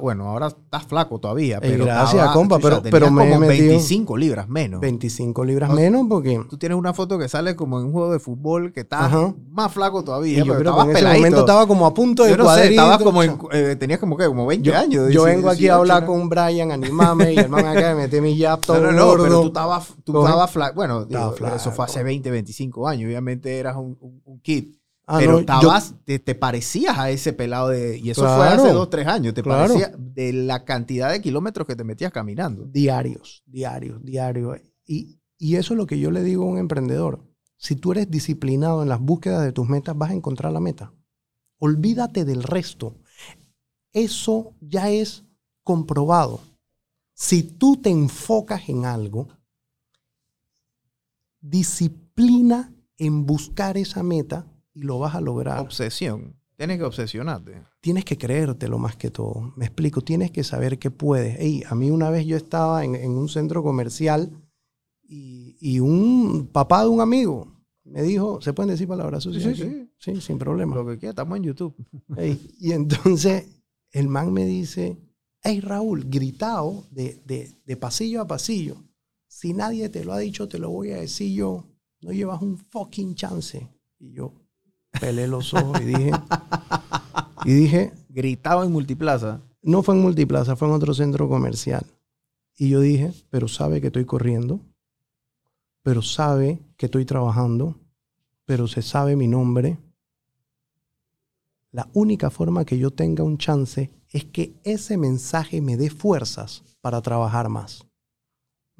Bueno, 0.00 0.28
ahora 0.28 0.48
estás 0.48 0.84
flaco 0.84 1.18
todavía, 1.18 1.56
Eh, 1.56 1.60
pero 1.62 1.84
gracias, 1.86 2.14
estaba- 2.14 2.32
compa, 2.34 2.58
pero- 2.58 2.82
pero 2.82 3.10
me 3.10 3.28
como 3.30 3.40
metido 3.40 3.68
25 3.68 4.16
libras 4.16 4.48
menos. 4.48 4.80
25 4.80 5.44
libras 5.44 5.70
O 5.70 5.74
sea, 5.74 5.82
menos 5.84 6.06
porque 6.08 6.38
Tú 6.50 6.58
tienes 6.58 6.76
una 6.76 6.92
foto 6.92 7.18
que 7.18 7.28
sale 7.28 7.56
como 7.56 7.80
en 7.80 7.86
un 7.86 7.92
juego 7.92 8.12
de 8.12 8.18
fútbol 8.18 8.72
que 8.72 8.80
estás 8.80 9.04
Ajá. 9.04 9.34
más 9.50 9.72
flaco 9.72 10.04
todavía, 10.04 10.40
y 10.40 10.44
yo 10.44 10.52
pero 10.56 10.72
creo 10.72 10.84
que 10.84 10.90
en 10.90 10.96
ese 10.96 11.16
momento 11.16 11.40
estaba 11.40 11.66
como 11.66 11.86
a 11.86 11.94
punto 11.94 12.24
de 12.24 12.30
Yo 12.30 12.36
no 12.36 12.54
sé, 12.54 12.68
estabas 12.70 13.02
como 13.02 13.22
en, 13.22 13.38
eh, 13.52 13.76
tenías 13.78 13.98
como 14.00 14.16
que 14.16 14.26
como 14.26 14.46
20 14.46 14.68
yo, 14.68 14.76
años. 14.76 14.92
yo 15.12 15.24
18, 15.24 15.24
vengo 15.24 15.48
aquí 15.48 15.68
a 15.68 15.76
hablar 15.76 16.04
con 16.04 16.28
Brian, 16.28 16.72
animame, 16.72 17.32
y 17.32 17.38
el 17.38 17.48
man 17.48 17.64
acá 17.66 17.94
me 17.94 18.02
metí 18.02 18.20
mi 18.20 18.38
jab 18.38 18.60
todo 18.60 18.80
No, 18.80 18.92
no, 18.92 19.06
gordo. 19.06 19.24
pero 19.24 19.40
tú 19.42 19.46
estabas, 19.48 19.88
tú 20.04 20.18
estabas 20.22 20.50
flaco. 20.50 20.74
Bueno, 20.74 21.02
Estaba 21.02 21.32
digo, 21.34 21.46
eso 21.48 21.56
fue 21.70 21.72
flaco. 21.72 21.82
hace 21.84 22.02
20, 22.02 22.30
25 22.30 22.86
años. 22.86 23.06
Obviamente 23.06 23.58
eras 23.58 23.76
un, 23.76 23.96
un, 24.00 24.20
un 24.24 24.40
kid. 24.40 24.74
Ah, 25.12 25.18
pero 25.18 25.32
no, 25.32 25.36
yo- 25.38 25.40
estabas, 25.40 25.94
te, 26.04 26.18
te 26.20 26.34
parecías 26.34 26.96
a 26.98 27.10
ese 27.10 27.32
pelado 27.32 27.68
de. 27.70 27.98
Y 27.98 28.10
eso 28.10 28.22
fue 28.22 28.46
hace 28.46 28.72
2, 28.72 28.88
3 28.90 29.06
años. 29.08 29.34
Te 29.34 29.42
Claro. 29.42 29.74
parecía 29.74 29.92
de 29.98 30.32
la 30.32 30.64
cantidad 30.64 31.10
de 31.10 31.20
kilómetros 31.20 31.66
que 31.66 31.74
te 31.76 31.82
metías 31.84 32.12
caminando. 32.12 32.66
diarios, 32.66 33.42
diarios, 33.46 34.02
diarios. 34.04 34.58
Y, 34.86 35.18
y 35.36 35.56
eso 35.56 35.74
es 35.74 35.78
lo 35.78 35.86
que 35.86 35.98
yo 35.98 36.10
le 36.10 36.22
digo 36.22 36.44
a 36.44 36.46
un 36.46 36.58
emprendedor. 36.58 37.24
Si 37.56 37.74
tú 37.76 37.92
eres 37.92 38.10
disciplinado 38.10 38.82
en 38.82 38.88
las 38.88 39.00
búsquedas 39.00 39.42
de 39.44 39.52
tus 39.52 39.68
metas, 39.68 39.96
vas 39.98 40.10
a 40.10 40.14
encontrar 40.14 40.52
la 40.52 40.60
meta. 40.60 40.92
Olvídate 41.58 42.24
del 42.24 42.42
resto. 42.42 42.96
Eso 43.92 44.54
ya 44.60 44.90
es 44.90 45.24
comprobado. 45.64 46.40
Si 47.12 47.42
tú 47.42 47.76
te 47.76 47.90
enfocas 47.90 48.68
en 48.68 48.86
algo, 48.86 49.28
disciplina 51.40 52.72
en 52.98 53.26
buscar 53.26 53.76
esa 53.76 54.02
meta 54.02 54.46
y 54.74 54.82
lo 54.82 54.98
vas 54.98 55.14
a 55.14 55.20
lograr. 55.20 55.60
Obsesión. 55.60 56.36
Tienes 56.56 56.76
que 56.76 56.84
obsesionarte. 56.84 57.62
tienes 57.80 58.04
que 58.04 58.18
creértelo 58.18 58.78
más 58.78 58.94
que 58.94 59.10
todo. 59.10 59.54
Me 59.56 59.64
explico, 59.64 60.02
tienes 60.02 60.30
que 60.30 60.44
saber 60.44 60.78
que 60.78 60.90
puedes. 60.90 61.38
Ey, 61.40 61.62
a 61.68 61.74
mí 61.74 61.90
una 61.90 62.10
vez 62.10 62.26
yo 62.26 62.36
estaba 62.36 62.84
en, 62.84 62.94
en 62.94 63.12
un 63.12 63.28
centro 63.30 63.62
comercial 63.62 64.30
y, 65.02 65.56
y 65.58 65.80
un 65.80 66.50
papá 66.52 66.82
de 66.82 66.88
un 66.88 67.00
amigo 67.00 67.48
me 67.84 68.02
dijo, 68.02 68.40
¿se 68.40 68.52
pueden 68.52 68.70
decir 68.70 68.86
palabras 68.86 69.22
sucias? 69.24 69.42
Sí, 69.42 69.50
aquí? 69.50 69.72
sí. 69.72 69.86
Sí, 70.14 70.20
sin 70.20 70.38
problema. 70.38 70.76
Lo 70.76 70.86
que 70.86 70.98
quieras, 70.98 71.12
estamos 71.12 71.36
en 71.36 71.44
YouTube. 71.44 71.74
Y 72.58 72.72
entonces 72.72 73.46
el 73.92 74.08
man 74.08 74.32
me 74.32 74.46
dice, 74.46 74.98
hey 75.42 75.60
Raúl, 75.60 76.04
gritado 76.08 76.84
de, 76.90 77.20
de, 77.26 77.58
de 77.64 77.76
pasillo 77.76 78.22
a 78.22 78.26
pasillo, 78.26 78.76
si 79.26 79.52
nadie 79.52 79.88
te 79.88 80.04
lo 80.04 80.12
ha 80.12 80.18
dicho, 80.18 80.48
te 80.48 80.58
lo 80.58 80.70
voy 80.70 80.92
a 80.92 81.00
decir 81.00 81.34
yo, 81.34 81.66
no 82.00 82.12
llevas 82.12 82.40
un 82.42 82.56
fucking 82.56 83.14
chance. 83.14 83.68
Y 83.98 84.12
yo 84.12 84.32
pelé 84.98 85.26
los 85.26 85.52
ojos 85.54 85.80
y 85.80 85.84
dije, 85.84 86.12
y 87.44 87.52
dije, 87.52 87.92
Gritaba 88.12 88.64
en 88.64 88.72
multiplaza. 88.72 89.40
no 89.62 89.84
fue 89.84 89.94
en 89.94 90.02
Multiplaza, 90.02 90.56
fue 90.56 90.66
en 90.66 90.74
otro 90.74 90.94
centro 90.94 91.28
comercial. 91.28 91.86
Y 92.56 92.70
yo 92.70 92.80
dije, 92.80 93.12
pero 93.30 93.46
sabe 93.46 93.80
que 93.80 93.86
estoy 93.86 94.04
corriendo, 94.04 94.60
pero 95.82 96.02
sabe 96.02 96.60
que 96.76 96.86
estoy 96.86 97.04
trabajando, 97.04 97.78
pero 98.46 98.66
se 98.66 98.82
sabe 98.82 99.14
mi 99.14 99.28
nombre. 99.28 99.78
La 101.70 101.88
única 101.92 102.30
forma 102.30 102.64
que 102.64 102.78
yo 102.78 102.90
tenga 102.90 103.22
un 103.22 103.38
chance 103.38 103.92
es 104.08 104.24
que 104.24 104.60
ese 104.64 104.96
mensaje 104.96 105.60
me 105.60 105.76
dé 105.76 105.88
fuerzas 105.88 106.64
para 106.80 107.00
trabajar 107.00 107.48
más. 107.48 107.86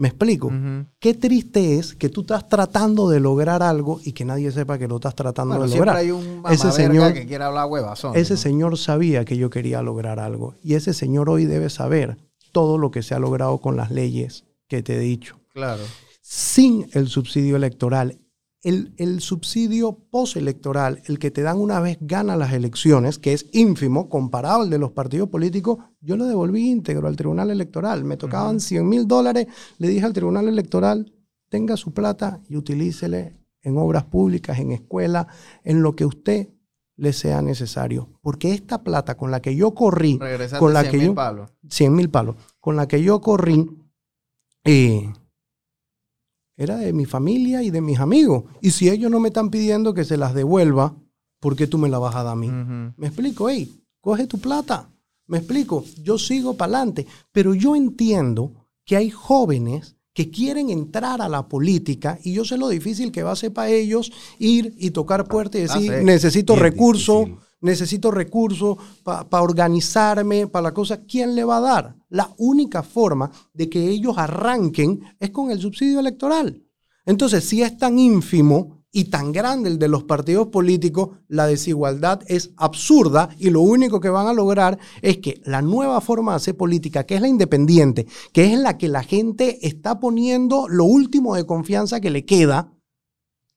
¿Me 0.00 0.08
explico? 0.08 0.50
Qué 0.98 1.12
triste 1.12 1.78
es 1.78 1.94
que 1.94 2.08
tú 2.08 2.22
estás 2.22 2.48
tratando 2.48 3.10
de 3.10 3.20
lograr 3.20 3.62
algo 3.62 4.00
y 4.02 4.12
que 4.12 4.24
nadie 4.24 4.50
sepa 4.50 4.78
que 4.78 4.88
lo 4.88 4.94
estás 4.96 5.14
tratando 5.14 5.56
Bueno, 5.56 5.64
de 5.66 5.72
siempre 5.72 5.86
lograr. 5.90 5.96
hay 5.98 6.10
un 6.10 6.42
Ese 6.50 6.72
señor- 6.72 7.12
que 7.12 7.26
quiere 7.26 7.44
hablar 7.44 7.66
huevazón. 7.66 8.16
Ese 8.16 8.32
¿no? 8.32 8.38
señor 8.40 8.78
sabía 8.78 9.26
que 9.26 9.36
yo 9.36 9.50
quería 9.50 9.82
lograr 9.82 10.18
algo 10.18 10.54
y 10.64 10.72
ese 10.72 10.94
señor 10.94 11.28
hoy 11.28 11.44
debe 11.44 11.68
saber 11.68 12.16
todo 12.50 12.78
lo 12.78 12.90
que 12.90 13.02
se 13.02 13.14
ha 13.14 13.18
logrado 13.18 13.58
con 13.58 13.76
las 13.76 13.90
leyes 13.90 14.44
que 14.68 14.82
te 14.82 14.96
he 14.96 14.98
dicho. 15.00 15.38
Claro. 15.52 15.82
Sin 16.22 16.88
el 16.94 17.08
subsidio 17.08 17.56
electoral, 17.56 18.20
el, 18.62 18.92
el 18.98 19.20
subsidio 19.20 19.98
postelectoral, 20.10 21.02
el 21.06 21.18
que 21.18 21.30
te 21.30 21.42
dan 21.42 21.58
una 21.58 21.80
vez 21.80 21.98
gana 22.00 22.36
las 22.36 22.52
elecciones, 22.52 23.18
que 23.18 23.32
es 23.32 23.46
ínfimo 23.52 24.08
comparado 24.08 24.62
al 24.62 24.70
de 24.70 24.78
los 24.78 24.92
partidos 24.92 25.28
políticos, 25.28 25.78
yo 26.00 26.16
lo 26.16 26.26
devolví 26.26 26.68
íntegro 26.70 27.08
al 27.08 27.16
Tribunal 27.16 27.50
Electoral. 27.50 28.04
Me 28.04 28.16
tocaban 28.16 28.56
Ujú. 28.56 28.60
100 28.60 28.88
mil 28.88 29.08
dólares, 29.08 29.46
le 29.78 29.88
dije 29.88 30.04
al 30.04 30.12
Tribunal 30.12 30.48
Electoral, 30.48 31.12
tenga 31.48 31.76
su 31.76 31.92
plata 31.92 32.40
y 32.48 32.56
utilícele 32.56 33.36
en 33.62 33.76
obras 33.76 34.04
públicas, 34.04 34.58
en 34.58 34.72
escuela, 34.72 35.26
en 35.64 35.82
lo 35.82 35.94
que 35.96 36.04
usted 36.04 36.48
le 36.96 37.12
sea 37.14 37.40
necesario. 37.42 38.08
Porque 38.20 38.52
esta 38.52 38.82
plata 38.82 39.16
con 39.16 39.30
la 39.30 39.40
que 39.40 39.56
yo 39.56 39.74
corrí, 39.74 40.18
con 40.58 40.72
la 40.74 40.82
100 40.82 40.90
que 40.90 40.98
mil 40.98 41.06
yo, 41.08 41.14
palos. 41.14 41.50
100 41.68 41.94
mil 41.94 42.10
palos, 42.10 42.36
con 42.60 42.76
la 42.76 42.86
que 42.86 43.02
yo 43.02 43.20
corrí, 43.20 43.70
eh, 44.64 45.10
era 46.60 46.76
de 46.76 46.92
mi 46.92 47.06
familia 47.06 47.62
y 47.62 47.70
de 47.70 47.80
mis 47.80 47.98
amigos. 47.98 48.44
Y 48.60 48.72
si 48.72 48.90
ellos 48.90 49.10
no 49.10 49.18
me 49.18 49.28
están 49.28 49.48
pidiendo 49.48 49.94
que 49.94 50.04
se 50.04 50.18
las 50.18 50.34
devuelva, 50.34 50.94
¿por 51.40 51.56
qué 51.56 51.66
tú 51.66 51.78
me 51.78 51.88
la 51.88 51.98
vas 51.98 52.14
a 52.14 52.22
dar 52.22 52.34
a 52.34 52.36
mí? 52.36 52.48
Me 52.98 53.06
explico, 53.06 53.48
hey, 53.48 53.82
coge 53.98 54.26
tu 54.26 54.38
plata. 54.38 54.90
Me 55.26 55.38
explico, 55.38 55.86
yo 56.02 56.18
sigo 56.18 56.58
para 56.58 56.76
adelante. 56.76 57.06
Pero 57.32 57.54
yo 57.54 57.74
entiendo 57.74 58.52
que 58.84 58.96
hay 58.96 59.08
jóvenes 59.08 59.96
que 60.12 60.30
quieren 60.30 60.68
entrar 60.68 61.22
a 61.22 61.30
la 61.30 61.48
política 61.48 62.18
y 62.22 62.34
yo 62.34 62.44
sé 62.44 62.58
lo 62.58 62.68
difícil 62.68 63.10
que 63.10 63.22
va 63.22 63.32
a 63.32 63.36
ser 63.36 63.54
para 63.54 63.70
ellos 63.70 64.12
ir 64.38 64.74
y 64.76 64.90
tocar 64.90 65.26
puertas 65.28 65.60
y 65.60 65.62
decir, 65.62 65.90
ser 65.90 66.04
necesito 66.04 66.52
bien 66.52 66.64
recursos, 66.64 67.24
difícil. 67.24 67.44
Necesito 67.60 68.10
recursos 68.10 68.76
para 69.02 69.42
organizarme, 69.42 70.46
para 70.46 70.64
la 70.64 70.74
cosa. 70.74 71.02
¿Quién 71.04 71.34
le 71.34 71.44
va 71.44 71.58
a 71.58 71.60
dar? 71.60 71.96
La 72.08 72.32
única 72.38 72.82
forma 72.82 73.30
de 73.52 73.68
que 73.68 73.88
ellos 73.88 74.18
arranquen 74.18 75.00
es 75.18 75.30
con 75.30 75.50
el 75.50 75.60
subsidio 75.60 76.00
electoral. 76.00 76.62
Entonces, 77.06 77.44
si 77.44 77.62
es 77.62 77.76
tan 77.76 77.98
ínfimo 77.98 78.84
y 78.92 79.04
tan 79.04 79.32
grande 79.32 79.68
el 79.68 79.78
de 79.78 79.88
los 79.88 80.04
partidos 80.04 80.48
políticos, 80.48 81.10
la 81.28 81.46
desigualdad 81.46 82.20
es 82.26 82.50
absurda 82.56 83.30
y 83.38 83.50
lo 83.50 83.60
único 83.60 84.00
que 84.00 84.08
van 84.08 84.26
a 84.26 84.32
lograr 84.32 84.78
es 85.00 85.18
que 85.18 85.40
la 85.44 85.62
nueva 85.62 86.00
forma 86.00 86.32
de 86.32 86.36
hacer 86.36 86.56
política, 86.56 87.04
que 87.04 87.14
es 87.14 87.20
la 87.20 87.28
independiente, 87.28 88.06
que 88.32 88.52
es 88.52 88.58
la 88.58 88.78
que 88.78 88.88
la 88.88 89.02
gente 89.02 89.66
está 89.66 90.00
poniendo 90.00 90.68
lo 90.68 90.84
último 90.84 91.36
de 91.36 91.46
confianza 91.46 92.00
que 92.00 92.10
le 92.10 92.24
queda, 92.24 92.72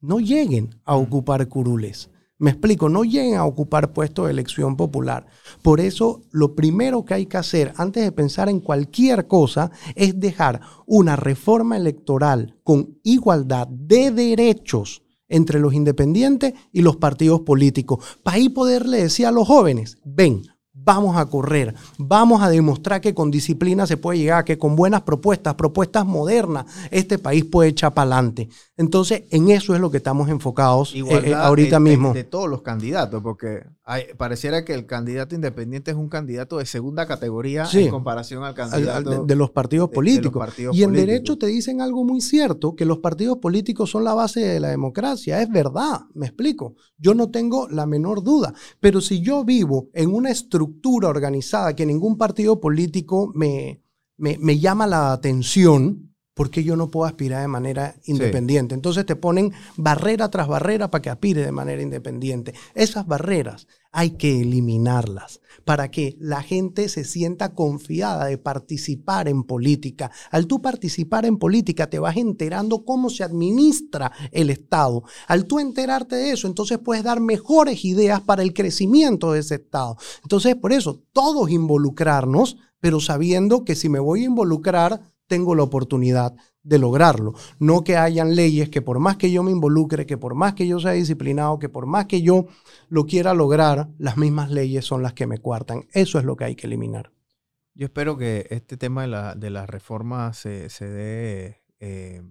no 0.01 0.19
lleguen 0.19 0.75
a 0.83 0.95
ocupar 0.95 1.47
curules. 1.47 2.09
Me 2.43 2.51
explico, 2.51 2.89
no 2.89 3.05
lleguen 3.05 3.35
a 3.35 3.45
ocupar 3.45 3.93
puestos 3.93 4.25
de 4.25 4.31
elección 4.31 4.75
popular. 4.75 5.27
Por 5.61 5.79
eso, 5.79 6.23
lo 6.31 6.55
primero 6.55 7.05
que 7.05 7.13
hay 7.13 7.25
que 7.25 7.37
hacer 7.37 7.71
antes 7.77 8.03
de 8.03 8.11
pensar 8.11 8.49
en 8.49 8.59
cualquier 8.59 9.27
cosa 9.27 9.71
es 9.95 10.19
dejar 10.19 10.59
una 10.85 11.15
reforma 11.15 11.77
electoral 11.77 12.59
con 12.61 12.99
igualdad 13.01 13.69
de 13.69 14.11
derechos 14.11 15.03
entre 15.29 15.57
los 15.61 15.73
independientes 15.73 16.53
y 16.73 16.81
los 16.81 16.97
partidos 16.97 17.39
políticos, 17.43 18.03
para 18.23 18.35
ahí 18.35 18.49
poderle 18.49 19.03
decir 19.03 19.25
a 19.25 19.31
los 19.31 19.47
jóvenes, 19.47 19.99
ven, 20.03 20.41
vamos 20.83 21.17
a 21.17 21.25
correr, 21.25 21.73
vamos 21.97 22.41
a 22.41 22.49
demostrar 22.49 23.01
que 23.01 23.13
con 23.13 23.31
disciplina 23.31 23.87
se 23.87 23.97
puede 23.97 24.19
llegar, 24.19 24.43
que 24.43 24.57
con 24.57 24.75
buenas 24.75 25.01
propuestas, 25.03 25.55
propuestas 25.55 26.05
modernas, 26.05 26.65
este 26.91 27.17
país 27.17 27.45
puede 27.45 27.69
echar 27.69 27.93
para 27.93 28.15
adelante. 28.15 28.49
Entonces, 28.75 29.23
en 29.29 29.49
eso 29.49 29.75
es 29.75 29.81
lo 29.81 29.91
que 29.91 29.97
estamos 29.97 30.29
enfocados 30.29 30.93
eh, 30.95 31.03
eh, 31.25 31.33
ahorita 31.33 31.79
mismo. 31.79 32.13
De, 32.13 32.23
todos 32.23 32.49
los 32.49 32.61
candidatos, 32.61 33.21
porque 33.21 33.63
pareciera 34.17 34.65
que 34.65 34.73
el 34.73 34.85
candidato 34.85 35.35
independiente 35.35 35.91
es 35.91 35.97
un 35.97 36.09
candidato 36.09 36.57
de 36.57 36.65
segunda 36.65 37.05
categoría 37.05 37.67
en 37.71 37.89
comparación 37.89 38.43
al 38.43 38.53
candidato 38.53 39.25
de, 39.25 39.35
los 39.35 39.51
partidos 39.51 39.89
políticos. 39.89 40.53
y 40.71 40.83
en 40.83 40.93
derecho 40.93 41.37
te 41.37 41.47
dicen 41.47 41.81
algo 41.81 42.03
muy 42.03 42.21
cierto, 42.21 42.75
que 42.75 42.85
los 42.85 42.99
partidos 42.99 43.37
políticos 43.37 43.89
son 43.89 44.03
la 44.03 44.13
base 44.13 44.39
de 44.41 44.59
la 44.59 44.69
democracia. 44.69 45.41
Es 45.41 45.49
verdad, 45.49 46.01
me 46.13 46.25
explico. 46.25 46.75
Yo 46.97 47.13
no 47.13 47.29
tengo 47.29 47.67
la 47.69 47.85
menor 47.85 48.23
duda. 48.23 48.53
Pero 48.79 49.01
si 49.01 49.21
yo 49.21 49.43
vivo 49.43 49.89
en 49.93 50.13
una 50.13 50.29
estructura 50.29 50.72
organizada 51.09 51.75
que 51.75 51.85
ningún 51.85 52.17
partido 52.17 52.59
político 52.59 53.31
me, 53.33 53.81
me, 54.17 54.37
me 54.39 54.59
llama 54.59 54.87
la 54.87 55.13
atención, 55.13 56.13
¿por 56.33 56.49
qué 56.49 56.63
yo 56.63 56.75
no 56.75 56.89
puedo 56.89 57.05
aspirar 57.05 57.41
de 57.41 57.47
manera 57.47 57.95
independiente? 58.05 58.75
Entonces 58.75 59.05
te 59.05 59.15
ponen 59.15 59.53
barrera 59.77 60.29
tras 60.29 60.47
barrera 60.47 60.89
para 60.89 61.01
que 61.01 61.09
aspire 61.09 61.43
de 61.43 61.51
manera 61.51 61.81
independiente. 61.81 62.53
Esas 62.73 63.05
barreras 63.05 63.67
hay 63.93 64.11
que 64.11 64.41
eliminarlas 64.41 65.39
para 65.65 65.89
que 65.91 66.17
la 66.19 66.41
gente 66.41 66.89
se 66.89 67.05
sienta 67.05 67.53
confiada 67.53 68.25
de 68.25 68.37
participar 68.37 69.27
en 69.29 69.43
política. 69.43 70.11
Al 70.31 70.47
tú 70.47 70.61
participar 70.61 71.25
en 71.25 71.37
política 71.37 71.89
te 71.89 71.99
vas 71.99 72.17
enterando 72.17 72.83
cómo 72.83 73.09
se 73.09 73.23
administra 73.23 74.11
el 74.31 74.49
Estado. 74.49 75.03
Al 75.27 75.45
tú 75.45 75.59
enterarte 75.59 76.15
de 76.15 76.31
eso, 76.31 76.47
entonces 76.47 76.79
puedes 76.79 77.03
dar 77.03 77.21
mejores 77.21 77.85
ideas 77.85 78.21
para 78.21 78.43
el 78.43 78.53
crecimiento 78.53 79.31
de 79.31 79.39
ese 79.39 79.55
Estado. 79.55 79.95
Entonces, 80.23 80.55
por 80.55 80.73
eso, 80.73 81.01
todos 81.13 81.49
involucrarnos, 81.49 82.57
pero 82.79 82.99
sabiendo 82.99 83.63
que 83.63 83.75
si 83.75 83.89
me 83.89 83.99
voy 83.99 84.23
a 84.23 84.25
involucrar, 84.25 85.01
tengo 85.27 85.55
la 85.55 85.63
oportunidad 85.63 86.35
de 86.63 86.79
lograrlo. 86.79 87.33
No 87.59 87.83
que 87.83 87.97
hayan 87.97 88.35
leyes 88.35 88.69
que 88.69 88.81
por 88.81 88.99
más 88.99 89.17
que 89.17 89.31
yo 89.31 89.43
me 89.43 89.51
involucre, 89.51 90.05
que 90.05 90.17
por 90.17 90.33
más 90.33 90.53
que 90.53 90.67
yo 90.67 90.79
sea 90.79 90.91
disciplinado, 90.91 91.59
que 91.59 91.69
por 91.69 91.85
más 91.85 92.05
que 92.05 92.21
yo 92.21 92.47
lo 92.89 93.05
quiera 93.05 93.33
lograr, 93.33 93.89
las 93.97 94.17
mismas 94.17 94.49
leyes 94.49 94.85
son 94.85 95.03
las 95.03 95.13
que 95.13 95.27
me 95.27 95.37
cuartan. 95.37 95.85
Eso 95.91 96.19
es 96.19 96.25
lo 96.25 96.35
que 96.35 96.45
hay 96.45 96.55
que 96.55 96.67
eliminar. 96.67 97.11
Yo 97.75 97.85
espero 97.85 98.17
que 98.17 98.47
este 98.49 98.77
tema 98.77 99.01
de 99.01 99.07
la, 99.07 99.35
de 99.35 99.49
la 99.49 99.65
reforma 99.65 100.33
se, 100.33 100.69
dé 100.79 101.63
eh, 101.79 102.21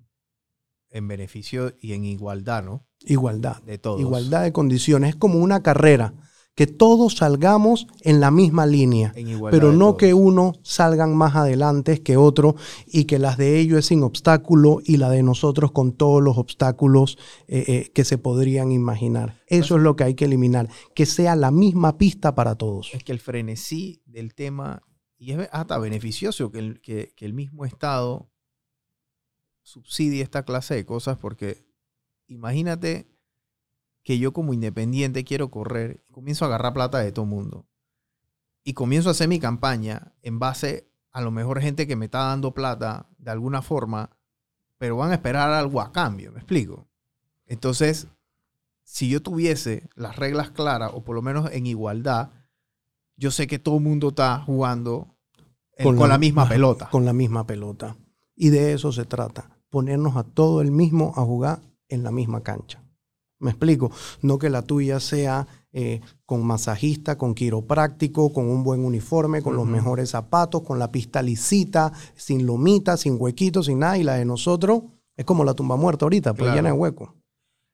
en 0.91 1.09
beneficio 1.09 1.75
y 1.81 1.93
en 1.93 2.05
igualdad, 2.05 2.63
¿no? 2.63 2.87
Igualdad. 3.01 3.61
De 3.63 3.79
todos. 3.79 4.01
Igualdad 4.01 4.45
de 4.45 4.53
condiciones. 4.53 5.11
Es 5.11 5.17
como 5.17 5.39
una 5.41 5.63
carrera 5.63 6.15
que 6.55 6.67
todos 6.67 7.17
salgamos 7.17 7.87
en 8.03 8.21
la 8.21 8.31
misma 8.31 8.67
línea, 8.67 9.15
pero 9.51 9.73
no 9.73 9.97
que 9.97 10.13
uno 10.13 10.53
salgan 10.63 11.17
más 11.17 11.35
adelante 11.35 12.03
que 12.03 12.17
otro 12.17 12.57
y 12.87 13.05
que 13.05 13.19
las 13.19 13.39
de 13.39 13.59
ellos 13.59 13.79
es 13.79 13.87
sin 13.87 14.03
obstáculo 14.03 14.81
y 14.85 14.99
la 14.99 15.09
de 15.09 15.23
nosotros 15.23 15.73
con 15.73 15.93
todos 15.93 16.23
los 16.23 16.37
obstáculos 16.37 17.17
eh, 17.49 17.65
eh, 17.67 17.91
que 17.95 18.05
se 18.05 18.19
podrían 18.19 18.71
imaginar. 18.71 19.41
Eso 19.47 19.77
es 19.77 19.83
lo 19.83 19.97
que 19.97 20.05
hay 20.05 20.15
que 20.15 20.27
eliminar, 20.27 20.69
que 20.95 21.07
sea 21.07 21.37
la 21.37 21.51
misma 21.51 21.97
pista 21.97 22.35
para 22.35 22.55
todos. 22.55 22.91
Es 22.93 23.03
que 23.03 23.13
el 23.13 23.21
frenesí 23.21 24.03
del 24.05 24.35
tema, 24.35 24.83
y 25.17 25.33
es 25.33 25.49
hasta 25.53 25.79
beneficioso 25.79 26.51
que 26.51 26.59
el, 26.59 26.81
que 26.83 27.15
el 27.19 27.33
mismo 27.33 27.65
Estado 27.65 28.29
subsidie 29.63 30.23
esta 30.23 30.45
clase 30.45 30.75
de 30.75 30.85
cosas 30.85 31.19
porque 31.19 31.65
imagínate 32.27 33.12
que 34.03 34.19
yo 34.19 34.33
como 34.33 34.53
independiente 34.53 35.25
quiero 35.25 35.51
correr, 35.51 36.05
comienzo 36.11 36.45
a 36.45 36.49
agarrar 36.49 36.75
plata 36.75 36.99
de 36.99 37.13
todo 37.13 37.27
mundo. 37.27 37.67
Y 38.65 38.75
comienzo 38.75 39.09
a 39.09 39.13
hacer 39.13 39.29
mi 39.29 39.39
campaña 39.39 40.15
en 40.23 40.39
base 40.39 40.89
a 41.11 41.21
lo 41.21 41.31
mejor 41.31 41.61
gente 41.61 41.87
que 41.87 41.97
me 41.97 42.07
está 42.07 42.25
dando 42.27 42.55
plata 42.55 43.07
de 43.19 43.31
alguna 43.31 43.63
forma, 43.63 44.11
pero 44.79 44.97
van 44.97 45.11
a 45.11 45.15
esperar 45.15 45.51
algo 45.51 45.81
a 45.81 45.93
cambio, 45.93 46.33
¿me 46.33 46.39
explico? 46.39 46.89
Entonces, 47.47 48.09
si 48.85 49.09
yo 49.09 49.23
tuviese 49.23 49.89
las 49.95 50.17
reglas 50.17 50.51
claras, 50.51 50.93
o 50.95 51.05
por 51.05 51.15
lo 51.15 51.23
menos 51.23 51.51
en 51.53 51.67
igualdad, 51.67 52.31
yo 53.17 53.31
sé 53.31 53.47
que 53.47 53.59
todo 53.59 53.77
el 53.77 53.83
mundo 53.83 54.09
está 54.09 54.41
jugando 54.41 55.15
con, 55.83 55.97
la, 56.09 56.19
misma 56.19 56.49
pelota. 56.49 56.89
Con 56.91 57.05
la 57.05 57.13
misma 57.13 57.47
pelota. 57.47 57.97
Y 58.35 58.51
de 58.51 58.73
eso 58.73 58.91
se 58.93 59.05
trata, 59.05 59.51
ponernos 59.71 60.17
a 60.17 60.25
todo 60.25 60.61
el 60.61 60.71
mismo 60.71 61.13
a 61.17 61.23
jugar 61.23 61.61
en 61.89 62.03
la 62.03 62.11
misma 62.11 62.43
cancha. 62.43 62.82
Me 63.43 63.51
explico, 63.51 63.91
no 64.23 64.39
que 64.39 64.49
la 64.49 64.63
tuya 64.63 65.01
sea 65.01 65.47
eh, 65.73 66.01
con 66.27 66.47
masajista, 66.47 67.19
con 67.19 67.35
quiropráctico, 67.35 68.33
con 68.33 68.49
un 68.49 68.63
buen 68.63 68.85
uniforme, 68.85 69.43
con 69.43 69.57
los 69.57 69.67
mejores 69.67 70.11
zapatos, 70.11 70.63
con 70.63 70.79
la 70.79 70.93
pista 70.93 71.23
lisita, 71.23 71.93
sin 72.15 72.47
lomita, 72.47 72.97
sin 72.97 73.17
huequitos, 73.19 73.67
sin 73.67 73.81
nada, 73.81 73.99
y 73.99 74.05
la 74.05 74.15
de 74.15 74.25
nosotros 74.25 74.85
es 75.17 75.25
como 75.25 75.45
la 75.45 75.55
tumba 75.55 75.77
muerta 75.77 76.05
ahorita, 76.05 76.35
pues 76.35 76.55
llena 76.55 76.69
de 76.69 76.75
hueco. 76.75 77.17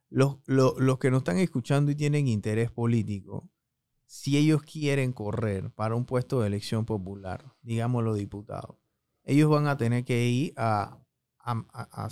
Los, 0.09 0.39
los, 0.47 0.99
que 0.99 1.11
nos 1.11 1.19
están 1.19 1.37
escuchando 1.37 1.91
y 1.91 1.95
tienen 1.95 2.29
interés 2.29 2.71
político, 2.71 3.51
si 4.07 4.39
ellos 4.39 4.63
quieren 4.63 5.13
correr 5.13 5.71
para 5.73 5.95
un 5.95 6.07
puesto 6.07 6.41
de 6.41 6.47
elección 6.47 6.87
popular, 6.87 7.45
digámoslo 7.61 8.15
diputado, 8.15 8.79
ellos 9.23 9.51
van 9.51 9.67
a 9.67 9.77
tener 9.77 10.05
que 10.07 10.27
ir 10.29 10.55
a, 10.57 10.99
a 11.41 11.65
a, 11.73 12.09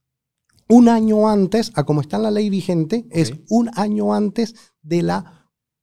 Un 0.70 0.88
año 0.88 1.28
antes, 1.28 1.72
a 1.74 1.84
como 1.84 2.00
está 2.00 2.16
en 2.16 2.22
la 2.22 2.30
ley 2.30 2.48
vigente, 2.48 3.04
es 3.10 3.34
un 3.48 3.70
año 3.74 4.14
antes 4.14 4.54
de 4.82 5.02
la 5.02 5.40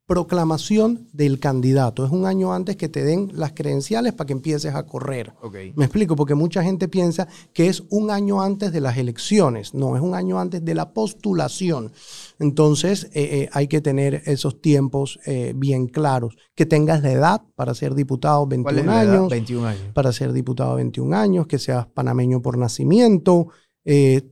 proclamación 0.07 1.09
del 1.11 1.37
candidato. 1.37 2.05
Es 2.05 2.11
un 2.11 2.25
año 2.25 2.53
antes 2.53 2.77
que 2.77 2.87
te 2.87 3.03
den 3.03 3.29
las 3.33 3.51
credenciales 3.51 4.13
para 4.13 4.27
que 4.27 4.33
empieces 4.33 4.73
a 4.73 4.85
correr. 4.85 5.33
Me 5.75 5.83
explico, 5.83 6.15
porque 6.15 6.33
mucha 6.33 6.63
gente 6.63 6.87
piensa 6.87 7.27
que 7.51 7.67
es 7.67 7.83
un 7.89 8.09
año 8.09 8.41
antes 8.41 8.71
de 8.71 8.79
las 8.79 8.97
elecciones. 8.97 9.73
No, 9.73 9.97
es 9.97 10.01
un 10.01 10.15
año 10.15 10.39
antes 10.39 10.63
de 10.63 10.73
la 10.73 10.93
postulación. 10.93 11.91
Entonces 12.39 13.09
eh, 13.13 13.41
eh, 13.41 13.49
hay 13.51 13.67
que 13.67 13.81
tener 13.81 14.23
esos 14.25 14.61
tiempos 14.61 15.19
eh, 15.25 15.51
bien 15.53 15.87
claros. 15.87 16.37
Que 16.55 16.65
tengas 16.65 17.03
la 17.03 17.11
edad 17.11 17.41
para 17.55 17.73
ser 17.73 17.93
diputado 17.93 18.47
21 18.47 18.89
años. 18.89 19.29
21 19.29 19.67
años. 19.67 19.83
Para 19.93 20.13
ser 20.13 20.31
diputado 20.31 20.75
21 20.75 21.17
años, 21.17 21.47
que 21.47 21.59
seas 21.59 21.85
panameño 21.85 22.41
por 22.41 22.57
nacimiento. 22.57 23.49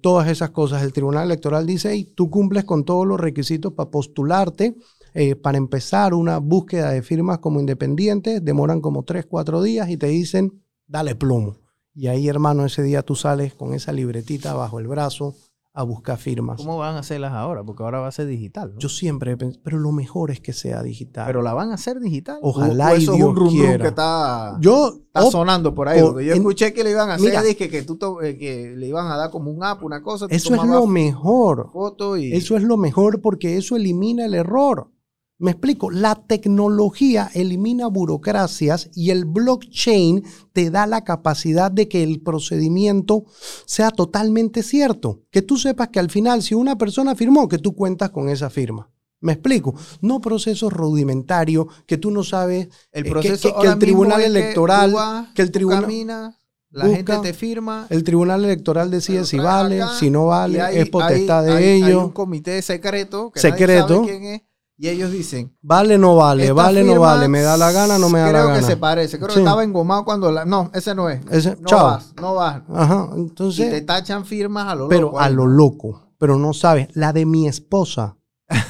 Todas 0.01 0.27
esas 0.27 0.49
cosas. 0.49 0.83
El 0.83 0.91
Tribunal 0.91 1.25
Electoral 1.25 1.65
dice, 1.65 1.95
y 1.95 2.03
tú 2.03 2.29
cumples 2.29 2.65
con 2.65 2.83
todos 2.83 3.07
los 3.07 3.19
requisitos 3.19 3.71
para 3.71 3.89
postularte 3.89 4.75
eh, 5.17 5.37
para 5.37 5.57
empezar 5.57 6.13
una 6.13 6.39
búsqueda 6.39 6.91
de 6.91 7.01
firmas 7.01 7.39
como 7.39 7.61
independientes, 7.61 8.43
demoran 8.43 8.81
como 8.81 9.03
tres, 9.03 9.25
cuatro 9.25 9.63
días 9.63 9.89
y 9.89 9.95
te 9.95 10.07
dicen, 10.07 10.61
dale 10.87 11.15
plomo. 11.15 11.55
Y 11.93 12.07
ahí, 12.07 12.27
hermano, 12.27 12.65
ese 12.65 12.83
día 12.83 13.01
tú 13.01 13.15
sales 13.15 13.53
con 13.53 13.73
esa 13.73 13.93
libretita 13.93 14.53
bajo 14.55 14.77
el 14.77 14.87
brazo 14.87 15.33
a 15.77 15.83
buscar 15.83 16.17
firmas. 16.17 16.57
¿Cómo 16.57 16.77
van 16.77 16.95
a 16.95 16.99
hacerlas 16.99 17.33
ahora? 17.33 17.63
Porque 17.63 17.83
ahora 17.83 17.99
va 17.99 18.07
a 18.07 18.11
ser 18.11 18.27
digital. 18.27 18.71
¿no? 18.73 18.79
Yo 18.79 18.87
siempre 18.89 19.33
he 19.33 19.37
pensado, 19.37 19.61
pero 19.63 19.77
lo 19.77 19.91
mejor 19.91 20.31
es 20.31 20.39
que 20.39 20.53
sea 20.53 20.81
digital. 20.81 21.25
Pero 21.27 21.41
la 21.41 21.53
van 21.53 21.71
a 21.71 21.73
hacer 21.73 21.99
digital. 21.99 22.39
Ojalá 22.41 22.91
O- 22.91 22.95
y 22.97 23.03
eso 23.03 23.11
es 23.11 23.17
Dios 23.17 23.29
un 23.29 23.35
rum 23.35 23.45
rum 23.49 23.53
quiera. 23.57 23.81
que 23.83 23.87
está, 23.89 24.57
yo, 24.61 24.87
está 25.05 25.29
sonando 25.29 25.75
por 25.75 25.89
ahí. 25.89 25.99
o- 26.01 26.19
yo 26.21 26.31
en- 26.31 26.37
escuché 26.37 26.73
que 26.73 26.83
le 26.83 26.91
iban 26.91 27.09
a 27.09 27.15
hacer 27.15 27.27
Mira. 27.29 27.43
dizque 27.43 27.69
que, 27.69 27.81
tú 27.83 27.97
to- 27.97 28.21
eh, 28.21 28.37
que 28.37 28.73
le 28.77 28.87
iban 28.87 29.07
a 29.11 29.17
dar 29.17 29.29
como 29.31 29.51
un 29.51 29.63
app, 29.63 29.83
una 29.83 30.01
cosa. 30.01 30.27
eso 30.29 30.55
es 30.55 30.63
lo 30.63 30.87
mejor. 30.87 31.69
foto 31.71 32.15
y 32.17 32.31
Eso 32.33 32.55
es 32.55 32.63
lo 32.63 32.77
mejor 32.77 33.21
porque 33.21 33.57
eso 33.57 33.75
elimina 33.75 34.25
el 34.25 34.33
error. 34.33 34.89
Me 35.37 35.51
explico, 35.51 35.91
la 35.91 36.15
tecnología 36.15 37.29
elimina 37.33 37.87
burocracias 37.87 38.89
y 38.95 39.09
el 39.09 39.25
blockchain 39.25 40.23
te 40.53 40.69
da 40.69 40.87
la 40.87 41.03
capacidad 41.03 41.69
de 41.69 41.89
que 41.89 42.03
el 42.03 42.21
procedimiento 42.21 43.25
sea 43.65 43.91
totalmente 43.91 44.63
cierto. 44.63 45.23
Que 45.31 45.41
tú 45.41 45.57
sepas 45.57 45.89
que 45.89 45.99
al 45.99 46.09
final, 46.09 46.41
si 46.41 46.55
una 46.55 46.77
persona 46.77 47.15
firmó, 47.15 47.49
que 47.49 47.57
tú 47.57 47.75
cuentas 47.75 48.11
con 48.11 48.29
esa 48.29 48.49
firma. 48.49 48.89
Me 49.19 49.33
explico, 49.33 49.75
no 50.01 50.21
procesos 50.21 50.71
rudimentarios 50.71 51.65
que 51.85 51.97
tú 51.97 52.11
no 52.11 52.23
sabes 52.23 52.69
el 52.93 53.05
eh, 53.07 53.09
proceso 53.09 53.55
que, 53.59 53.67
el 53.67 53.79
tribunal 53.79 54.19
que 54.21 54.25
electoral, 54.27 54.93
vas, 54.93 55.27
que 55.33 55.41
el 55.41 55.51
tribunal, 55.51 55.81
la 56.69 56.85
busca, 56.85 56.95
gente 56.97 57.17
te 57.29 57.33
firma. 57.33 57.87
el 57.89 58.03
tribunal 58.03 58.45
electoral 58.45 58.91
decide 58.91 59.25
si 59.25 59.37
vale, 59.37 59.81
acá, 59.81 59.95
si 59.97 60.09
no 60.09 60.27
vale, 60.27 60.61
hay- 60.61 60.77
es 60.77 60.89
potestad 60.89 61.39
hay- 61.39 61.45
de 61.45 61.51
hay- 61.57 61.63
Hay 61.81 61.83
ellos. 61.89 62.03
un 62.05 62.11
comité 62.11 62.61
secreto 62.61 63.31
que 63.31 63.39
Secreto. 63.39 63.87
nadie 63.87 63.95
sabe 63.95 64.07
quién 64.19 64.23
es. 64.35 64.41
Y 64.77 64.89
ellos 64.89 65.11
dicen, 65.11 65.55
Vale, 65.61 65.97
no 65.97 66.15
vale, 66.17 66.51
vale, 66.51 66.83
no 66.83 66.99
vale, 66.99 67.27
me 67.29 67.41
da 67.41 67.55
la 67.55 67.71
gana, 67.71 67.97
no 67.97 68.09
me 68.09 68.19
da 68.19 68.25
la 68.25 68.31
Creo 68.31 68.47
gana. 68.47 68.59
que 68.59 68.65
se 68.65 68.75
parece. 68.77 69.17
Creo 69.17 69.29
Sí. 69.29 69.35
que 69.35 69.39
estaba 69.41 69.63
engomado 69.63 70.03
cuando 70.03 70.31
la. 70.31 70.43
No, 70.45 70.69
ese 70.73 70.93
no 70.93 71.09
es. 71.09 71.21
Ese- 71.31 71.55
no 71.55 71.65
chao. 71.65 71.83
vas, 71.85 72.13
no 72.21 72.33
vas. 72.35 72.61
Ajá, 72.73 73.07
Y 73.11 73.15
te 73.15 73.21
entonces, 73.21 73.85
tachan 73.85 74.25
firmas 74.25 74.67
a 74.67 74.75
lo 74.75 74.89
pero 74.89 75.07
loco 75.07 75.19
a 75.19 75.25
ahí, 75.25 75.33
lo 75.33 75.47
loco, 75.47 76.09
pero 76.17 76.37
no 76.37 76.53
sabes, 76.53 76.89
la 76.93 77.13
de 77.13 77.25
mi 77.25 77.47
esposa, 77.47 78.17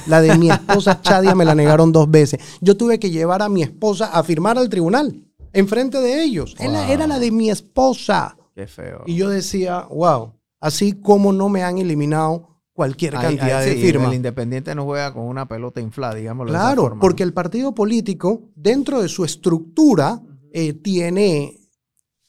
la 0.06 0.20
de 0.20 0.38
mi 0.38 0.48
esposa 0.50 1.00
Chadia 1.02 1.34
me 1.34 1.44
la 1.44 1.54
negaron 1.56 1.90
dos 1.90 2.08
veces. 2.08 2.40
Yo 2.60 2.76
tuve 2.76 3.00
que 3.00 3.10
llevar 3.10 3.42
a 3.42 3.48
mi 3.48 3.62
esposa 3.62 4.06
a 4.12 4.22
firmar 4.22 4.58
al 4.58 4.68
tribunal, 4.68 5.24
enfrente 5.52 6.00
de 6.00 6.22
ellos. 6.22 6.54
Era 6.60 7.06
la 7.08 7.18
de 7.18 7.32
mi 7.32 7.50
esposa. 7.50 8.36
Qué 8.54 8.66
feo. 8.68 9.02
Y 9.06 9.16
yo 9.16 9.28
decía, 9.28 9.86
wow, 9.90 10.34
así 10.60 10.92
como 10.92 11.32
no 11.32 11.48
me 11.48 11.62
han 11.64 11.78
eliminado 11.78 12.55
cualquier 12.76 13.14
cantidad 13.14 13.58
ahí 13.60 13.70
de 13.70 13.74
sí, 13.76 13.80
firmas. 13.82 14.08
El 14.10 14.16
independiente 14.16 14.74
no 14.74 14.84
juega 14.84 15.12
con 15.12 15.24
una 15.24 15.48
pelota 15.48 15.80
inflada, 15.80 16.14
digámoslo 16.14 16.52
de 16.52 16.58
esa 16.58 16.66
Claro, 16.66 16.82
forma, 16.82 17.00
porque 17.00 17.24
¿no? 17.24 17.28
el 17.28 17.32
partido 17.34 17.74
político, 17.74 18.50
dentro 18.54 19.00
de 19.02 19.08
su 19.08 19.24
estructura, 19.24 20.20
eh, 20.52 20.74
tiene 20.74 21.58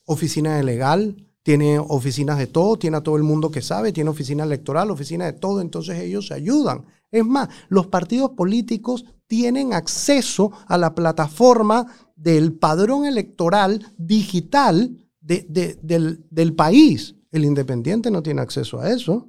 oficina 0.05 0.55
de 0.55 0.63
legal, 0.63 1.27
tiene 1.43 1.79
oficinas 1.79 2.37
de 2.37 2.47
todo, 2.47 2.77
tiene 2.77 2.97
a 2.97 3.01
todo 3.01 3.17
el 3.17 3.23
mundo 3.23 3.51
que 3.51 3.61
sabe, 3.61 3.91
tiene 3.93 4.09
oficina 4.09 4.43
electoral, 4.43 4.89
oficina 4.89 5.25
de 5.25 5.33
todo, 5.33 5.61
entonces 5.61 5.99
ellos 5.99 6.27
se 6.27 6.33
ayudan. 6.33 6.85
Es 7.11 7.25
más, 7.25 7.49
los 7.69 7.87
partidos 7.87 8.31
políticos 8.31 9.05
tienen 9.27 9.73
acceso 9.73 10.51
a 10.67 10.77
la 10.77 10.95
plataforma 10.95 11.87
del 12.15 12.53
padrón 12.53 13.05
electoral 13.05 13.93
digital 13.97 14.97
de- 15.21 15.45
de- 15.49 15.77
del, 15.81 16.25
del 16.29 16.53
país. 16.53 17.15
El 17.31 17.45
independiente 17.45 18.09
no 18.11 18.23
tiene 18.23 18.41
acceso 18.41 18.79
a 18.79 18.89
eso. 18.89 19.27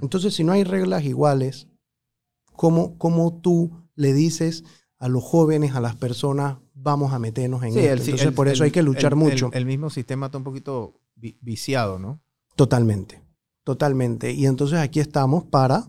Entonces, 0.00 0.34
si 0.34 0.44
no 0.44 0.52
hay 0.52 0.64
reglas 0.64 1.04
iguales, 1.04 1.68
¿cómo, 2.54 2.98
cómo 2.98 3.40
tú 3.40 3.70
le 3.94 4.12
dices 4.12 4.64
a 4.98 5.08
los 5.08 5.22
jóvenes, 5.24 5.74
a 5.74 5.80
las 5.80 5.96
personas, 5.96 6.58
vamos 6.74 7.12
a 7.12 7.18
meternos 7.18 7.62
en 7.64 7.72
Sí, 7.72 7.78
esto? 7.80 7.92
el- 7.92 8.00
Entonces, 8.00 8.26
el- 8.28 8.34
por 8.34 8.48
eso 8.48 8.62
el- 8.62 8.66
hay 8.66 8.70
que 8.72 8.82
luchar 8.82 9.16
mucho. 9.16 9.50
El, 9.52 9.66
mismo 9.66 9.90
sistema 9.90 10.26
está 10.26 10.38
un 10.38 10.44
poquito 10.44 11.00
vi- 11.16 11.38
viciado, 11.40 11.98
¿no? 11.98 12.20
Totalmente, 12.56 13.22
totalmente. 13.64 14.32
Y 14.32 14.46
entonces 14.46 14.78
aquí 14.78 15.00
estamos 15.00 15.44
para, 15.44 15.88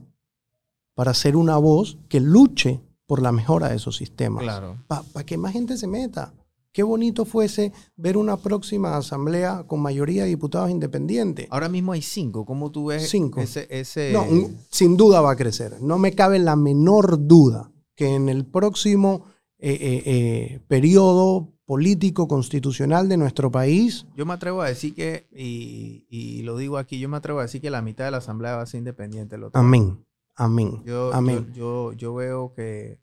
para 0.95 1.13
ser 1.13 1.36
una 1.36 1.57
voz 1.57 1.97
que 2.09 2.19
luche 2.19 2.81
por 3.05 3.21
la 3.21 3.31
mejora 3.31 3.69
de 3.69 3.75
esos 3.75 3.97
sistemas. 3.97 4.43
Claro. 4.43 4.77
Para 4.88 5.25
que 5.25 5.38
más 5.38 5.53
gente 5.53 5.77
se 5.77 5.88
meta. 5.88 6.34
Qué 6.74 6.82
bonito 6.84 7.24
fuese 7.24 7.71
ver 7.95 8.17
una 8.17 8.36
próxima 8.38 8.97
asamblea 8.97 9.63
con 9.67 9.80
mayoría 9.80 10.24
de 10.24 10.30
diputados 10.30 10.71
independientes. 10.71 11.47
Ahora 11.51 11.69
mismo 11.69 11.91
hay 11.91 12.01
cinco. 12.01 12.45
¿Cómo 12.45 12.71
tú 12.71 12.88
ves 12.88 13.07
Cinco. 13.09 13.39
ese... 13.41 13.67
ese... 13.69 14.11
No, 14.11 14.26
sin 14.69 14.97
duda 14.97 15.21
va 15.21 15.32
a 15.32 15.36
crecer. 15.36 15.80
No 15.82 15.99
me 15.99 16.13
cabe 16.13 16.39
la 16.39 16.55
menor 16.55 17.28
duda 17.28 17.71
que 17.95 18.15
en 18.15 18.28
el 18.28 18.45
próximo 18.47 19.26
eh, 19.59 19.78
eh, 19.80 20.03
eh, 20.05 20.59
periodo 20.67 21.53
político 21.65 22.28
constitucional 22.28 23.07
de 23.07 23.17
nuestro 23.17 23.51
país, 23.51 24.05
Yo 24.17 24.26
me 24.26 24.34
atrevo 24.34 24.61
a 24.63 24.67
decir 24.67 24.93
que, 24.95 25.28
y, 25.32 26.05
y 26.09 26.41
lo 26.41 26.57
digo 26.57 26.78
aquí, 26.78 26.99
yo 26.99 27.07
me 27.07 27.15
atrevo 27.17 27.39
a 27.39 27.43
decir 27.43 27.61
que 27.61 27.69
la 27.69 27.82
mitad 27.82 28.03
de 28.05 28.11
la 28.11 28.17
asamblea 28.17 28.55
va 28.57 28.63
a 28.63 28.65
ser 28.65 28.80
independiente. 28.80 29.36
el 29.36 29.43
otro 29.45 29.57
año. 29.59 29.67
amén, 29.67 30.05
amén, 30.36 30.84
Yo, 30.86 31.13
amén. 31.13 31.53
yo, 31.53 31.91
yo, 31.91 31.93
yo 31.93 32.13
veo 32.15 32.53
que, 32.53 32.99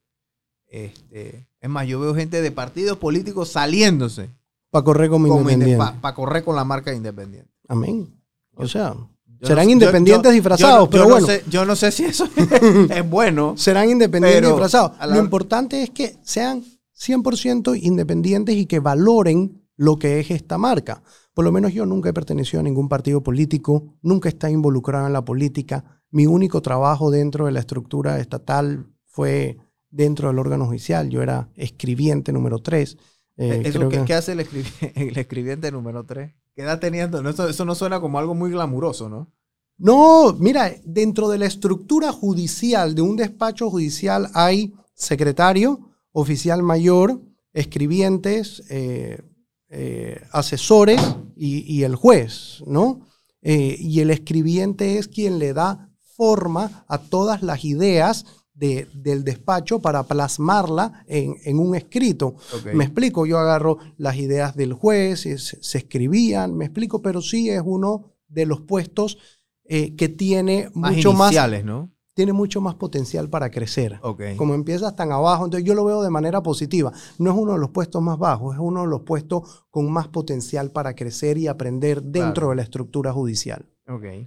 este, 0.67 1.47
es 1.61 1.69
más, 1.69 1.87
yo 1.87 1.99
veo 1.99 2.13
gente 2.15 2.41
de 2.41 2.51
partidos 2.51 2.97
políticos 2.97 3.49
saliéndose 3.51 4.29
Para 4.69 4.83
correr 4.83 5.09
como, 5.09 5.27
independiente. 5.27 5.77
para 6.01 6.15
correr 6.15 6.43
con 6.43 6.55
la 6.55 6.63
marca 6.65 6.91
de 6.91 6.97
independiente. 6.97 7.49
Amén. 7.67 8.13
O 8.55 8.67
sea, 8.67 8.93
Yo 9.39 9.47
serán 9.47 9.65
no 9.67 9.71
independientes 9.71 10.23
yo- 10.23 10.29
yo- 10.31 10.33
disfrazados, 10.33 10.75
yo 10.79 10.83
no- 10.85 10.89
pero 10.89 11.03
yo 11.03 11.09
no 11.09 11.13
bueno. 11.15 11.27
sé- 11.27 11.43
yo 11.49 11.65
no 11.65 11.75
sé 11.75 11.91
si 11.91 12.03
eso 12.05 12.27
es 12.89 13.09
bueno. 13.09 13.53
serán 13.57 13.89
independientes 13.89 14.41
disfrazados. 14.49 14.97
la- 14.99 15.07
Lo 15.07 15.19
importante 15.19 15.81
es 15.83 15.89
que 15.91 16.17
sean 16.23 16.63
100% 16.93 17.75
independientes 17.75 18.55
y 18.55 18.65
que 18.65 18.79
valoren 18.79 19.61
lo 19.77 19.97
que 19.97 20.19
es 20.19 20.29
esta 20.31 20.57
marca. 20.57 21.01
Por 21.33 21.45
lo 21.45 21.51
menos 21.51 21.73
yo 21.73 21.85
nunca 21.85 22.09
he 22.09 22.13
pertenecido 22.13 22.59
a 22.59 22.63
ningún 22.63 22.89
partido 22.89 23.21
político, 23.23 23.95
nunca 24.01 24.29
he 24.29 24.31
estado 24.33 24.53
involucrado 24.53 25.07
en 25.07 25.13
la 25.13 25.23
política. 25.25 26.01
Mi 26.11 26.27
único 26.27 26.61
trabajo 26.61 27.09
dentro 27.09 27.45
de 27.45 27.51
la 27.53 27.61
estructura 27.61 28.19
estatal 28.19 28.85
fue 29.07 29.57
dentro 29.91 30.29
del 30.29 30.39
órgano 30.39 30.65
judicial. 30.65 31.09
Yo 31.09 31.21
era 31.21 31.49
escribiente 31.55 32.31
número 32.31 32.59
3. 32.59 32.97
Eso, 33.37 33.79
¿qué, 33.89 34.05
qué 34.05 34.13
hace 34.13 34.31
el, 34.33 34.39
escribi- 34.39 34.91
el 34.95 35.17
escribiente 35.17 35.71
número 35.71 36.03
3? 36.05 36.33
¿Qué 36.55 36.63
edad 36.63 36.79
teniendo? 36.79 37.27
Eso, 37.29 37.47
eso 37.47 37.65
no 37.65 37.75
suena 37.75 37.99
como 38.01 38.17
algo 38.19 38.33
muy 38.35 38.51
glamuroso, 38.51 39.09
¿no? 39.09 39.31
No, 39.77 40.33
mira, 40.39 40.71
dentro 40.83 41.27
de 41.29 41.39
la 41.39 41.45
estructura 41.47 42.11
judicial 42.11 42.93
de 42.93 43.01
un 43.01 43.15
despacho 43.15 43.69
judicial 43.69 44.29
hay 44.33 44.73
secretario, 44.93 45.89
oficial 46.11 46.61
mayor, 46.61 47.19
escribientes, 47.53 48.63
eh, 48.69 49.21
eh, 49.69 50.21
asesores 50.31 51.01
y, 51.35 51.59
y 51.73 51.83
el 51.83 51.95
juez, 51.95 52.61
¿no? 52.67 53.07
Eh, 53.41 53.75
y 53.79 54.01
el 54.01 54.11
escribiente 54.11 54.99
es 54.99 55.07
quien 55.07 55.39
le 55.39 55.53
da 55.53 55.89
forma 56.15 56.85
a 56.87 56.99
todas 56.99 57.41
las 57.41 57.65
ideas 57.65 58.25
de- 58.61 58.87
del 58.93 59.23
despacho 59.23 59.79
para 59.81 60.03
plasmarla 60.03 61.03
en, 61.07 61.35
en 61.43 61.57
un 61.59 61.75
escrito. 61.75 62.35
Me 62.73 62.83
explico, 62.85 63.25
yo 63.25 63.39
agarro 63.39 63.79
las 63.97 64.15
ideas 64.17 64.55
del 64.55 64.73
juez, 64.73 65.21
se, 65.21 65.77
escribían, 65.77 66.55
me 66.55 66.65
explico, 66.65 67.01
pero 67.01 67.21
sí 67.21 67.49
es 67.49 67.61
uno 67.65 68.13
de 68.27 68.45
los 68.45 68.61
puestos 68.61 69.17
eh, 69.65 69.95
que 69.95 70.09
tiene 70.09 70.69
Más 70.75 70.93
mucho 70.95 71.13
más, 71.13 71.31
iniciales, 71.31 71.65
¿no? 71.65 71.89
tiene 72.13 72.33
mucho 72.33 72.61
más 72.61 72.75
potencial 72.75 73.29
para 73.29 73.49
crecer. 73.49 73.99
Como 74.37 74.53
empiezas 74.53 74.95
tan 74.95 75.11
abajo, 75.11 75.45
entonces 75.45 75.65
yo 75.67 75.73
lo 75.73 75.83
veo 75.85 76.03
de 76.03 76.09
manera 76.11 76.43
positiva. 76.43 76.91
No 77.17 77.31
es 77.31 77.37
uno 77.37 77.53
de 77.53 77.59
los 77.59 77.71
puestos 77.71 78.01
más 78.01 78.19
bajos, 78.19 78.53
es 78.53 78.59
uno 78.61 78.81
de 78.81 78.87
los 78.87 79.01
puestos 79.01 79.65
con 79.71 79.91
más 79.91 80.07
potencial 80.09 80.69
para 80.71 80.93
crecer 80.93 81.37
y 81.39 81.47
aprender 81.47 82.03
dentro 82.03 82.33
Claro. 82.33 82.49
de 82.51 82.55
la 82.57 82.61
estructura 82.61 83.11
judicial. 83.11 83.65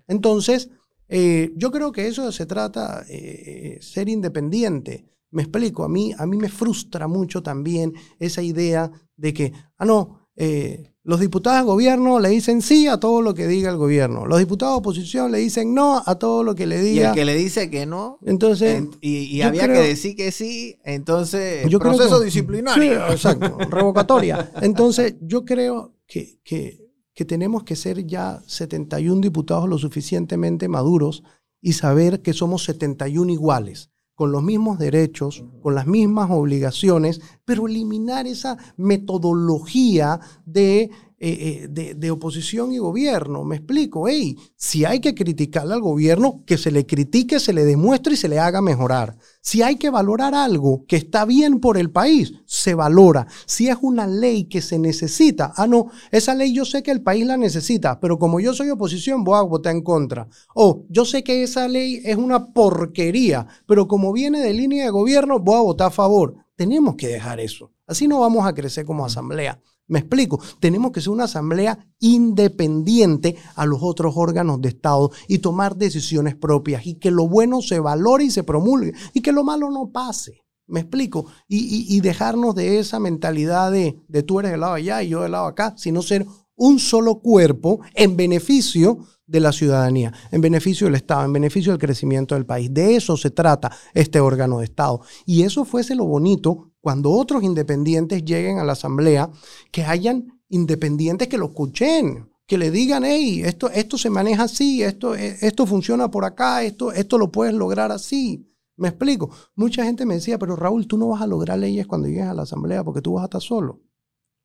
Entonces, 0.08 0.70
eh, 1.16 1.52
yo 1.56 1.70
creo 1.70 1.92
que 1.92 2.08
eso 2.08 2.30
se 2.32 2.44
trata, 2.46 3.04
eh, 3.08 3.78
ser 3.80 4.08
independiente. 4.08 5.04
Me 5.30 5.42
explico, 5.42 5.84
a 5.84 5.88
mí, 5.88 6.12
a 6.18 6.26
mí 6.26 6.36
me 6.36 6.48
frustra 6.48 7.06
mucho 7.06 7.42
también 7.42 7.92
esa 8.18 8.42
idea 8.42 8.90
de 9.16 9.32
que, 9.32 9.52
ah, 9.78 9.84
no, 9.84 10.28
eh, 10.36 10.90
los 11.04 11.20
diputados 11.20 11.60
de 11.60 11.66
gobierno 11.66 12.18
le 12.18 12.30
dicen 12.30 12.62
sí 12.62 12.88
a 12.88 12.98
todo 12.98 13.20
lo 13.22 13.34
que 13.34 13.46
diga 13.46 13.70
el 13.70 13.76
gobierno. 13.76 14.26
Los 14.26 14.38
diputados 14.38 14.74
de 14.74 14.78
oposición 14.78 15.30
le 15.30 15.38
dicen 15.38 15.74
no 15.74 16.02
a 16.04 16.14
todo 16.18 16.42
lo 16.42 16.54
que 16.54 16.66
le 16.66 16.80
Y 16.80 16.84
diga. 16.94 17.10
el 17.10 17.14
que 17.14 17.24
le 17.24 17.34
dice 17.36 17.68
que 17.70 17.84
no, 17.86 18.18
Entonces, 18.24 18.78
en- 18.78 18.90
y, 19.00 19.18
y 19.36 19.42
había 19.42 19.64
creo- 19.64 19.82
que 19.82 19.88
decir 19.88 20.16
que 20.16 20.32
sí, 20.32 20.78
entonces 20.84 21.68
Yo 21.68 21.78
creo 21.78 21.92
proceso 21.94 22.18
que- 22.18 22.24
disciplinario. 22.26 22.82
Sí, 23.06 23.12
exacto, 23.12 23.58
revocatoria. 23.70 24.50
Entonces, 24.62 25.14
yo 25.20 25.44
creo 25.44 25.94
que, 26.06 26.38
que, 26.42 26.83
que 27.14 27.24
tenemos 27.24 27.62
que 27.64 27.76
ser 27.76 28.06
ya 28.06 28.42
71 28.46 29.20
diputados 29.20 29.68
lo 29.68 29.78
suficientemente 29.78 30.68
maduros 30.68 31.22
y 31.60 31.74
saber 31.74 32.20
que 32.20 32.32
somos 32.32 32.64
71 32.64 33.32
iguales, 33.32 33.90
con 34.14 34.32
los 34.32 34.42
mismos 34.42 34.78
derechos, 34.78 35.44
con 35.62 35.74
las 35.74 35.86
mismas 35.86 36.30
obligaciones, 36.30 37.20
pero 37.44 37.66
eliminar 37.66 38.26
esa 38.26 38.58
metodología 38.76 40.20
de 40.44 40.90
eh, 41.18 41.62
eh, 41.62 41.68
de, 41.70 41.94
de 41.94 42.10
oposición 42.10 42.72
y 42.72 42.78
gobierno. 42.78 43.44
Me 43.44 43.56
explico, 43.56 44.08
hey, 44.08 44.36
si 44.56 44.84
hay 44.84 45.00
que 45.00 45.14
criticarle 45.14 45.74
al 45.74 45.80
gobierno, 45.80 46.42
que 46.44 46.58
se 46.58 46.70
le 46.70 46.86
critique, 46.86 47.40
se 47.40 47.52
le 47.52 47.64
demuestre 47.64 48.14
y 48.14 48.16
se 48.16 48.28
le 48.28 48.38
haga 48.38 48.60
mejorar. 48.60 49.16
Si 49.40 49.62
hay 49.62 49.76
que 49.76 49.90
valorar 49.90 50.34
algo 50.34 50.84
que 50.88 50.96
está 50.96 51.24
bien 51.24 51.60
por 51.60 51.78
el 51.78 51.90
país, 51.90 52.32
se 52.46 52.74
valora. 52.74 53.26
Si 53.46 53.68
es 53.68 53.76
una 53.82 54.06
ley 54.06 54.44
que 54.44 54.60
se 54.60 54.78
necesita, 54.78 55.52
ah, 55.56 55.66
no, 55.66 55.90
esa 56.10 56.34
ley 56.34 56.52
yo 56.52 56.64
sé 56.64 56.82
que 56.82 56.90
el 56.90 57.02
país 57.02 57.26
la 57.26 57.36
necesita, 57.36 58.00
pero 58.00 58.18
como 58.18 58.40
yo 58.40 58.54
soy 58.54 58.70
oposición, 58.70 59.22
voy 59.22 59.38
a 59.38 59.42
votar 59.42 59.74
en 59.74 59.82
contra. 59.82 60.28
O 60.54 60.84
yo 60.88 61.04
sé 61.04 61.22
que 61.22 61.42
esa 61.42 61.68
ley 61.68 62.00
es 62.04 62.16
una 62.16 62.52
porquería, 62.52 63.46
pero 63.66 63.86
como 63.86 64.12
viene 64.12 64.40
de 64.40 64.52
línea 64.52 64.84
de 64.84 64.90
gobierno, 64.90 65.38
voy 65.38 65.56
a 65.56 65.62
votar 65.62 65.88
a 65.88 65.90
favor. 65.90 66.34
Tenemos 66.56 66.96
que 66.96 67.08
dejar 67.08 67.40
eso. 67.40 67.72
Así 67.86 68.08
no 68.08 68.20
vamos 68.20 68.46
a 68.46 68.54
crecer 68.54 68.84
como 68.84 69.04
asamblea. 69.04 69.60
Me 69.86 69.98
explico, 69.98 70.40
tenemos 70.60 70.92
que 70.92 71.02
ser 71.02 71.10
una 71.10 71.24
asamblea 71.24 71.78
independiente 72.00 73.36
a 73.54 73.66
los 73.66 73.80
otros 73.82 74.14
órganos 74.16 74.60
de 74.62 74.70
Estado 74.70 75.10
y 75.28 75.38
tomar 75.38 75.76
decisiones 75.76 76.34
propias 76.36 76.86
y 76.86 76.94
que 76.94 77.10
lo 77.10 77.28
bueno 77.28 77.60
se 77.60 77.80
valore 77.80 78.24
y 78.24 78.30
se 78.30 78.44
promulgue 78.44 78.94
y 79.12 79.20
que 79.20 79.32
lo 79.32 79.44
malo 79.44 79.70
no 79.70 79.90
pase. 79.90 80.40
Me 80.66 80.80
explico, 80.80 81.26
y, 81.46 82.00
dejarnos 82.00 82.54
de 82.54 82.78
esa 82.78 82.98
mentalidad 82.98 83.70
de, 83.70 84.02
de 84.08 84.22
tú 84.22 84.40
eres 84.40 84.52
del 84.52 84.60
lado 84.60 84.72
allá 84.72 85.02
y 85.02 85.10
yo 85.10 85.20
del 85.20 85.32
lado 85.32 85.44
acá, 85.44 85.74
sino 85.76 86.00
ser 86.00 86.26
un 86.56 86.78
solo 86.78 87.20
cuerpo 87.20 87.80
en 87.94 88.16
beneficio 88.16 88.98
de 89.26 89.40
la 89.40 89.52
ciudadanía, 89.52 90.12
en 90.30 90.40
beneficio 90.40 90.86
del 90.86 90.96
Estado, 90.96 91.24
en 91.24 91.32
beneficio 91.32 91.72
del 91.72 91.80
crecimiento 91.80 92.34
del 92.34 92.46
país. 92.46 92.72
De 92.72 92.96
eso 92.96 93.16
se 93.16 93.30
trata 93.30 93.72
este 93.94 94.20
órgano 94.20 94.58
de 94.58 94.64
Estado. 94.64 95.00
Y 95.24 95.42
eso 95.42 95.64
fuese 95.64 95.94
lo 95.94 96.04
bonito 96.04 96.72
cuando 96.80 97.10
otros 97.10 97.42
independientes 97.42 98.24
lleguen 98.24 98.58
a 98.58 98.64
la 98.64 98.72
asamblea, 98.72 99.30
que 99.72 99.84
hayan 99.84 100.40
independientes 100.48 101.28
que 101.28 101.38
lo 101.38 101.46
escuchen, 101.46 102.30
que 102.46 102.58
le 102.58 102.70
digan, 102.70 103.04
hey, 103.04 103.42
esto, 103.44 103.70
esto 103.70 103.96
se 103.96 104.10
maneja 104.10 104.44
así, 104.44 104.82
esto, 104.82 105.14
e, 105.14 105.38
esto 105.40 105.66
funciona 105.66 106.10
por 106.10 106.26
acá, 106.26 106.62
esto, 106.62 106.92
esto 106.92 107.16
lo 107.16 107.32
puedes 107.32 107.54
lograr 107.54 107.90
así. 107.90 108.50
Me 108.76 108.88
explico. 108.88 109.30
Mucha 109.54 109.84
gente 109.84 110.04
me 110.04 110.14
decía, 110.14 110.38
pero 110.38 110.56
Raúl, 110.56 110.86
tú 110.86 110.98
no 110.98 111.08
vas 111.08 111.22
a 111.22 111.26
lograr 111.26 111.58
leyes 111.58 111.86
cuando 111.86 112.08
llegues 112.08 112.26
a 112.26 112.34
la 112.34 112.42
asamblea 112.42 112.84
porque 112.84 113.00
tú 113.00 113.14
vas 113.14 113.22
a 113.22 113.26
estar 113.26 113.40
solo. 113.40 113.80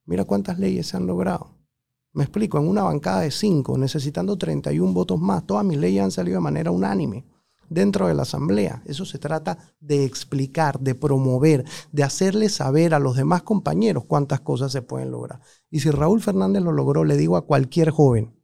Mira 0.06 0.24
cuántas 0.24 0.58
leyes 0.58 0.86
se 0.86 0.96
han 0.96 1.06
logrado. 1.06 1.59
Me 2.12 2.24
explico, 2.24 2.58
en 2.58 2.68
una 2.68 2.82
bancada 2.82 3.20
de 3.20 3.30
cinco, 3.30 3.78
necesitando 3.78 4.36
31 4.36 4.92
votos 4.92 5.20
más, 5.20 5.46
todas 5.46 5.64
mis 5.64 5.78
leyes 5.78 6.02
han 6.02 6.10
salido 6.10 6.36
de 6.36 6.42
manera 6.42 6.70
unánime 6.70 7.24
dentro 7.70 8.08
de 8.08 8.14
la 8.14 8.22
asamblea. 8.22 8.82
Eso 8.84 9.06
se 9.06 9.18
trata 9.18 9.56
de 9.80 10.04
explicar, 10.04 10.80
de 10.80 10.94
promover, 10.94 11.64
de 11.92 12.02
hacerle 12.02 12.48
saber 12.48 12.92
a 12.92 12.98
los 12.98 13.16
demás 13.16 13.42
compañeros 13.42 14.04
cuántas 14.04 14.40
cosas 14.40 14.72
se 14.72 14.82
pueden 14.82 15.12
lograr. 15.12 15.40
Y 15.70 15.80
si 15.80 15.90
Raúl 15.90 16.20
Fernández 16.20 16.62
lo 16.62 16.72
logró, 16.72 17.04
le 17.04 17.16
digo 17.16 17.36
a 17.36 17.46
cualquier 17.46 17.90
joven, 17.90 18.34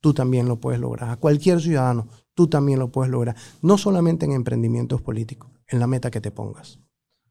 tú 0.00 0.14
también 0.14 0.48
lo 0.48 0.58
puedes 0.58 0.80
lograr. 0.80 1.10
A 1.10 1.16
cualquier 1.16 1.60
ciudadano, 1.60 2.08
tú 2.34 2.48
también 2.48 2.78
lo 2.78 2.90
puedes 2.90 3.12
lograr. 3.12 3.36
No 3.60 3.78
solamente 3.78 4.24
en 4.24 4.32
emprendimientos 4.32 5.02
políticos, 5.02 5.50
en 5.68 5.78
la 5.78 5.86
meta 5.86 6.10
que 6.10 6.22
te 6.22 6.30
pongas. 6.30 6.80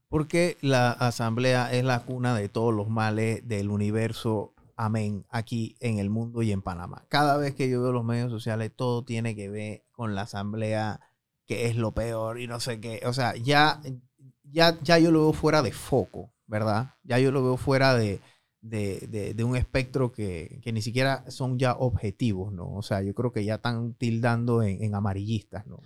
Porque 0.10 0.58
la 0.62 0.92
asamblea 0.92 1.72
es 1.72 1.84
la 1.84 2.04
cuna 2.04 2.36
de 2.36 2.50
todos 2.50 2.74
los 2.74 2.90
males 2.90 3.48
del 3.48 3.72
universo 3.72 4.54
amén, 4.82 5.26
aquí 5.30 5.76
en 5.80 6.00
el 6.00 6.10
mundo 6.10 6.42
y 6.42 6.52
en 6.52 6.64
Panamá. 6.64 7.06
Cada 7.08 7.38
vez 7.38 7.54
que 7.54 7.70
yo 7.70 7.84
veo 7.84 7.92
los 7.92 8.04
medios 8.04 8.32
sociales, 8.32 8.72
todo 8.76 9.04
tiene 9.04 9.36
que 9.36 9.48
ver 9.48 9.84
con 9.92 10.16
la 10.16 10.24
asamblea 10.24 11.00
que 11.46 11.68
es 11.68 11.76
lo 11.76 11.94
peor 11.94 12.40
y 12.40 12.48
no 12.48 12.60
sé 12.60 12.80
qué. 12.80 13.02
O 13.06 13.14
sea, 13.14 13.36
ya, 13.36 13.80
ya, 14.44 14.80
ya 14.82 14.98
yo 14.98 15.12
lo 15.12 15.22
veo 15.22 15.34
fuera 15.34 15.62
de 15.62 15.72
foco, 15.72 16.34
¿verdad? 16.48 16.96
Ya 17.04 17.20
yo 17.20 17.32
lo 17.32 17.44
veo 17.44 17.58
fuera 17.58 17.94
de, 17.94 18.22
un 19.44 19.56
espectro 19.56 20.12
que, 20.12 20.60
ni 20.66 20.82
siquiera 20.82 21.30
son 21.30 21.60
ya 21.60 21.74
objetivos, 21.74 22.52
¿no? 22.52 22.74
O 22.74 22.82
sea, 22.82 23.04
yo 23.04 23.14
creo 23.14 23.32
que 23.32 23.46
ya 23.46 23.56
están 23.56 23.94
tildando 23.94 24.64
en, 24.64 24.96
amarillistas, 24.96 25.68
¿no? 25.68 25.80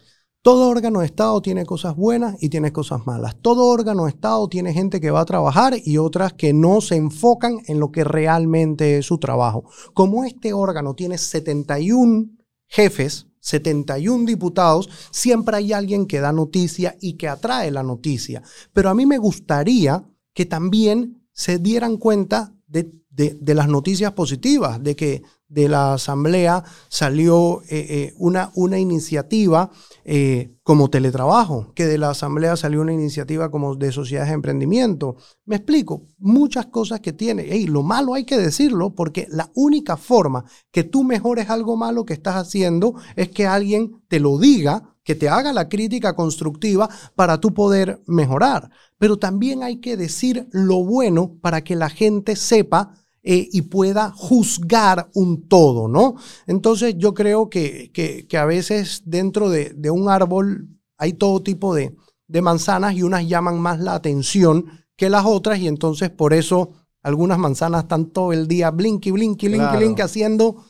Todo 0.45 0.69
órgano 0.69 0.99
de 0.99 1.07
Estado 1.07 1.41
tiene 1.41 1.65
cosas 1.65 1.95
buenas 1.95 2.35
y 2.39 2.49
tiene 2.49 2.71
cosas 2.71 3.07
malas. 3.07 3.35
Todo 3.41 3.65
órgano 3.65 4.03
de 4.03 4.11
Estado 4.11 4.47
tiene 4.47 4.73
gente 4.73 5.01
que 5.01 5.09
va 5.09 5.21
a 5.21 5.25
trabajar 5.25 5.73
y 5.83 5.97
otras 5.97 6.33
que 6.33 6.53
no 6.53 6.81
se 6.81 6.97
enfocan 6.97 7.61
en 7.65 7.79
lo 7.79 7.91
que 7.91 8.03
realmente 8.03 8.99
es 8.99 9.07
su 9.07 9.17
trabajo. 9.17 9.63
Como 9.95 10.23
este 10.23 10.53
órgano 10.53 10.93
tiene 10.93 11.17
71 11.17 12.27
jefes, 12.67 13.25
71 13.39 14.25
diputados, 14.25 14.87
siempre 15.09 15.57
hay 15.57 15.73
alguien 15.73 16.05
que 16.05 16.19
da 16.19 16.31
noticia 16.31 16.95
y 17.01 17.13
que 17.13 17.27
atrae 17.27 17.71
la 17.71 17.81
noticia. 17.81 18.43
Pero 18.71 18.91
a 18.91 18.93
mí 18.93 19.07
me 19.07 19.17
gustaría 19.17 20.07
que 20.35 20.45
también 20.45 21.27
se 21.33 21.57
dieran 21.57 21.97
cuenta 21.97 22.53
de, 22.67 22.91
las 23.16 23.68
noticias 23.68 24.13
positivas, 24.13 24.84
de 24.84 24.95
que 24.95 25.24
de 25.47 25.70
la 25.70 25.93
Asamblea 25.93 26.63
salió 26.89 27.61
eh, 27.63 27.68
eh, 27.70 28.13
una, 28.18 28.51
una 28.55 28.80
iniciativa 28.80 29.72
eh, 30.03 30.57
como 30.63 30.89
teletrabajo, 30.89 31.72
que 31.76 31.86
de 31.86 31.97
la 31.97 32.09
Asamblea 32.09 32.57
salió 32.57 32.82
una 32.82 32.93
iniciativa 32.93 33.51
como 33.51 33.76
de 33.76 33.91
sociedades 33.91 34.30
de 34.30 34.36
emprendimiento. 34.36 35.18
Me 35.45 35.57
explico, 35.57 36.07
muchas 36.18 36.66
cosas 36.68 36.99
que 36.99 37.13
tiene. 37.13 37.45
Y 37.55 37.68
lo 37.68 37.84
malo 37.84 38.16
hay 38.16 38.26
que 38.26 38.38
decirlo 38.38 38.95
porque 38.95 39.28
la 39.30 39.51
única 39.53 39.97
forma 39.97 40.45
que 40.72 40.84
tú 40.84 41.03
mejores 41.03 41.49
algo 41.49 41.78
malo 41.78 42.05
que 42.05 42.13
estás 42.13 42.36
haciendo 42.36 42.95
es 43.16 43.30
que 43.30 43.45
alguien 43.45 44.01
te 44.07 44.20
lo 44.20 44.39
diga, 44.39 44.95
que 45.03 45.13
te 45.13 45.30
haga 45.30 45.53
la 45.53 45.70
crítica 45.70 46.16
constructiva 46.16 46.89
para 47.16 47.39
tú 47.39 47.53
poder 47.53 48.01
mejorar. 48.07 48.72
Pero 48.97 49.18
también 49.18 49.61
hay 49.61 49.78
que 49.78 49.95
decir 49.95 50.47
lo 50.51 50.84
bueno 50.84 51.38
para 51.41 51.63
que 51.63 51.76
la 51.76 51.89
gente 51.89 52.36
sepa 52.36 53.04
eh, 53.28 53.49
y 53.51 53.63
pueda 53.63 54.11
juzgar 54.11 55.09
un 55.15 55.47
todo, 55.47 55.88
¿no? 55.88 56.13
Entonces 56.45 56.93
yo 56.95 57.15
creo 57.15 57.49
que, 57.49 57.91
que, 57.91 58.38
a 58.38 58.45
veces 58.45 59.01
dentro 59.03 59.49
de, 59.49 59.73
de, 59.76 59.89
un 59.89 60.09
árbol 60.09 60.69
hay 60.99 61.13
todo 61.13 61.41
tipo 61.41 61.73
de, 61.73 61.95
de 62.28 62.41
manzanas 62.43 62.93
y 62.93 63.01
unas 63.01 63.28
llaman 63.28 63.59
más 63.59 63.80
la 63.80 63.95
atención 63.95 64.67
que 64.95 65.09
las 65.09 65.26
otras 65.26 65.57
y 65.57 65.67
entonces 65.67 66.11
por 66.11 66.34
eso 66.34 66.73
algunas 67.01 67.39
manzanas 67.39 67.86
están 67.86 68.11
todo 68.11 68.32
el 68.32 68.47
día 68.47 68.69
blinky, 68.69 69.09
blinky, 69.09 69.47
blinky, 69.47 69.78
blinky 69.78 70.03
haciendo, 70.03 70.63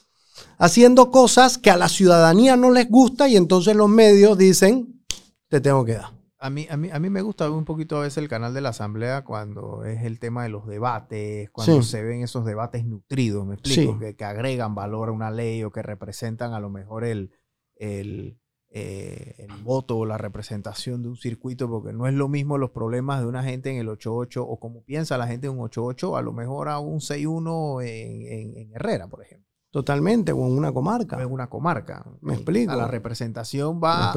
haciendo 0.58 1.12
cosas 1.12 1.58
que 1.58 1.72
a 1.72 1.76
la 1.76 1.90
ciudadanía 1.90 2.56
no 2.56 2.72
les 2.72 2.90
gusta 2.90 3.28
y 3.28 3.36
entonces 3.36 3.76
los 3.76 3.90
medios 3.90 4.38
dicen, 4.38 5.04
te 5.50 5.60
tengo 5.60 5.84
que 5.84 5.96
dar. 5.96 6.15
A 6.38 6.50
mí, 6.50 6.68
a, 6.70 6.76
mí, 6.76 6.90
a 6.92 7.00
mí 7.00 7.10
me 7.10 7.22
gusta 7.22 7.50
un 7.50 7.64
poquito 7.64 7.98
a 7.98 8.02
veces 8.02 8.18
el 8.18 8.28
canal 8.28 8.54
de 8.54 8.62
la 8.62 8.70
Asamblea 8.70 9.24
cuando 9.24 9.86
es 9.86 10.04
el 10.04 10.20
tema 10.20 10.44
de 10.44 10.50
los 10.50 10.68
debates, 10.68 11.50
cuando 11.52 11.82
se 11.82 12.04
ven 12.04 12.24
esos 12.24 12.46
debates 12.46 12.86
nutridos, 12.86 13.46
me 13.46 13.56
explico, 13.56 13.98
que, 14.00 14.26
agregan 14.26 14.76
valor 14.76 15.10
a 15.10 15.12
una 15.14 15.32
ley 15.32 15.64
o 15.64 15.72
que 15.72 15.82
representan 15.82 16.54
a 16.54 16.60
lo 16.60 16.70
mejor 16.70 17.06
el, 17.06 17.32
el, 17.76 18.38
eh, 18.70 19.36
el 19.38 19.64
voto 19.64 19.98
o 19.98 20.06
la 20.06 20.18
representación 20.18 21.02
de 21.02 21.08
un 21.08 21.16
circuito, 21.16 21.70
porque 21.70 21.94
no 21.94 22.06
es 22.06 22.14
lo 22.14 22.28
mismo 22.28 22.58
los 22.58 22.72
problemas 22.72 23.22
de 23.22 23.28
una 23.28 23.42
gente 23.42 23.72
en 23.72 23.78
el 23.78 23.88
8-8 23.88 24.46
o 24.46 24.60
como 24.60 24.84
piensa 24.84 25.18
la 25.18 25.28
gente 25.28 25.48
en 25.48 25.58
un 25.58 25.70
8-8, 25.70 26.18
a 26.18 26.22
lo 26.22 26.34
mejor 26.34 26.68
a 26.68 26.80
un 26.80 27.00
6-1 27.00 27.82
en, 27.84 28.58
en 28.58 28.76
Herrera, 28.76 29.08
por 29.08 29.24
ejemplo. 29.24 29.45
Totalmente, 29.76 30.32
o 30.32 30.38
en 30.46 30.54
una 30.54 30.72
comarca. 30.72 31.22
En 31.22 31.30
una 31.30 31.50
comarca. 31.50 32.06
Me 32.22 32.36
explico. 32.36 32.74
la 32.74 32.88
representación 32.88 33.82
va. 33.84 34.14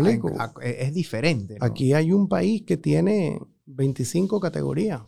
es 0.63 0.95
diferente. 0.95 1.57
Aquí 1.61 1.93
hay 1.95 2.13
un 2.13 2.29
país 2.29 2.63
que 2.63 2.77
tiene 2.77 3.41
25 3.67 4.39
categorías. 4.39 5.03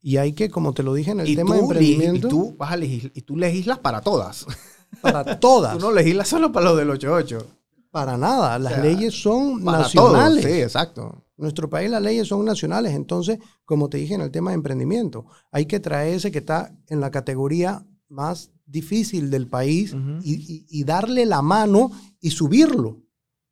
Y 0.00 0.16
hay 0.16 0.32
que, 0.32 0.48
como 0.48 0.72
te 0.72 0.82
lo 0.82 0.94
dije 0.94 1.10
en 1.10 1.20
el 1.20 1.36
tema 1.36 1.56
de 1.56 1.60
emprendimiento. 1.60 2.28
Y 2.28 2.30
tú, 2.30 2.56
vas 2.56 2.72
a 2.72 2.78
y 2.78 3.10
tú 3.26 3.36
legislas 3.36 3.78
para 3.78 4.00
todas. 4.00 4.46
Para 5.02 5.38
todas. 5.38 5.76
tú 5.76 5.80
no 5.84 5.92
legislas 5.92 6.28
solo 6.28 6.50
para 6.50 6.64
los 6.64 6.78
del 6.78 6.88
88. 6.88 7.46
Para 7.90 8.16
nada. 8.16 8.58
Las 8.58 8.80
leyes 8.80 9.12
son 9.12 9.62
nacionales. 9.62 10.46
Sí, 10.46 10.62
exacto. 10.62 11.26
En 11.36 11.42
nuestro 11.42 11.68
país 11.68 11.90
las 11.90 12.00
leyes 12.00 12.26
son 12.26 12.42
nacionales. 12.46 12.94
Entonces, 12.94 13.38
como 13.66 13.90
te 13.90 13.98
dije 13.98 14.14
en 14.14 14.22
el 14.22 14.30
tema 14.30 14.52
de 14.52 14.54
emprendimiento, 14.54 15.26
hay 15.50 15.66
que 15.66 15.78
traer 15.78 16.14
ese 16.14 16.30
que 16.30 16.38
está 16.38 16.74
en 16.86 17.00
la 17.00 17.10
categoría 17.10 17.84
más 18.08 18.53
difícil 18.66 19.30
del 19.30 19.48
país 19.48 19.94
y, 20.22 20.84
darle 20.84 21.26
la 21.26 21.42
mano 21.42 21.90
y 22.20 22.30
subirlo. 22.30 23.02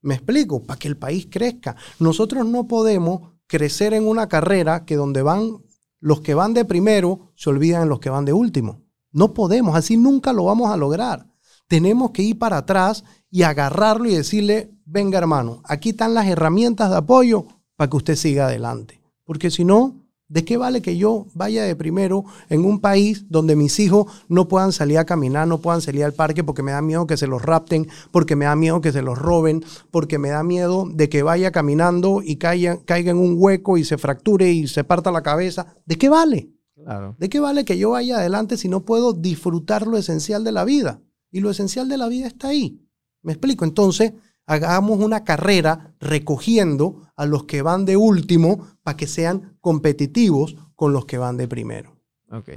Me 0.00 0.14
explico, 0.14 0.64
para 0.64 0.78
que 0.78 0.88
el 0.88 0.96
país 0.96 1.28
crezca. 1.30 1.76
Nosotros 1.98 2.46
no 2.46 2.66
podemos 2.66 3.32
crecer 3.46 3.94
en 3.94 4.06
una 4.06 4.28
carrera 4.28 4.84
que 4.84 4.96
donde 4.96 5.22
van 5.22 5.58
los 6.00 6.20
que 6.20 6.34
van 6.34 6.52
de 6.52 6.64
primero 6.64 7.32
se 7.36 7.50
olvidan 7.50 7.88
los 7.88 8.00
que 8.00 8.10
van 8.10 8.24
de 8.24 8.32
último. 8.32 8.82
No 9.12 9.34
podemos, 9.34 9.76
así 9.76 9.96
nunca 9.96 10.32
lo 10.32 10.44
vamos 10.44 10.70
a 10.70 10.76
lograr. 10.76 11.30
Tenemos 11.68 12.10
que 12.10 12.22
ir 12.22 12.38
para 12.38 12.58
atrás 12.58 13.04
y 13.30 13.42
agarrarlo 13.42 14.08
y 14.08 14.16
decirle, 14.16 14.74
venga 14.84 15.18
hermano, 15.18 15.62
aquí 15.64 15.90
están 15.90 16.14
las 16.14 16.26
herramientas 16.26 16.90
de 16.90 16.96
apoyo 16.96 17.46
para 17.76 17.88
que 17.88 17.96
usted 17.96 18.16
siga 18.16 18.46
adelante. 18.46 19.00
Porque 19.24 19.50
si 19.50 19.64
no, 19.64 20.01
¿De 20.32 20.46
qué 20.46 20.56
vale 20.56 20.80
que 20.80 20.96
yo 20.96 21.26
vaya 21.34 21.62
de 21.62 21.76
primero 21.76 22.24
en 22.48 22.64
un 22.64 22.80
país 22.80 23.26
donde 23.28 23.54
mis 23.54 23.78
hijos 23.78 24.06
no 24.28 24.48
puedan 24.48 24.72
salir 24.72 24.96
a 24.96 25.04
caminar, 25.04 25.46
no 25.46 25.58
puedan 25.58 25.82
salir 25.82 26.04
al 26.04 26.14
parque 26.14 26.42
porque 26.42 26.62
me 26.62 26.72
da 26.72 26.80
miedo 26.80 27.06
que 27.06 27.18
se 27.18 27.26
los 27.26 27.42
rapten, 27.42 27.86
porque 28.10 28.34
me 28.34 28.46
da 28.46 28.56
miedo 28.56 28.80
que 28.80 28.92
se 28.92 29.02
los 29.02 29.18
roben, 29.18 29.62
porque 29.90 30.18
me 30.18 30.30
da 30.30 30.42
miedo 30.42 30.86
de 30.90 31.10
que 31.10 31.22
vaya 31.22 31.50
caminando 31.50 32.22
y 32.24 32.36
caiga, 32.36 32.78
caiga 32.86 33.10
en 33.10 33.18
un 33.18 33.34
hueco 33.36 33.76
y 33.76 33.84
se 33.84 33.98
fracture 33.98 34.50
y 34.50 34.68
se 34.68 34.84
parta 34.84 35.12
la 35.12 35.22
cabeza? 35.22 35.66
¿De 35.84 35.96
qué 35.96 36.08
vale? 36.08 36.48
Claro. 36.82 37.14
¿De 37.18 37.28
qué 37.28 37.38
vale 37.38 37.66
que 37.66 37.76
yo 37.76 37.90
vaya 37.90 38.16
adelante 38.16 38.56
si 38.56 38.70
no 38.70 38.86
puedo 38.86 39.12
disfrutar 39.12 39.86
lo 39.86 39.98
esencial 39.98 40.44
de 40.44 40.52
la 40.52 40.64
vida? 40.64 41.02
Y 41.30 41.40
lo 41.40 41.50
esencial 41.50 41.90
de 41.90 41.98
la 41.98 42.08
vida 42.08 42.26
está 42.26 42.48
ahí. 42.48 42.80
¿Me 43.20 43.34
explico? 43.34 43.66
Entonces, 43.66 44.14
hagamos 44.46 45.00
una 45.00 45.24
carrera 45.24 45.94
recogiendo 46.00 47.02
a 47.16 47.26
los 47.26 47.44
que 47.44 47.62
van 47.62 47.84
de 47.84 47.96
último 47.96 48.66
para 48.82 48.96
que 48.96 49.06
sean 49.06 49.56
competitivos 49.60 50.56
con 50.74 50.92
los 50.92 51.06
que 51.06 51.18
van 51.18 51.36
de 51.36 51.48
primero. 51.48 51.96
Ok. 52.30 52.50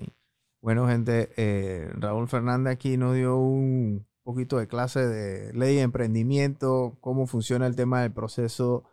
Bueno, 0.61 0.87
gente, 0.87 1.29
eh, 1.37 1.91
Raúl 1.93 2.27
Fernández 2.27 2.73
aquí 2.73 2.97
nos 2.97 3.15
dio 3.15 3.37
un 3.37 4.07
poquito 4.23 4.57
de 4.57 4.67
clase 4.67 5.05
de 5.05 5.53
ley 5.53 5.75
de 5.75 5.81
emprendimiento, 5.81 6.97
cómo 7.01 7.27
funciona 7.27 7.67
el 7.67 7.75
tema 7.75 8.01
del 8.01 8.11
proceso 8.11 8.83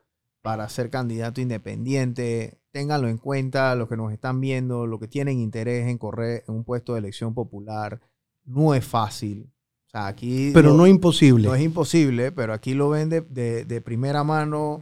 para 0.43 0.68
ser 0.68 0.90
candidato 0.90 1.40
independiente. 1.40 2.61
Ténganlo 2.72 3.09
en 3.09 3.16
cuenta, 3.16 3.74
los 3.74 3.88
que 3.88 3.97
nos 3.97 4.12
están 4.12 4.40
viendo, 4.40 4.86
los 4.86 5.01
que 5.01 5.09
tienen 5.09 5.38
interés 5.38 5.88
en 5.88 5.99
correr 5.99 6.45
en 6.49 6.57
un 6.57 6.64
puesto 6.64 6.93
de 6.93 6.99
elección 6.99 7.32
popular. 7.32 8.01
No 8.45 8.74
es 8.74 8.84
fácil. 8.84 9.52
O 9.95 9.99
sea, 9.99 10.07
aquí 10.07 10.51
Pero 10.55 10.70
lo- 10.70 10.76
no 10.76 10.86
imposible. 10.86 11.47
no 11.47 11.55
es 11.55 11.62
imposible, 11.62 12.32
pero 12.32 12.55
aquí 12.55 12.72
lo 12.72 12.88
ven 12.88 13.11
de, 13.11 13.20
de- 13.20 13.64
de 13.66 13.80
primera 13.82 14.24
mano. 14.24 14.80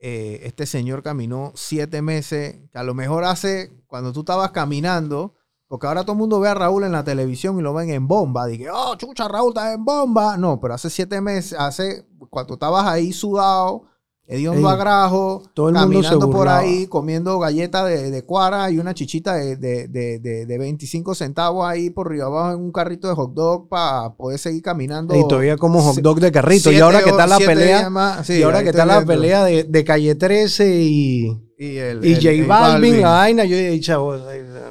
Eh, 0.00 0.40
este 0.44 0.66
señor 0.66 1.02
caminó 1.02 1.52
siete 1.54 2.02
meses, 2.02 2.56
que 2.72 2.78
a 2.78 2.82
lo 2.82 2.94
mejor 2.94 3.24
hace 3.24 3.70
cuando 3.86 4.12
tú 4.12 4.20
estabas 4.20 4.50
caminando, 4.50 5.34
porque 5.68 5.86
ahora 5.86 6.02
todo 6.02 6.12
el 6.12 6.18
mundo 6.18 6.40
ve 6.40 6.48
a 6.48 6.54
Raúl 6.54 6.82
en 6.84 6.92
la 6.92 7.04
televisión 7.04 7.58
y 7.58 7.62
lo 7.62 7.72
ven 7.74 7.90
en 7.90 8.08
bomba. 8.08 8.46
Dije, 8.46 8.68
oh, 8.72 8.96
chucha, 8.96 9.28
Raúl 9.28 9.50
está 9.50 9.72
en 9.72 9.84
bomba. 9.84 10.36
No, 10.36 10.58
pero 10.60 10.74
hace 10.74 10.88
siete 10.90 11.20
meses, 11.20 11.58
hace 11.58 12.06
cuando 12.30 12.54
estabas 12.54 12.84
ahí 12.86 13.12
sudado, 13.12 13.84
hediondo 14.30 14.68
a 14.68 14.76
grajo, 14.76 15.42
todo 15.54 15.68
el 15.70 15.74
mundo 15.74 15.88
caminando 16.02 16.30
por 16.30 16.48
ahí, 16.48 16.86
comiendo 16.86 17.38
galletas 17.38 17.86
de, 17.86 18.10
de 18.10 18.22
cuara 18.24 18.70
y 18.70 18.78
una 18.78 18.92
chichita 18.92 19.34
de, 19.34 19.56
de, 19.56 19.88
de, 19.88 20.18
de- 20.18 20.44
de 20.44 20.58
25 20.58 21.14
centavos 21.14 21.66
ahí 21.66 21.88
por 21.88 22.08
arriba 22.08 22.26
abajo 22.26 22.54
en 22.54 22.60
un 22.60 22.70
carrito 22.70 23.08
de 23.08 23.14
hot 23.14 23.32
dog 23.32 23.68
para 23.70 24.14
poder 24.16 24.38
seguir 24.38 24.60
caminando. 24.62 25.16
Y 25.16 25.26
todavía 25.26 25.56
como 25.56 25.80
hot 25.80 25.96
dog 25.96 26.20
de 26.20 26.30
carrito. 26.30 26.70
y 26.70 26.78
ahora 26.78 27.02
que 27.02 27.08
está 27.10 27.26
la 27.26 27.38
pelea, 27.38 27.78
días 27.78 27.90
más. 27.90 28.26
Sí, 28.26 28.34
y 28.34 28.42
ahora 28.42 28.62
que 28.62 28.68
está 28.68 28.84
la 28.84 28.96
viendo. 28.98 29.12
pelea 29.14 29.44
de, 29.44 29.84
Calle 29.84 30.14
13 30.14 30.74
y, 30.82 31.26
y, 31.56 31.76
el, 31.78 32.04
y 32.04 32.12
el- 32.26 32.42
J 32.44 32.46
Balvin, 32.46 33.00
la 33.00 33.08
vaina, 33.10 33.44
yo 33.46 33.56
dije, 33.56 33.80
chavos, 33.80 34.20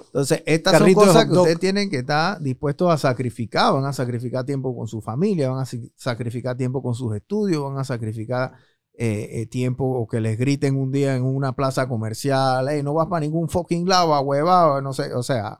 Entonces, 0.06 0.44
estas 0.46 0.74
Carrito 0.74 1.00
son 1.02 1.08
cosas 1.10 1.26
que 1.26 1.32
ustedes 1.34 1.60
tienen 1.60 1.90
que 1.90 1.98
estar 1.98 2.40
dispuestos 2.40 2.92
a 2.92 2.98
sacrificar. 3.00 3.74
Van 3.74 3.86
a 3.86 3.94
sacrificar 3.94 4.46
tiempo 4.46 4.76
con 4.78 4.88
su 4.88 5.02
familia, 5.02 5.50
van 5.50 5.64
a 5.64 5.68
sacrificar 5.96 6.56
tiempo 6.56 6.84
con 6.84 6.94
sus 6.94 7.16
estudios, 7.16 7.64
van 7.64 7.80
a 7.80 7.84
sacrificar 7.84 8.52
eh, 9.00 9.42
eh, 9.42 9.46
tiempo 9.46 9.86
o 9.86 10.08
que 10.08 10.20
les 10.20 10.38
griten 10.38 10.76
un 10.76 10.92
día 10.92 11.16
en 11.16 11.24
una 11.24 11.54
plaza 11.56 11.88
comercial, 11.88 12.68
hey, 12.70 12.82
no 12.84 12.94
vas 12.96 13.08
para 13.08 13.20
ningún 13.22 13.48
fucking 13.48 13.88
lava, 13.88 14.20
huevado, 14.22 14.82
no 14.82 14.92
sé, 14.94 15.14
o 15.14 15.22
sea, 15.24 15.60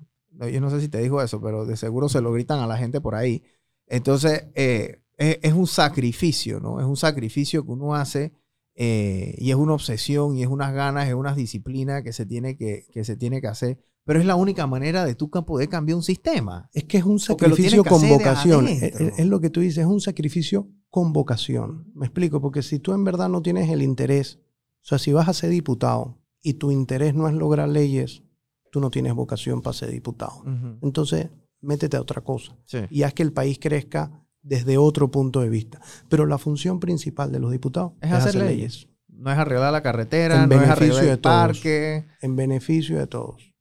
yo 0.52 0.60
no 0.60 0.70
sé 0.72 0.82
si 0.82 0.90
te 0.90 1.00
dijo 1.00 1.22
eso, 1.22 1.40
pero 1.40 1.66
de 1.66 1.78
seguro 1.78 2.10
se 2.10 2.20
lo 2.22 2.32
gritan 2.32 2.60
a 2.60 2.68
la 2.68 2.78
gente 2.78 3.00
por 3.00 3.14
ahí. 3.16 3.44
Entonces, 3.88 4.48
eh, 4.56 5.02
es, 5.18 5.40
es 5.42 5.54
un 5.54 5.68
sacrificio, 5.68 6.60
¿no? 6.60 6.80
Es 6.80 6.86
un 6.86 6.98
sacrificio 6.98 7.64
que 7.64 7.72
uno 7.72 7.96
hace 7.96 8.34
eh, 8.76 9.34
y 9.38 9.50
es 9.50 9.56
una 9.56 9.74
obsesión 9.74 10.36
y 10.36 10.44
es 10.44 10.48
unas 10.50 10.74
ganas, 10.74 11.08
es 11.08 11.14
unas 11.16 11.36
disciplinas 11.36 12.04
que 12.04 12.14
se 12.14 12.26
tiene 12.26 12.56
que, 12.58 12.86
que 12.92 13.04
se 13.04 13.16
tiene 13.18 13.42
que 13.42 13.48
hacer. 13.48 13.80
Pero 14.04 14.20
es 14.20 14.26
la 14.26 14.36
única 14.36 14.68
manera 14.68 15.04
de 15.06 15.16
tú 15.16 15.30
poder 15.30 15.68
cambiar 15.70 15.96
un 15.98 16.04
sistema. 16.04 16.70
Es 16.74 16.86
que 16.86 16.98
es 16.98 17.04
un 17.04 17.20
sacrificio 17.20 17.84
con 17.90 18.00
vocación. 18.20 18.66
Es- 18.68 19.20
es 19.20 19.26
lo 19.26 19.40
que 19.42 19.50
tú 19.50 19.60
dices, 19.62 19.80
es 19.80 19.86
un 19.86 20.00
sacrificio 20.00 20.70
con 20.90 21.14
vocación. 21.14 21.92
Me 21.94 22.06
explico, 22.06 22.42
porque 22.42 22.62
si 22.64 22.80
tú 22.80 22.94
en 22.94 23.04
verdad 23.04 23.30
no 23.30 23.42
tienes 23.42 23.70
el 23.70 23.82
interés, 23.82 24.40
o 24.82 24.86
sea, 24.88 24.98
si 25.00 25.12
vas 25.14 25.28
a 25.28 25.34
ser 25.34 25.50
diputado 25.50 26.18
y 26.42 26.54
tu 26.56 26.72
interés 26.72 27.14
no 27.14 27.28
es 27.28 27.34
lograr 27.34 27.68
leyes, 27.70 28.24
tú 28.72 28.80
no 28.80 28.90
tienes 28.90 29.14
vocación 29.14 29.62
para 29.62 29.74
ser 29.74 29.92
diputado. 29.92 30.44
Entonces, 30.82 31.30
métete 31.62 31.98
a 31.98 32.02
otra 32.02 32.22
cosa 32.22 32.56
Sí. 32.66 32.80
y 32.90 33.04
haz 33.04 33.14
que 33.14 33.24
el 33.24 33.34
país 33.34 33.60
crezca 33.60 34.24
desde 34.42 34.78
otro 34.78 35.10
punto 35.12 35.42
de 35.42 35.50
vista. 35.50 35.82
Pero 36.10 36.26
la 36.26 36.38
función 36.38 36.80
principal 36.80 37.32
de 37.32 37.40
los 37.40 37.52
diputados 37.52 37.94
Es 38.02 38.12
hacer 38.12 38.36
leyes. 38.36 38.88
No 39.10 39.32
es 39.32 39.38
arreglar 39.38 39.74
la 39.74 39.82
carretera, 39.82 40.44
En 40.44 40.50
no 40.50 40.62
es 40.62 40.70
arreglar 40.70 41.04
de 41.04 41.12
el 41.12 41.20
todos. 41.20 41.36
parque. 41.36 42.06
en 42.22 42.36
beneficio 42.36 42.98
de 42.98 43.08
todos. 43.08 43.54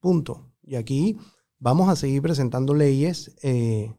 Punto. 0.00 0.50
Y 0.62 0.74
aquí 0.76 1.18
vamos 1.58 1.88
a 1.88 1.96
seguir 1.96 2.22
presentando 2.22 2.74
leyes. 2.74 3.34
eh, 3.42 3.94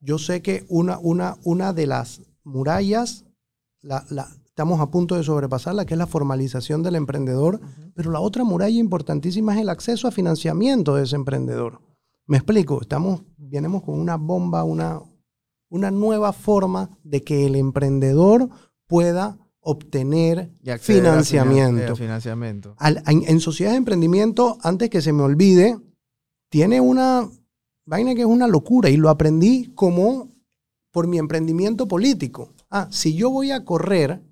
yo 0.00 0.18
sé 0.18 0.42
que 0.42 0.64
una, 0.68 0.98
una, 0.98 1.36
una 1.44 1.72
de 1.72 1.86
las 1.86 2.22
murallas, 2.44 3.24
la, 3.82 4.04
la- 4.10 4.28
estamos 4.46 4.80
a 4.80 4.90
punto 4.90 5.14
de 5.14 5.22
sobrepasarla, 5.22 5.86
que 5.86 5.94
es 5.94 5.98
la 5.98 6.06
formalización 6.06 6.82
del 6.82 6.96
emprendedor, 6.96 7.60
pero 7.94 8.10
la 8.10 8.20
otra 8.20 8.44
muralla 8.44 8.78
importantísima 8.78 9.54
es 9.54 9.60
el 9.62 9.68
acceso 9.70 10.06
a 10.08 10.10
financiamiento 10.10 10.94
de 10.96 11.04
ese 11.04 11.16
emprendedor. 11.16 11.80
Me 12.26 12.36
explico, 12.36 12.80
estamos, 12.80 13.22
venimos 13.38 13.82
con 13.82 13.98
una 13.98 14.16
bomba, 14.16 14.64
una, 14.64 15.00
una 15.70 15.90
nueva 15.90 16.32
forma 16.32 16.90
de 17.04 17.22
que 17.22 17.46
el 17.46 17.56
emprendedor 17.56 18.48
pueda 18.86 19.38
obtener 19.62 20.52
financiamiento. 20.78 21.80
finan- 21.82 21.88
al 21.90 21.96
financiamiento. 21.96 22.74
Al- 22.78 23.02
en, 23.06 23.22
en 23.26 23.40
sociedad 23.40 23.70
de 23.72 23.76
emprendimiento, 23.78 24.58
antes 24.62 24.90
que 24.90 25.00
se 25.00 25.12
me 25.12 25.22
olvide, 25.22 25.78
tiene 26.50 26.80
una 26.80 27.28
vaina 27.90 28.14
que 28.14 28.20
es 28.20 28.26
una 28.26 28.46
locura 28.46 28.88
y 28.88 28.96
lo 28.96 29.08
aprendí 29.08 29.72
como 29.74 30.28
por 30.92 31.08
mi 31.08 31.18
emprendimiento 31.18 31.88
político. 31.88 32.54
Ah, 32.70 32.86
si 32.92 33.14
yo 33.14 33.30
voy 33.30 33.50
a 33.50 33.64
correr 33.64 34.22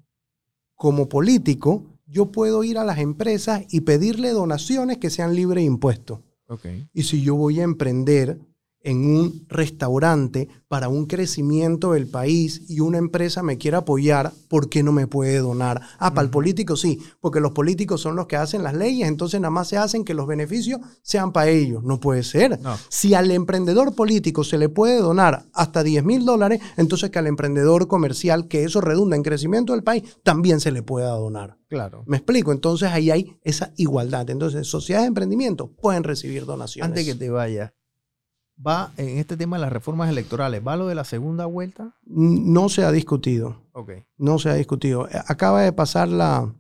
como 0.77 1.09
político, 1.09 1.85
yo 2.07 2.31
puedo 2.31 2.63
ir 2.63 2.79
a 2.79 2.85
las 2.85 2.99
empresas 2.99 3.65
y 3.69 3.81
pedirle 3.81 4.31
donaciones 4.31 4.99
que 4.99 5.11
sean 5.11 5.35
libres 5.35 5.63
de 5.63 5.67
impuestos. 5.67 6.21
Ok. 6.47 6.67
Y 6.93 7.03
si 7.03 7.21
yo 7.23 7.35
voy 7.35 7.59
a 7.59 7.65
emprender 7.65 8.39
en 8.83 9.05
un 9.05 9.45
restaurante 9.49 10.49
para 10.69 10.89
un 10.89 11.07
crecimiento 11.07 11.93
del 11.93 12.07
país 12.07 12.63
y 12.69 12.81
una 12.81 12.99
empresa 12.99 13.43
me 13.43 13.59
quiere 13.59 13.79
apoyar, 13.79 14.33
¿por 14.49 14.69
qué 14.69 14.83
no 14.83 14.93
me 14.93 15.07
puede 15.07 15.39
donar? 15.39 15.81
Ah, 15.99 16.15
para 16.15 16.25
el 16.25 16.31
político 16.31 16.77
sí, 16.77 17.01
porque 17.21 17.41
los 17.41 17.53
políticos 17.53 18.01
son 18.01 18.17
los 18.17 18.27
que 18.27 18.37
hacen 18.37 18.63
las 18.63 18.75
leyes, 18.75 19.09
entonces 19.09 19.41
nada 19.41 19.51
más 19.51 19.69
se 19.69 19.79
hacen 19.79 20.05
que 20.05 20.15
los 20.15 20.27
beneficios 20.27 20.81
sean 21.03 21.33
para 21.33 21.51
ellos. 21.51 21.83
No 21.83 22.01
puede 22.01 22.23
ser. 22.23 22.61
No. 22.61 22.77
Si 22.89 23.15
al 23.15 23.31
emprendedor 23.31 23.95
político 23.95 24.45
se 24.45 24.59
le 24.59 24.69
puede 24.69 24.99
donar 24.99 25.47
hasta 25.53 25.83
10 25.83 26.05
mil 26.05 26.25
dólares, 26.25 26.61
entonces 26.77 27.11
que 27.11 27.19
al 27.19 27.27
emprendedor 27.27 27.89
comercial, 27.89 28.49
que 28.49 28.65
eso 28.65 28.81
redunda 28.81 29.17
en 29.17 29.23
crecimiento 29.23 29.73
del 29.73 29.83
país, 29.83 30.03
también 30.23 30.61
se 30.61 30.71
le 30.71 30.83
pueda 30.83 31.11
donar. 31.11 31.59
Claro. 31.69 32.03
Me 32.07 32.17
explico, 32.17 32.53
entonces 32.53 32.91
ahí 32.91 33.11
hay 33.11 33.37
esa 33.43 33.73
igualdad. 33.77 34.29
Entonces, 34.31 34.67
sociedades 34.67 35.05
de 35.05 35.09
emprendimiento 35.09 35.71
pueden 35.71 36.03
recibir 36.03 36.47
donaciones. 36.47 36.89
Antes 36.89 37.05
que 37.05 37.15
te 37.15 37.29
vayas, 37.29 37.73
va 38.65 38.93
en 38.97 39.19
este 39.19 39.37
tema 39.37 39.57
de 39.57 39.63
las 39.63 39.73
reformas 39.73 40.09
electorales, 40.11 40.63
¿va 40.67 40.77
lo 40.77 40.87
de 40.87 40.95
la 40.95 41.05
segunda 41.05 41.47
vuelta? 41.47 41.95
No 42.07 42.69
se 42.69 42.85
ha 42.85 42.91
discutido, 42.93 43.63
no 44.17 44.39
se 44.39 44.51
ha 44.51 44.55
discutido. 44.55 45.09
Eh, 45.09 45.21
Acaba 45.27 45.63
de 45.63 45.73
pasar 45.73 46.09
la, 46.09 46.53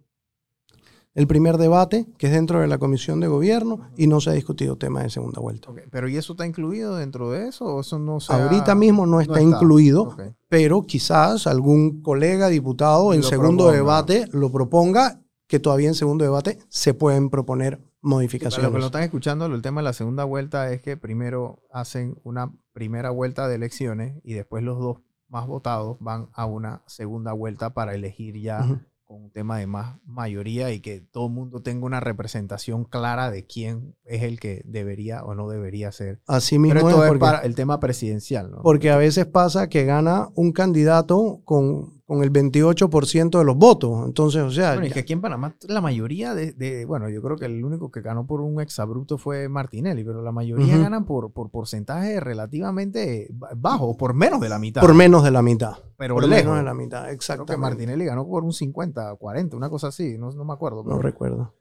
el 1.15 1.27
primer 1.27 1.57
debate, 1.59 2.07
que 2.17 2.29
es 2.29 2.33
dentro 2.33 2.61
de 2.61 2.69
la 2.69 2.79
comisión 2.79 3.19
de 3.19 3.27
gobierno, 3.27 3.81
y 3.97 4.07
no 4.07 4.21
se 4.21 4.31
ha 4.31 4.35
discutido 4.35 4.77
tema 4.77 5.03
de 5.03 5.11
segunda 5.11 5.41
vuelta. 5.41 5.69
Pero 5.91 6.09
¿y 6.09 6.17
eso 6.17 6.35
está 6.35 6.47
incluido 6.47 6.95
dentro 6.97 7.31
de 7.33 7.49
eso 7.49 7.65
o 7.65 7.81
eso 7.81 7.99
no 7.99 8.21
se 8.21 8.33
ha- 8.33 8.45
Ahorita 8.45 8.75
mismo 8.77 9.05
no 9.07 9.21
está, 9.21 9.41
está. 9.41 9.43
incluido, 9.43 10.17
pero 10.49 10.83
quizás 10.83 11.47
algún 11.49 12.03
colega 12.03 12.49
diputado 12.49 13.13
en 13.15 13.23
segundo 13.25 13.65
proponga. 13.65 13.77
debate 13.77 14.25
lo 14.33 14.53
proponga, 14.53 15.21
que 15.49 15.59
todavía 15.59 15.89
en 15.89 15.95
segundo 15.95 16.25
debate 16.25 16.59
se 16.69 16.95
pueden 16.95 17.31
proponer 17.31 17.81
Para 18.01 18.11
modificaciones. 18.15 18.63
los 18.65 18.73
que 18.73 18.79
lo 18.81 18.87
están 18.87 19.03
escuchando, 19.03 19.47
el 19.47 19.63
tema 19.63 19.81
de 19.81 19.85
la 19.87 19.93
segunda 19.93 20.25
vuelta 20.25 20.71
es 20.73 20.81
que 20.81 20.97
primero 20.97 21.63
hacen 21.73 22.17
una 22.25 22.53
primera 22.73 23.11
vuelta 23.11 23.49
de 23.49 23.57
elecciones 23.57 24.21
y 24.23 24.35
después 24.35 24.63
los 24.63 24.79
dos 24.79 24.99
más 25.29 25.47
votados 25.47 25.97
van 26.01 26.29
a 26.33 26.47
una 26.47 26.83
segunda 26.87 27.33
vuelta 27.33 27.75
para 27.75 27.95
elegir 27.95 28.39
ya 28.41 28.61
con 29.05 29.25
un 29.25 29.31
tema 29.31 29.59
de 29.59 29.67
más 29.67 29.97
mayoría 30.05 30.71
y 30.71 30.81
que 30.81 31.01
todo 31.01 31.27
el 31.27 31.33
mundo 31.33 31.61
tenga 31.63 31.87
una 31.87 31.99
representación 32.01 32.85
clara 32.85 33.31
de 33.31 33.47
quién 33.47 33.97
es 34.05 34.23
el 34.23 34.39
que 34.39 34.63
debería 34.67 35.25
o 35.25 35.35
no 35.35 35.49
debería 35.49 35.91
ser. 35.93 36.21
Así 36.27 36.59
mismo 36.59 36.75
Pero 36.75 36.89
es 36.89 36.93
esto 36.95 37.05
es 37.05 37.09
porque- 37.09 37.21
para 37.21 37.39
el 37.41 37.55
tema 37.55 37.81
presidencial, 37.81 38.51
¿no? 38.51 38.63
Porque 38.63 38.91
a 38.91 38.97
veces 38.97 39.27
pasa 39.27 39.69
que 39.69 39.85
gana 39.87 40.29
un 40.35 40.53
candidato 40.53 41.41
con, 41.45 41.98
con 42.09 42.23
el 42.23 42.33
28% 42.33 43.39
de 43.39 43.45
los 43.45 43.55
votos. 43.57 44.07
Entonces, 44.07 44.41
o 44.41 44.51
sea, 44.51 44.73
Bueno, 44.73 44.87
ya- 44.89 44.95
que 44.95 45.01
aquí 45.01 45.13
en 45.13 45.21
Panamá 45.21 45.55
la 45.69 45.83
mayoría 45.83 46.35
de, 46.35 46.53
de- 46.55 46.87
bueno, 46.87 47.11
yo 47.11 47.21
creo 47.21 47.37
que 47.37 47.45
el 47.45 47.63
único 47.63 47.91
que 47.91 48.01
ganó 48.01 48.27
por 48.27 48.41
un 48.41 48.63
exabrupto 48.63 49.19
fue 49.19 49.51
Martinelli, 49.51 50.05
pero 50.05 50.23
la 50.23 50.33
mayoría 50.33 50.79
ganan 50.79 51.05
por, 51.05 51.33
por 51.35 51.51
porcentaje 51.51 52.19
relativamente 52.19 53.29
ba- 53.31 53.51
bajo, 53.55 53.95
por 53.99 54.15
menos 54.15 54.41
de 54.41 54.49
la 54.49 54.59
mitad. 54.59 54.81
por 54.81 54.95
menos 54.95 55.23
de 55.23 55.31
la 55.31 55.43
mitad. 55.43 55.75
pero 55.99 56.15
por 56.15 56.27
lejos. 56.27 56.45
menos 56.47 56.57
de 56.57 56.63
la 56.65 56.73
mitad, 56.75 57.05
Creo 57.19 57.45
que. 57.45 57.57
Martinelli 57.59 58.07
ganó 58.07 58.27
por 58.27 58.43
un 58.43 58.55
50, 58.55 59.15
40, 59.17 59.55
una 59.59 59.69
cosa 59.69 59.89
así, 59.89 60.17
no, 60.17 60.31
no 60.33 60.45
me 60.47 60.55
acuerdo. 60.55 60.83
No 60.85 60.99
recuerdo. 61.01 61.55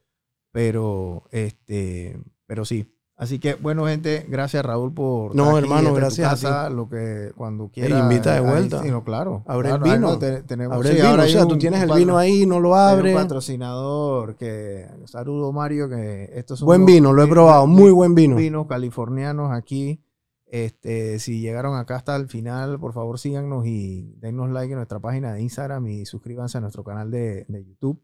pero, 0.53 1.25
este, 1.31 2.17
pero 2.45 2.63
sí. 2.63 2.93
Así 3.19 3.39
que, 3.39 3.55
bueno, 3.55 3.87
gente, 3.87 4.27
gracias 4.29 4.63
Raúl 4.63 4.93
por. 4.93 5.35
No, 5.35 5.45
estar 5.57 5.63
hermano, 5.63 5.91
gracias 5.95 6.27
a 6.27 6.29
casa, 6.31 6.69
Lo 6.69 6.87
que 6.87 7.31
cuando 7.35 7.69
quieras. 7.69 7.99
invita 7.99 8.33
de 8.33 8.37
ahí, 8.39 8.45
vuelta. 8.45 8.83
sí, 8.83 8.91
no, 8.91 9.03
claro. 9.03 9.43
Abre 9.47 9.69
el 9.69 9.75
Claro, 9.77 9.85
ahí 9.91 9.97
vino. 9.97 10.07
no, 10.11 10.19
te- 10.19 10.43
tenemos, 10.43 10.75
Abre 10.75 10.89
sí, 10.89 10.91
el 10.91 10.97
vino, 11.01 11.09
ahora 11.09 11.23
o 11.23 11.25
hay 11.25 11.31
sea, 11.31 11.41
un- 11.41 11.47
tú 11.47 11.57
tienes 11.57 11.83
un 11.83 11.89
el 11.89 11.95
vino 11.97 12.17
ahí, 12.17 12.45
no 12.45 12.59
lo 12.59 12.75
abres. 12.75 13.15
Un 13.15 13.21
patrocinador 13.21 14.35
que. 14.35 14.85
Saludo, 15.05 15.51
Mario, 15.51 15.89
que 15.89 16.29
estos 16.35 16.59
son 16.59 16.67
Buen 16.67 16.81
unos 16.81 16.93
vino, 16.93 17.11
lo 17.13 17.23
he 17.23 17.27
probado, 17.27 17.65
muy 17.65 17.89
buen 17.91 18.13
vino. 18.13 18.35
Vinos 18.35 18.67
californianos 18.67 19.51
aquí. 19.51 19.99
Este, 20.45 21.17
si 21.19 21.41
llegaron 21.41 21.75
acá 21.75 21.95
hasta 21.97 22.15
el 22.15 22.27
final, 22.29 22.79
por 22.79 22.93
favor 22.93 23.19
síganos 23.19 23.65
y 23.65 24.13
denos 24.19 24.49
like 24.51 24.71
en 24.71 24.77
nuestra 24.77 24.99
página 24.99 25.33
de 25.33 25.41
Instagram 25.41 25.87
y 25.87 26.05
suscríbanse 26.05 26.59
a 26.59 26.61
nuestro 26.61 26.83
canal 26.83 27.11
de, 27.11 27.45
de 27.49 27.65
YouTube. 27.65 27.99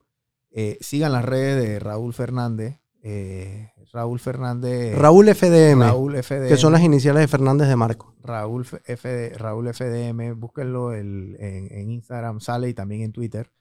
Eh, 0.52 0.78
sigan 0.82 1.14
las 1.14 1.24
redes 1.24 1.64
de 1.64 1.80
Raúl 1.80 2.14
Fernández. 2.14 2.80
Eh, 3.06 3.72
Raúl 3.92 4.20
Fernández. 4.20 4.98
Raúl 4.98 5.28
FDM, 5.28 5.82
Raúl 5.82 6.16
FDM. 6.24 6.48
que 6.48 6.58
son 6.58 6.72
las 6.74 6.82
iniciales 6.82 7.22
de 7.22 7.28
Fernández 7.28 7.68
de 7.68 7.76
Marco. 7.76 8.16
Raúl, 8.24 8.66
FD 8.66 9.38
Raúl 9.38 9.68
FDM, 9.68 10.34
búsquenlo 10.34 10.94
el- 10.94 11.36
en, 11.40 11.68
en 11.72 11.92
Instagram, 11.92 12.40
sale 12.40 12.70
y 12.70 12.74
también 12.74 13.02
en 13.02 13.12
Twitter. 13.12 13.52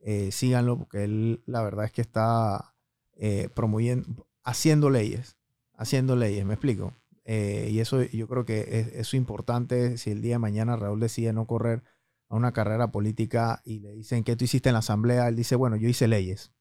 Eh, 0.00 0.30
síganlo 0.32 0.76
porque 0.78 1.04
él, 1.04 1.42
la 1.46 1.62
verdad 1.62 1.84
es 1.84 1.92
que 1.92 2.00
está 2.02 2.74
eh, 3.16 3.48
promoviendo, 3.54 4.26
haciendo 4.44 4.90
leyes, 4.90 5.36
haciendo 5.74 6.16
leyes, 6.16 6.44
me 6.44 6.54
explico. 6.54 6.92
Y 7.30 7.78
eso 7.80 8.02
yo 8.02 8.26
creo 8.26 8.46
que 8.46 8.60
es, 8.60 8.86
eso 8.88 9.00
es 9.00 9.14
importante 9.14 9.98
si 9.98 10.10
el 10.10 10.22
día 10.22 10.36
de 10.36 10.38
mañana 10.38 10.76
Raúl 10.76 10.98
decide 10.98 11.34
no 11.34 11.46
correr 11.46 11.82
a 12.30 12.36
una 12.36 12.52
carrera 12.52 12.90
política 12.90 13.60
y 13.66 13.80
le 13.80 13.92
dicen 13.92 14.24
que 14.24 14.34
tú 14.34 14.44
hiciste 14.46 14.70
en 14.70 14.72
la 14.72 14.78
asamblea, 14.78 15.28
él 15.28 15.36
dice, 15.36 15.54
bueno, 15.54 15.76
yo 15.76 15.88
hice 15.90 16.08
leyes. 16.08 16.52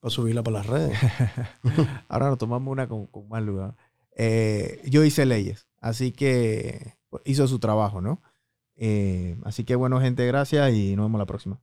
Para 0.00 0.10
subirla 0.10 0.42
para 0.42 0.58
las 0.58 0.66
redes. 0.66 0.98
Ahora 2.08 2.28
nos 2.28 2.38
tomamos 2.38 2.70
una 2.70 2.88
con, 2.88 3.06
con 3.06 3.28
más 3.28 3.42
lugar. 3.42 3.74
Eh, 4.16 4.82
yo 4.86 5.04
hice 5.04 5.26
leyes, 5.26 5.68
así 5.80 6.12
que 6.12 6.94
pues, 7.08 7.22
hizo 7.24 7.46
su 7.46 7.58
trabajo, 7.58 8.00
¿no? 8.00 8.20
Eh, 8.76 9.36
así 9.44 9.64
que 9.64 9.74
bueno, 9.74 10.00
gente, 10.00 10.26
gracias 10.26 10.72
y 10.74 10.96
nos 10.96 11.06
vemos 11.06 11.18
la 11.18 11.26
próxima. 11.26 11.60